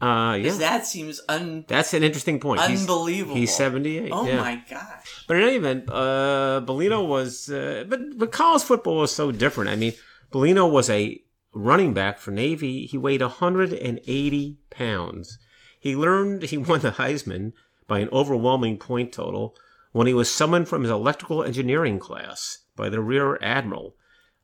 Uh, 0.00 0.34
yeah, 0.36 0.42
Because 0.42 0.58
that 0.58 0.86
seems 0.86 1.20
un- 1.28 1.64
that's 1.68 1.94
an 1.94 2.02
interesting 2.02 2.38
point. 2.38 2.60
He's- 2.60 2.80
unbelievable. 2.80 3.34
He's 3.36 3.54
78. 3.54 4.10
Oh 4.12 4.26
yeah. 4.26 4.36
my 4.36 4.62
gosh. 4.68 5.24
But 5.26 5.38
in 5.38 5.42
any 5.44 5.56
event, 5.56 5.88
uh, 5.88 6.60
Bellino 6.66 7.06
was, 7.06 7.48
uh, 7.48 7.84
but 7.88 8.00
but 8.18 8.30
college 8.30 8.62
football 8.62 8.98
was 8.98 9.12
so 9.14 9.32
different. 9.32 9.70
I 9.70 9.76
mean, 9.76 9.94
Bellino 10.32 10.70
was 10.70 10.90
a 10.90 11.22
running 11.54 11.94
back 11.94 12.18
for 12.18 12.30
Navy. 12.30 12.84
He 12.86 12.98
weighed 12.98 13.22
180 13.22 14.58
pounds. 14.70 15.38
He 15.80 15.96
learned 15.96 16.42
he 16.44 16.58
won 16.58 16.80
the 16.80 16.90
Heisman 16.92 17.52
by 17.86 18.00
an 18.00 18.08
overwhelming 18.12 18.78
point 18.78 19.12
total 19.12 19.54
when 19.92 20.06
he 20.06 20.12
was 20.14 20.30
summoned 20.30 20.68
from 20.68 20.82
his 20.82 20.90
electrical 20.90 21.42
engineering 21.42 21.98
class 21.98 22.58
by 22.76 22.88
the 22.90 23.00
Rear 23.00 23.38
Admiral. 23.40 23.94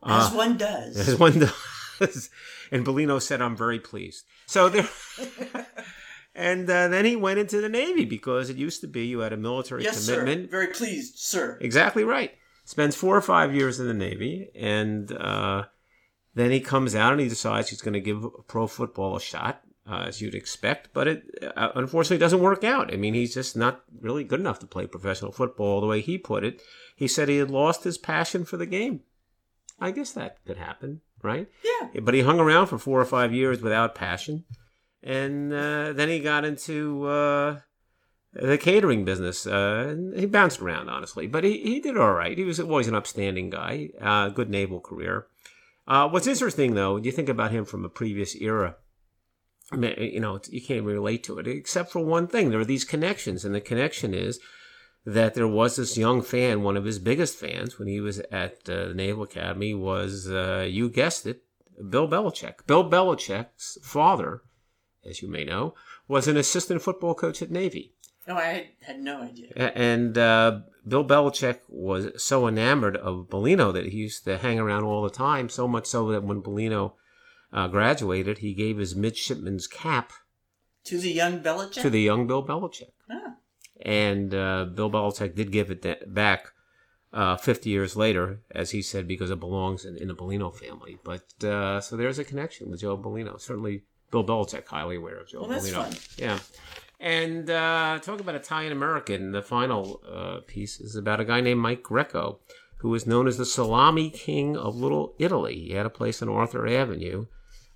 As 0.05 0.32
Uh, 0.32 0.36
one 0.36 0.57
does. 0.57 0.96
as 1.09 1.18
one 1.18 1.38
does. 1.40 1.53
And 2.70 2.86
Bellino 2.86 3.20
said, 3.20 3.42
"I'm 3.42 3.57
very 3.57 3.78
pleased." 3.80 4.24
So 4.46 4.68
there. 4.68 4.88
And 6.34 6.68
uh, 6.70 6.88
then 6.88 7.05
he 7.05 7.14
went 7.14 7.38
into 7.38 7.61
the 7.61 7.68
Navy 7.68 8.07
because 8.07 8.48
it 8.48 8.57
used 8.57 8.80
to 8.80 8.86
be 8.86 9.05
you 9.05 9.18
had 9.18 9.34
a 9.34 9.36
military 9.36 9.82
yes, 9.84 10.07
commitment. 10.07 10.46
sir. 10.46 10.50
Very 10.50 10.68
pleased, 10.68 11.18
sir. 11.18 11.59
Exactly 11.61 12.05
right. 12.05 12.32
Spends 12.64 12.96
four 12.96 13.14
or 13.14 13.20
five 13.20 13.55
years 13.55 13.78
in 13.78 13.86
the 13.86 13.92
Navy, 13.92 14.48
and 14.55 15.12
uh, 15.12 15.64
then 16.34 16.50
he 16.50 16.61
comes 16.61 16.94
out 16.94 17.12
and 17.12 17.20
he 17.20 17.28
decides 17.28 17.68
he's 17.68 17.82
going 17.82 17.92
to 17.92 18.00
give 18.00 18.24
pro 18.46 18.66
football 18.66 19.14
a 19.14 19.20
shot. 19.20 19.62
uh, 19.86 20.05
as 20.07 20.20
you'd 20.20 20.34
expect, 20.34 20.90
but 20.92 21.09
it 21.09 21.24
uh, 21.57 21.70
unfortunately 21.74 22.18
doesn't 22.18 22.40
work 22.40 22.62
out. 22.64 22.92
I 22.92 22.96
mean, 22.96 23.14
he's 23.14 23.34
just 23.34 23.57
not 23.57 23.82
really 24.00 24.24
good 24.24 24.40
enough 24.40 24.59
to 24.61 24.66
play 24.66 24.86
professional 24.86 25.32
football 25.32 25.80
the 25.80 25.86
way 25.86 26.00
he 26.00 26.18
put 26.18 26.44
it. 26.44 26.62
He 26.96 27.09
said 27.09 27.28
he 27.28 27.38
had 27.38 27.50
lost 27.50 27.84
his 27.84 27.98
passion 27.98 28.44
for 28.44 28.57
the 28.57 28.66
game. 28.66 29.00
I 29.80 29.90
guess 29.90 30.12
that 30.12 30.44
could 30.46 30.59
happen, 30.59 31.00
right? 31.23 31.49
Yeah. 31.64 32.01
But 32.01 32.14
he 32.14 32.20
hung 32.20 32.41
around 32.41 32.66
for 32.66 32.79
four 32.79 33.01
or 33.01 33.05
five 33.05 33.33
years 33.33 33.62
without 33.62 33.95
passion. 33.95 34.45
And 35.03 35.53
uh, 35.53 35.93
then 35.93 36.09
he 36.09 36.20
got 36.20 36.45
into 36.45 37.05
uh, 37.07 37.61
the 38.33 38.59
catering 38.59 39.05
business. 39.05 39.47
Uh, 39.47 39.87
and 39.91 40.18
he 40.18 40.27
bounced 40.27 40.61
around, 40.61 40.89
honestly. 40.89 41.27
But 41.27 41.45
he, 41.45 41.59
he 41.62 41.81
did 41.81 41.97
all 41.97 42.12
right. 42.12 42.37
He 42.37 42.45
was 42.45 42.61
always 42.61 42.89
an 42.89 42.95
upstanding 42.95 43.51
guy, 43.51 43.91
uh, 44.01 44.29
good 44.29 44.51
naval 44.51 44.81
career. 44.81 45.27
Uh, 45.87 46.09
what's 46.09 46.29
interesting, 46.29 46.75
though, 46.75 46.95
when 46.95 47.05
you 47.05 47.12
think 47.12 47.29
about 47.29 47.51
him 47.51 47.64
from 47.64 47.85
a 47.85 47.89
previous 47.89 48.37
era, 48.37 48.77
I 49.73 49.77
mean, 49.77 49.95
you 49.99 50.20
know, 50.20 50.39
you 50.51 50.61
can't 50.61 50.85
relate 50.85 51.25
to 51.25 51.39
it 51.39 51.49
except 51.49 51.91
for 51.91 52.05
one 52.05 52.29
thing. 52.29 52.51
There 52.51 52.61
are 52.61 52.64
these 52.64 52.85
connections, 52.85 53.45
and 53.45 53.55
the 53.55 53.61
connection 53.61 54.14
is 54.14 54.39
that 55.05 55.34
there 55.34 55.48
was 55.48 55.76
this 55.76 55.98
young 55.98 56.22
fan, 56.22 56.62
one 56.62 56.76
of 56.76 56.84
his 56.84 56.98
biggest 56.98 57.36
fans 57.36 57.78
when 57.78 57.88
he 57.88 58.00
was 58.00 58.20
at 58.30 58.68
uh, 58.68 58.88
the 58.88 58.94
Naval 58.94 59.24
Academy, 59.24 59.74
was, 59.74 60.28
uh, 60.30 60.66
you 60.68 60.88
guessed 60.88 61.26
it, 61.26 61.42
Bill 61.88 62.09
Belichick. 62.09 62.66
Bill 62.66 62.88
Belichick's 62.88 63.78
father, 63.82 64.42
as 65.05 65.20
you 65.22 65.28
may 65.28 65.44
know, 65.44 65.74
was 66.07 66.28
an 66.28 66.36
assistant 66.36 66.82
football 66.82 67.14
coach 67.14 67.42
at 67.42 67.50
Navy. 67.50 67.94
Oh, 68.28 68.34
I 68.34 68.70
had 68.82 69.00
no 69.00 69.22
idea. 69.22 69.53
And 69.74 70.16
uh, 70.16 70.61
Bill 70.86 71.05
Belichick 71.05 71.59
was 71.68 72.22
so 72.22 72.46
enamored 72.46 72.96
of 72.96 73.26
Bellino 73.28 73.72
that 73.72 73.86
he 73.86 73.98
used 73.98 74.24
to 74.24 74.38
hang 74.38 74.61
around 74.61 74.84
all 74.84 75.03
the 75.03 75.11
time, 75.11 75.48
so 75.48 75.66
much 75.66 75.86
so 75.86 76.12
that 76.12 76.22
when 76.22 76.40
Bellino 76.42 76.92
uh, 77.53 77.66
graduated, 77.66 78.38
he 78.38 78.55
gave 78.55 78.78
his 78.78 78.94
midshipman's 78.94 79.66
cap 79.66 80.12
To 80.84 80.98
the 80.98 81.11
young 81.11 81.40
Belichick? 81.40 81.82
to 81.82 81.90
the 81.90 82.00
young 82.00 82.28
Bill 82.28 82.46
Belichick. 82.46 82.92
Ah. 83.11 83.34
And 83.83 84.35
uh, 84.35 84.66
Bill 84.66 84.91
Belichick 84.91 85.35
did 85.35 85.51
give 85.51 85.70
it 85.70 85.83
that 85.83 86.14
back 86.14 86.53
uh, 87.12 87.37
50 87.37 87.68
years 87.68 87.97
later, 87.97 88.41
as 88.51 88.70
he 88.70 88.80
said, 88.80 89.07
because 89.07 89.30
it 89.30 89.41
belongs 89.41 89.85
in, 89.85 89.97
in 89.97 90.09
the 90.09 90.14
Bellino 90.14 90.55
family. 90.55 90.99
But 91.05 91.45
uh, 91.45 91.80
so 91.80 91.97
there's 91.97 92.18
a 92.18 92.24
connection 92.24 92.70
with 92.70 92.80
Joe 92.80 92.97
Bellino. 92.97 93.41
Certainly, 93.41 93.83
Bill 94.11 94.24
Belichick 94.24 94.66
highly 94.66 94.97
aware 94.97 95.18
of 95.18 95.28
Joe 95.28 95.47
Well, 95.47 95.61
fun. 95.61 95.93
Yeah. 96.16 96.39
And 97.01 97.51
uh, 97.51 97.99
talk 98.01 98.20
about 98.20 98.37
Italian 98.37 98.72
American. 98.72 99.33
The 99.33 99.43
final 99.43 100.01
uh, 100.09 100.41
piece 100.47 100.80
is 100.80 100.95
about 100.95 101.18
a 101.20 101.24
guy 101.24 101.41
named 101.41 101.61
Mike 101.61 101.83
Greco, 101.83 102.39
who 102.78 102.91
was 102.91 103.07
known 103.07 103.26
as 103.26 103.39
the 103.39 103.45
Salami 103.45 104.09
King 104.11 104.57
of 104.57 104.76
Little 104.76 105.14
Italy. 105.18 105.66
He 105.66 105.72
had 105.72 105.87
a 105.87 105.91
place 105.91 106.22
on 106.22 106.28
Arthur 106.28 106.68
Avenue, 106.68 107.26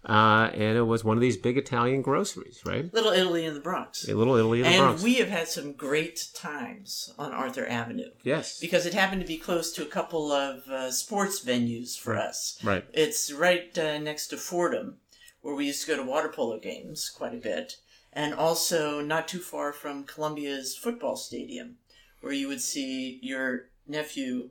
uh, 0.07 0.51
and 0.55 0.79
it 0.79 0.83
was 0.83 1.03
one 1.03 1.17
of 1.17 1.21
these 1.21 1.37
big 1.37 1.59
Italian 1.59 2.01
groceries, 2.01 2.63
right? 2.65 2.93
Little 2.95 3.13
Italy 3.13 3.45
in 3.45 3.55
the 3.55 3.61
Bronx. 3.61 4.09
A 4.09 4.15
Little 4.15 4.37
Italy 4.37 4.61
in 4.61 4.65
the 4.65 4.71
and 4.71 4.79
Bronx. 4.79 5.03
And 5.03 5.05
we 5.05 5.17
have 5.17 5.29
had 5.29 5.49
some 5.49 5.73
great 5.73 6.29
times 6.33 7.13
on 7.19 7.33
Arthur 7.33 7.67
Avenue 7.67 8.11
yes. 8.23 8.61
because 8.61 8.87
it 8.87 8.95
happened 8.95 9.21
to 9.21 9.27
be 9.27 9.37
close 9.37 9.73
to 9.73 9.83
a 9.83 9.87
couple 9.87 10.31
of 10.31 10.69
uh, 10.69 10.93
sports 10.93 11.45
venues 11.45 11.99
for 11.99 12.17
us. 12.17 12.57
Right. 12.63 12.85
It's 12.93 13.33
right 13.33 13.77
uh, 13.77 13.99
next 13.99 14.29
to 14.29 14.37
Fordham, 14.37 14.99
where 15.43 15.57
we 15.57 15.67
used 15.67 15.83
to 15.83 15.89
go 15.89 15.97
to 15.97 16.09
water 16.09 16.29
polo 16.29 16.61
games 16.61 17.11
quite 17.11 17.35
a 17.35 17.39
bit, 17.39 17.79
and 18.13 18.33
also 18.33 19.01
not 19.01 19.27
too 19.27 19.41
far 19.41 19.73
from 19.73 20.05
Columbia's 20.05 20.77
football 20.77 21.17
stadium, 21.17 21.79
where 22.21 22.33
you 22.33 22.47
would 22.47 22.61
see 22.61 23.19
your 23.23 23.71
nephew 23.89 24.51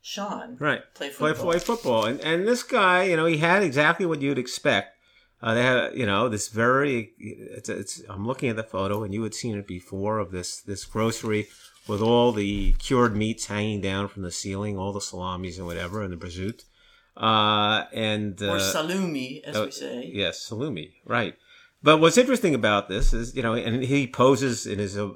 Sean 0.00 0.56
Right. 0.58 0.82
play 0.94 1.10
play 1.10 1.32
football. 1.32 1.50
play 1.50 1.58
football. 1.58 2.04
And 2.04 2.20
and 2.20 2.46
this 2.46 2.62
guy, 2.62 3.04
you 3.04 3.16
know, 3.16 3.26
he 3.26 3.38
had 3.38 3.62
exactly 3.62 4.06
what 4.06 4.22
you'd 4.22 4.38
expect. 4.38 4.94
Uh, 5.40 5.54
they 5.54 5.62
had, 5.62 5.94
you 5.94 6.04
know, 6.04 6.28
this 6.28 6.48
very. 6.48 7.12
It's, 7.18 7.68
it's. 7.68 8.02
I'm 8.08 8.26
looking 8.26 8.48
at 8.48 8.56
the 8.56 8.64
photo, 8.64 9.04
and 9.04 9.14
you 9.14 9.22
had 9.22 9.34
seen 9.34 9.56
it 9.56 9.66
before 9.66 10.18
of 10.18 10.32
this 10.32 10.60
this 10.60 10.84
grocery 10.84 11.46
with 11.86 12.02
all 12.02 12.32
the 12.32 12.72
cured 12.72 13.16
meats 13.16 13.46
hanging 13.46 13.80
down 13.80 14.08
from 14.08 14.22
the 14.22 14.32
ceiling, 14.32 14.76
all 14.76 14.92
the 14.92 15.00
salamis 15.00 15.58
and 15.58 15.66
whatever, 15.66 16.02
and 16.02 16.12
the 16.12 16.16
prosciutto. 16.16 16.64
Uh, 17.16 17.84
and 17.92 18.40
uh, 18.42 18.52
or 18.52 18.58
salumi, 18.58 19.42
as 19.42 19.56
oh, 19.56 19.64
we 19.66 19.70
say. 19.70 20.10
Yes, 20.12 20.48
salumi, 20.48 20.92
right. 21.04 21.34
But 21.82 21.98
what's 21.98 22.18
interesting 22.18 22.54
about 22.54 22.88
this 22.88 23.12
is, 23.12 23.36
you 23.36 23.42
know, 23.42 23.54
and 23.54 23.82
he 23.84 24.06
poses 24.06 24.66
in 24.66 24.78
his 24.78 24.98
uh, 24.98 25.10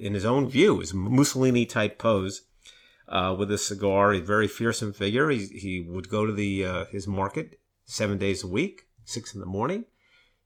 in 0.00 0.14
his 0.14 0.24
own 0.24 0.48
view, 0.48 0.80
his 0.80 0.94
Mussolini 0.94 1.66
type 1.66 1.98
pose, 1.98 2.42
uh, 3.10 3.34
with 3.36 3.50
a 3.50 3.58
cigar, 3.58 4.14
a 4.14 4.20
very 4.20 4.48
fearsome 4.48 4.92
figure. 4.92 5.28
He 5.30 5.46
he 5.46 5.80
would 5.86 6.08
go 6.08 6.26
to 6.26 6.32
the 6.32 6.64
uh, 6.64 6.84
his 6.86 7.06
market 7.06 7.58
seven 7.84 8.18
days 8.18 8.44
a 8.44 8.48
week, 8.48 8.82
six 9.04 9.34
in 9.34 9.40
the 9.40 9.46
morning. 9.46 9.84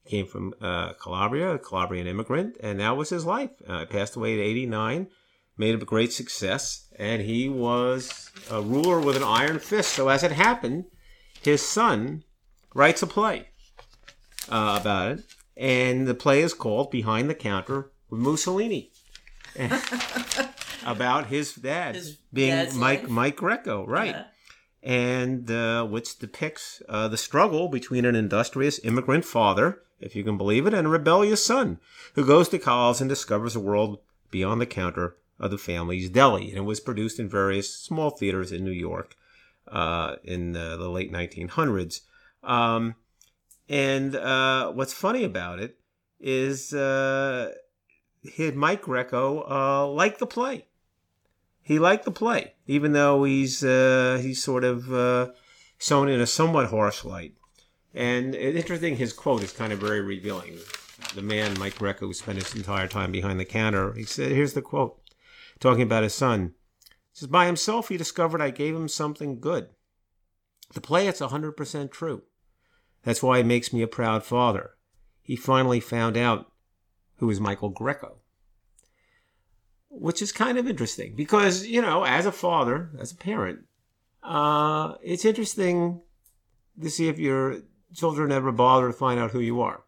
He 0.03 0.11
came 0.11 0.27
from 0.27 0.55
uh, 0.61 0.95
Calabria, 0.95 1.55
a 1.55 1.59
Calabrian 1.59 2.07
immigrant, 2.07 2.57
and 2.61 2.81
that 2.81 2.97
was 2.97 3.11
his 3.11 3.25
life. 3.25 3.51
Uh, 3.67 3.81
he 3.81 3.87
passed 3.87 4.17
away 4.17 4.35
at 4.35 4.41
89, 4.41 5.09
made 5.57 5.75
a 5.75 5.85
great 5.85 6.13
success, 6.13 6.93
and 6.99 7.23
he 7.23 7.49
was 7.49 8.31
a 8.51 8.61
ruler 8.61 9.01
with 9.01 9.17
an 9.17 9.23
iron 9.23 9.59
fist. 9.59 9.93
So 9.93 10.09
as 10.09 10.23
it 10.23 10.33
happened, 10.33 10.85
his 11.43 11.63
son 11.63 12.25
writes 12.75 13.03
a 13.03 13.07
play 13.07 13.49
uh, 14.51 14.79
about 14.81 15.13
it, 15.13 15.25
and 15.57 16.07
the 16.07 16.15
play 16.15 16.43
is 16.43 16.53
called 16.53 16.91
Behind 16.91 17.31
the 17.31 17.35
Counter 17.35 17.91
with 18.11 18.21
Mussolini. 18.21 18.91
about 20.87 21.27
his 21.27 21.55
dad 21.55 21.95
His 21.95 22.17
being 22.33 22.57
Mike 22.79 23.03
life? 23.03 23.09
Mike 23.09 23.37
Greco, 23.37 23.87
right? 23.87 24.15
Yeah. 24.15 24.25
And 24.83 25.51
uh, 25.51 25.85
which 25.87 26.19
depicts 26.19 26.83
uh, 26.89 27.09
the 27.09 27.17
struggle 27.17 27.69
between 27.69 28.05
an 28.05 28.15
industrious 28.15 28.79
immigrant 28.85 29.25
father, 29.25 29.83
if 29.99 30.15
you 30.15 30.23
can 30.23 30.37
believe 30.37 30.67
it, 30.67 30.75
and 30.75 30.87
a 30.87 30.91
rebellious 30.91 31.45
son 31.45 31.81
who 32.15 32.27
goes 32.27 32.49
to 32.51 32.59
college 32.59 33.01
and 33.01 33.09
discovers 33.09 33.57
a 33.57 33.61
world 33.61 33.99
beyond 34.31 34.61
the 34.61 34.67
counter 34.67 35.17
of 35.41 35.51
the 35.51 35.59
family's 35.59 36.11
deli. 36.11 36.49
And 36.49 36.59
it 36.59 36.63
was 36.63 36.81
produced 36.81 37.19
in 37.19 37.29
various 37.29 37.75
small 37.75 38.11
theaters 38.11 38.53
in 38.53 38.65
New 38.65 38.71
York 38.71 39.17
uh, 39.69 40.17
in 40.23 40.57
uh, 40.57 40.77
the 40.77 40.89
late 40.91 41.13
1900s. 41.13 42.01
Um, 42.43 42.97
and 43.69 44.15
uh, 44.15 44.71
what's 44.73 44.93
funny 44.93 45.25
about 45.25 45.59
it 45.59 45.79
is 46.21 46.73
uh, 46.75 47.53
he, 48.23 48.51
Mike 48.51 48.83
Greco 48.83 49.45
uh, 49.49 49.87
liked 49.87 50.19
the 50.19 50.27
play. 50.27 50.67
He 51.65 51.79
liked 51.79 52.05
the 52.05 52.11
play, 52.11 52.55
even 52.67 52.93
though 52.93 53.25
he's 53.25 53.65
uh, 53.65 54.21
he's 54.21 54.43
sort 54.43 54.65
of 54.65 54.93
uh, 54.93 55.31
shown 55.79 56.09
in 56.09 56.21
a 56.21 56.27
somewhat 56.27 56.69
harsh 56.69 57.05
light. 57.05 57.35
And 57.95 58.35
interesting, 58.35 58.97
his 58.97 59.13
quote 59.13 59.43
is 59.43 59.53
kind 59.53 59.73
of 59.73 59.79
very 59.79 60.01
revealing. 60.01 60.59
The 61.15 61.23
man, 61.23 61.59
Mike 61.59 61.79
Greco, 61.79 62.07
who 62.07 62.13
spent 62.13 62.43
his 62.43 62.55
entire 62.55 62.89
time 62.89 63.13
behind 63.13 63.41
the 63.41 63.45
counter, 63.45 63.93
he 63.95 64.05
said, 64.05 64.33
here's 64.33 64.53
the 64.53 64.63
quote, 64.63 65.01
talking 65.61 65.83
about 65.83 66.03
his 66.03 66.15
son. 66.15 66.55
He 66.85 67.19
says, 67.19 67.29
by 67.29 67.47
himself, 67.47 67.89
he 67.89 67.97
discovered 67.97 68.41
I 68.41 68.51
gave 68.51 68.75
him 68.75 68.89
something 68.89 69.39
good. 69.39 69.69
The 70.73 70.81
play, 70.81 71.07
it's 71.07 71.21
100% 71.21 71.91
true. 71.93 72.23
That's 73.05 73.23
why 73.23 73.39
it 73.39 73.47
makes 73.47 73.73
me 73.73 73.83
a 73.83 73.87
proud 73.87 74.25
father. 74.25 74.71
He 75.23 75.37
finally 75.37 75.81
found 75.81 76.17
out 76.17 76.51
who 77.19 77.31
is 77.31 77.41
Michael 77.41 77.71
Greco. 77.71 78.17
Which 79.97 80.21
is 80.21 80.33
kind 80.33 80.59
of 80.59 80.69
interesting 80.69 81.15
because, 81.15 81.67
you 81.67 81.81
know, 81.81 82.05
as 82.05 82.27
a 82.27 82.33
father, 82.33 82.91
as 82.99 83.13
a 83.13 83.17
parent, 83.17 83.61
uh, 84.23 84.95
it's 85.03 85.25
interesting 85.25 86.01
to 86.83 86.91
see 86.91 87.09
if 87.09 87.19
your 87.19 87.61
children 87.95 88.33
ever 88.33 88.51
bother 88.51 88.89
to 88.89 88.93
find 88.93 89.21
out 89.21 89.31
who 89.31 89.41
you 89.41 89.61
are, 89.61 89.85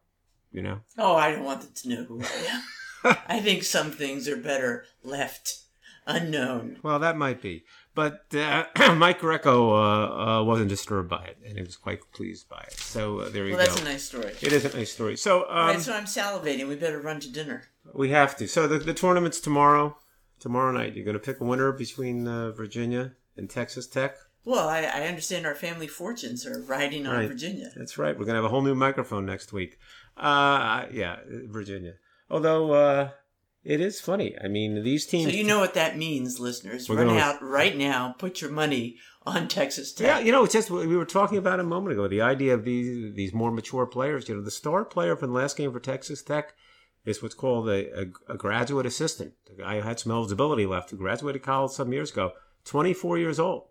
you 0.52 0.62
know? 0.62 0.80
Oh, 0.96 1.16
I 1.16 1.32
don't 1.32 1.44
want 1.44 1.62
them 1.62 1.72
to 1.74 1.88
know 1.88 2.04
who 2.04 2.22
I 2.22 2.62
am. 3.04 3.16
I 3.28 3.40
think 3.40 3.64
some 3.64 3.90
things 3.90 4.28
are 4.28 4.36
better 4.36 4.84
left 5.02 5.60
unknown. 6.06 6.78
Well, 6.82 6.98
that 7.00 7.16
might 7.16 7.42
be. 7.42 7.64
But 7.96 8.26
uh, 8.34 8.66
Mike 8.94 9.20
Greco 9.20 9.72
uh, 9.74 10.40
uh, 10.40 10.44
wasn't 10.44 10.68
disturbed 10.68 11.08
by 11.08 11.24
it, 11.24 11.38
and 11.44 11.56
he 11.56 11.62
was 11.64 11.76
quite 11.76 12.00
pleased 12.12 12.46
by 12.48 12.62
it. 12.68 12.74
So 12.74 13.20
uh, 13.20 13.30
there 13.30 13.44
you 13.46 13.52
go. 13.52 13.56
Well, 13.56 13.66
that's 13.66 13.80
a 13.80 13.84
nice 13.84 14.04
story. 14.04 14.34
it 14.42 14.52
is 14.52 14.66
a 14.66 14.76
nice 14.76 14.92
story. 14.92 15.16
So 15.16 15.44
All 15.44 15.58
um, 15.58 15.66
right, 15.68 15.80
so 15.80 15.94
I'm 15.94 16.04
salivating. 16.04 16.68
We 16.68 16.76
better 16.76 17.00
run 17.00 17.20
to 17.20 17.32
dinner. 17.32 17.64
we 17.94 18.10
have 18.10 18.36
to. 18.36 18.46
So 18.46 18.68
the, 18.68 18.78
the 18.78 18.94
tournament's 18.94 19.40
tomorrow. 19.40 19.96
Tomorrow 20.38 20.72
night, 20.72 20.94
you're 20.94 21.06
going 21.06 21.14
to 21.14 21.18
pick 21.18 21.40
a 21.40 21.44
winner 21.44 21.72
between 21.72 22.28
uh, 22.28 22.52
Virginia 22.52 23.12
and 23.38 23.48
Texas 23.48 23.86
Tech. 23.86 24.16
Well, 24.44 24.68
I, 24.68 24.82
I 24.82 25.08
understand 25.08 25.46
our 25.46 25.54
family 25.54 25.86
fortunes 25.88 26.46
are 26.46 26.60
riding 26.60 27.06
on 27.06 27.16
Right. 27.16 27.28
Virginia. 27.28 27.70
That's 27.74 27.96
right. 27.96 28.12
We're 28.16 28.26
going 28.26 28.36
to 28.36 28.42
have 28.42 28.44
a 28.44 28.50
whole 28.50 28.60
new 28.62 28.74
microphone 28.74 29.24
next 29.24 29.54
week. 29.54 29.78
Uh, 30.18 30.84
yeah, 30.92 31.16
Virginia. 31.26 31.94
Although 32.28 32.72
uh, 32.72 33.10
it 33.66 33.80
is 33.80 34.00
funny. 34.00 34.36
I 34.42 34.48
mean, 34.48 34.82
these 34.84 35.06
teams. 35.06 35.30
So 35.32 35.36
you 35.36 35.44
know 35.44 35.58
what 35.58 35.74
that 35.74 35.96
means, 35.98 36.38
listeners. 36.38 36.88
We're 36.88 36.96
Run 36.96 37.08
gonna- 37.08 37.20
out 37.20 37.42
right 37.42 37.76
now. 37.76 38.14
Put 38.18 38.40
your 38.40 38.50
money 38.50 38.96
on 39.26 39.48
Texas 39.48 39.92
Tech. 39.92 40.06
Yeah, 40.06 40.18
you 40.20 40.32
know, 40.32 40.44
it's 40.44 40.52
just 40.52 40.70
we 40.70 40.96
were 40.96 41.04
talking 41.04 41.38
about 41.38 41.60
a 41.60 41.64
moment 41.64 41.92
ago. 41.92 42.06
The 42.08 42.22
idea 42.22 42.54
of 42.54 42.64
these 42.64 43.14
these 43.14 43.34
more 43.34 43.50
mature 43.50 43.86
players. 43.86 44.28
You 44.28 44.36
know, 44.36 44.42
the 44.42 44.50
star 44.50 44.84
player 44.84 45.16
from 45.16 45.30
the 45.32 45.38
last 45.38 45.56
game 45.56 45.72
for 45.72 45.80
Texas 45.80 46.22
Tech 46.22 46.54
is 47.04 47.22
what's 47.22 47.34
called 47.34 47.68
a, 47.68 48.00
a, 48.02 48.04
a 48.28 48.36
graduate 48.36 48.86
assistant. 48.86 49.34
The 49.46 49.62
guy 49.62 49.76
who 49.76 49.82
had 49.82 50.00
some 50.00 50.12
eligibility 50.12 50.66
left, 50.66 50.90
who 50.90 50.96
graduated 50.96 51.42
college 51.42 51.72
some 51.72 51.92
years 51.92 52.10
ago, 52.10 52.32
24 52.64 53.18
years 53.18 53.38
old. 53.38 53.68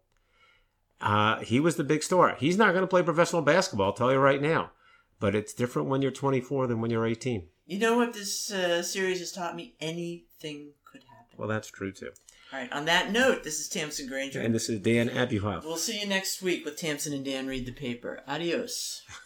Uh, 1.02 1.40
he 1.40 1.60
was 1.60 1.76
the 1.76 1.84
big 1.84 2.02
star. 2.04 2.36
He's 2.40 2.58
not 2.58 2.72
going 2.72 2.84
to 2.84 2.88
play 2.88 3.04
professional 3.04 3.42
basketball. 3.42 3.88
I'll 3.88 3.94
tell 3.94 4.12
you 4.12 4.20
right 4.20 4.42
now. 4.42 4.72
But 5.20 5.36
it's 5.36 5.54
different 5.54 5.90
when 5.90 6.02
you're 6.02 6.12
24 6.12 6.68
than 6.68 6.80
when 6.82 6.92
you're 6.92 7.06
18. 7.06 7.48
You 7.66 7.80
know 7.80 7.98
what 7.98 8.14
this 8.14 8.52
uh, 8.52 8.84
series 8.84 9.20
has 9.20 9.32
taught 9.32 9.56
me? 9.56 9.74
Anything 9.82 10.74
could 10.84 11.04
happen. 11.04 11.36
Well, 11.38 11.48
that's 11.48 11.68
true 11.68 11.92
too. 11.92 12.12
All 12.54 12.60
right. 12.60 12.72
On 12.72 12.86
that 12.86 13.12
note, 13.12 13.44
this 13.44 13.60
is 13.60 13.68
Tamsin 13.68 14.08
Granger. 14.08 14.40
And 14.40 14.54
this 14.54 14.70
is 14.70 14.80
Dan 14.82 15.10
Abuhoff. 15.10 15.64
We'll 15.64 15.78
see 15.78 16.00
you 16.00 16.08
next 16.08 16.44
week 16.44 16.64
with 16.64 16.78
Tamsin 16.78 17.14
and 17.14 17.26
Dan 17.26 17.48
read 17.48 17.66
the 17.66 17.72
paper. 17.72 18.22
Adios. 18.28 19.02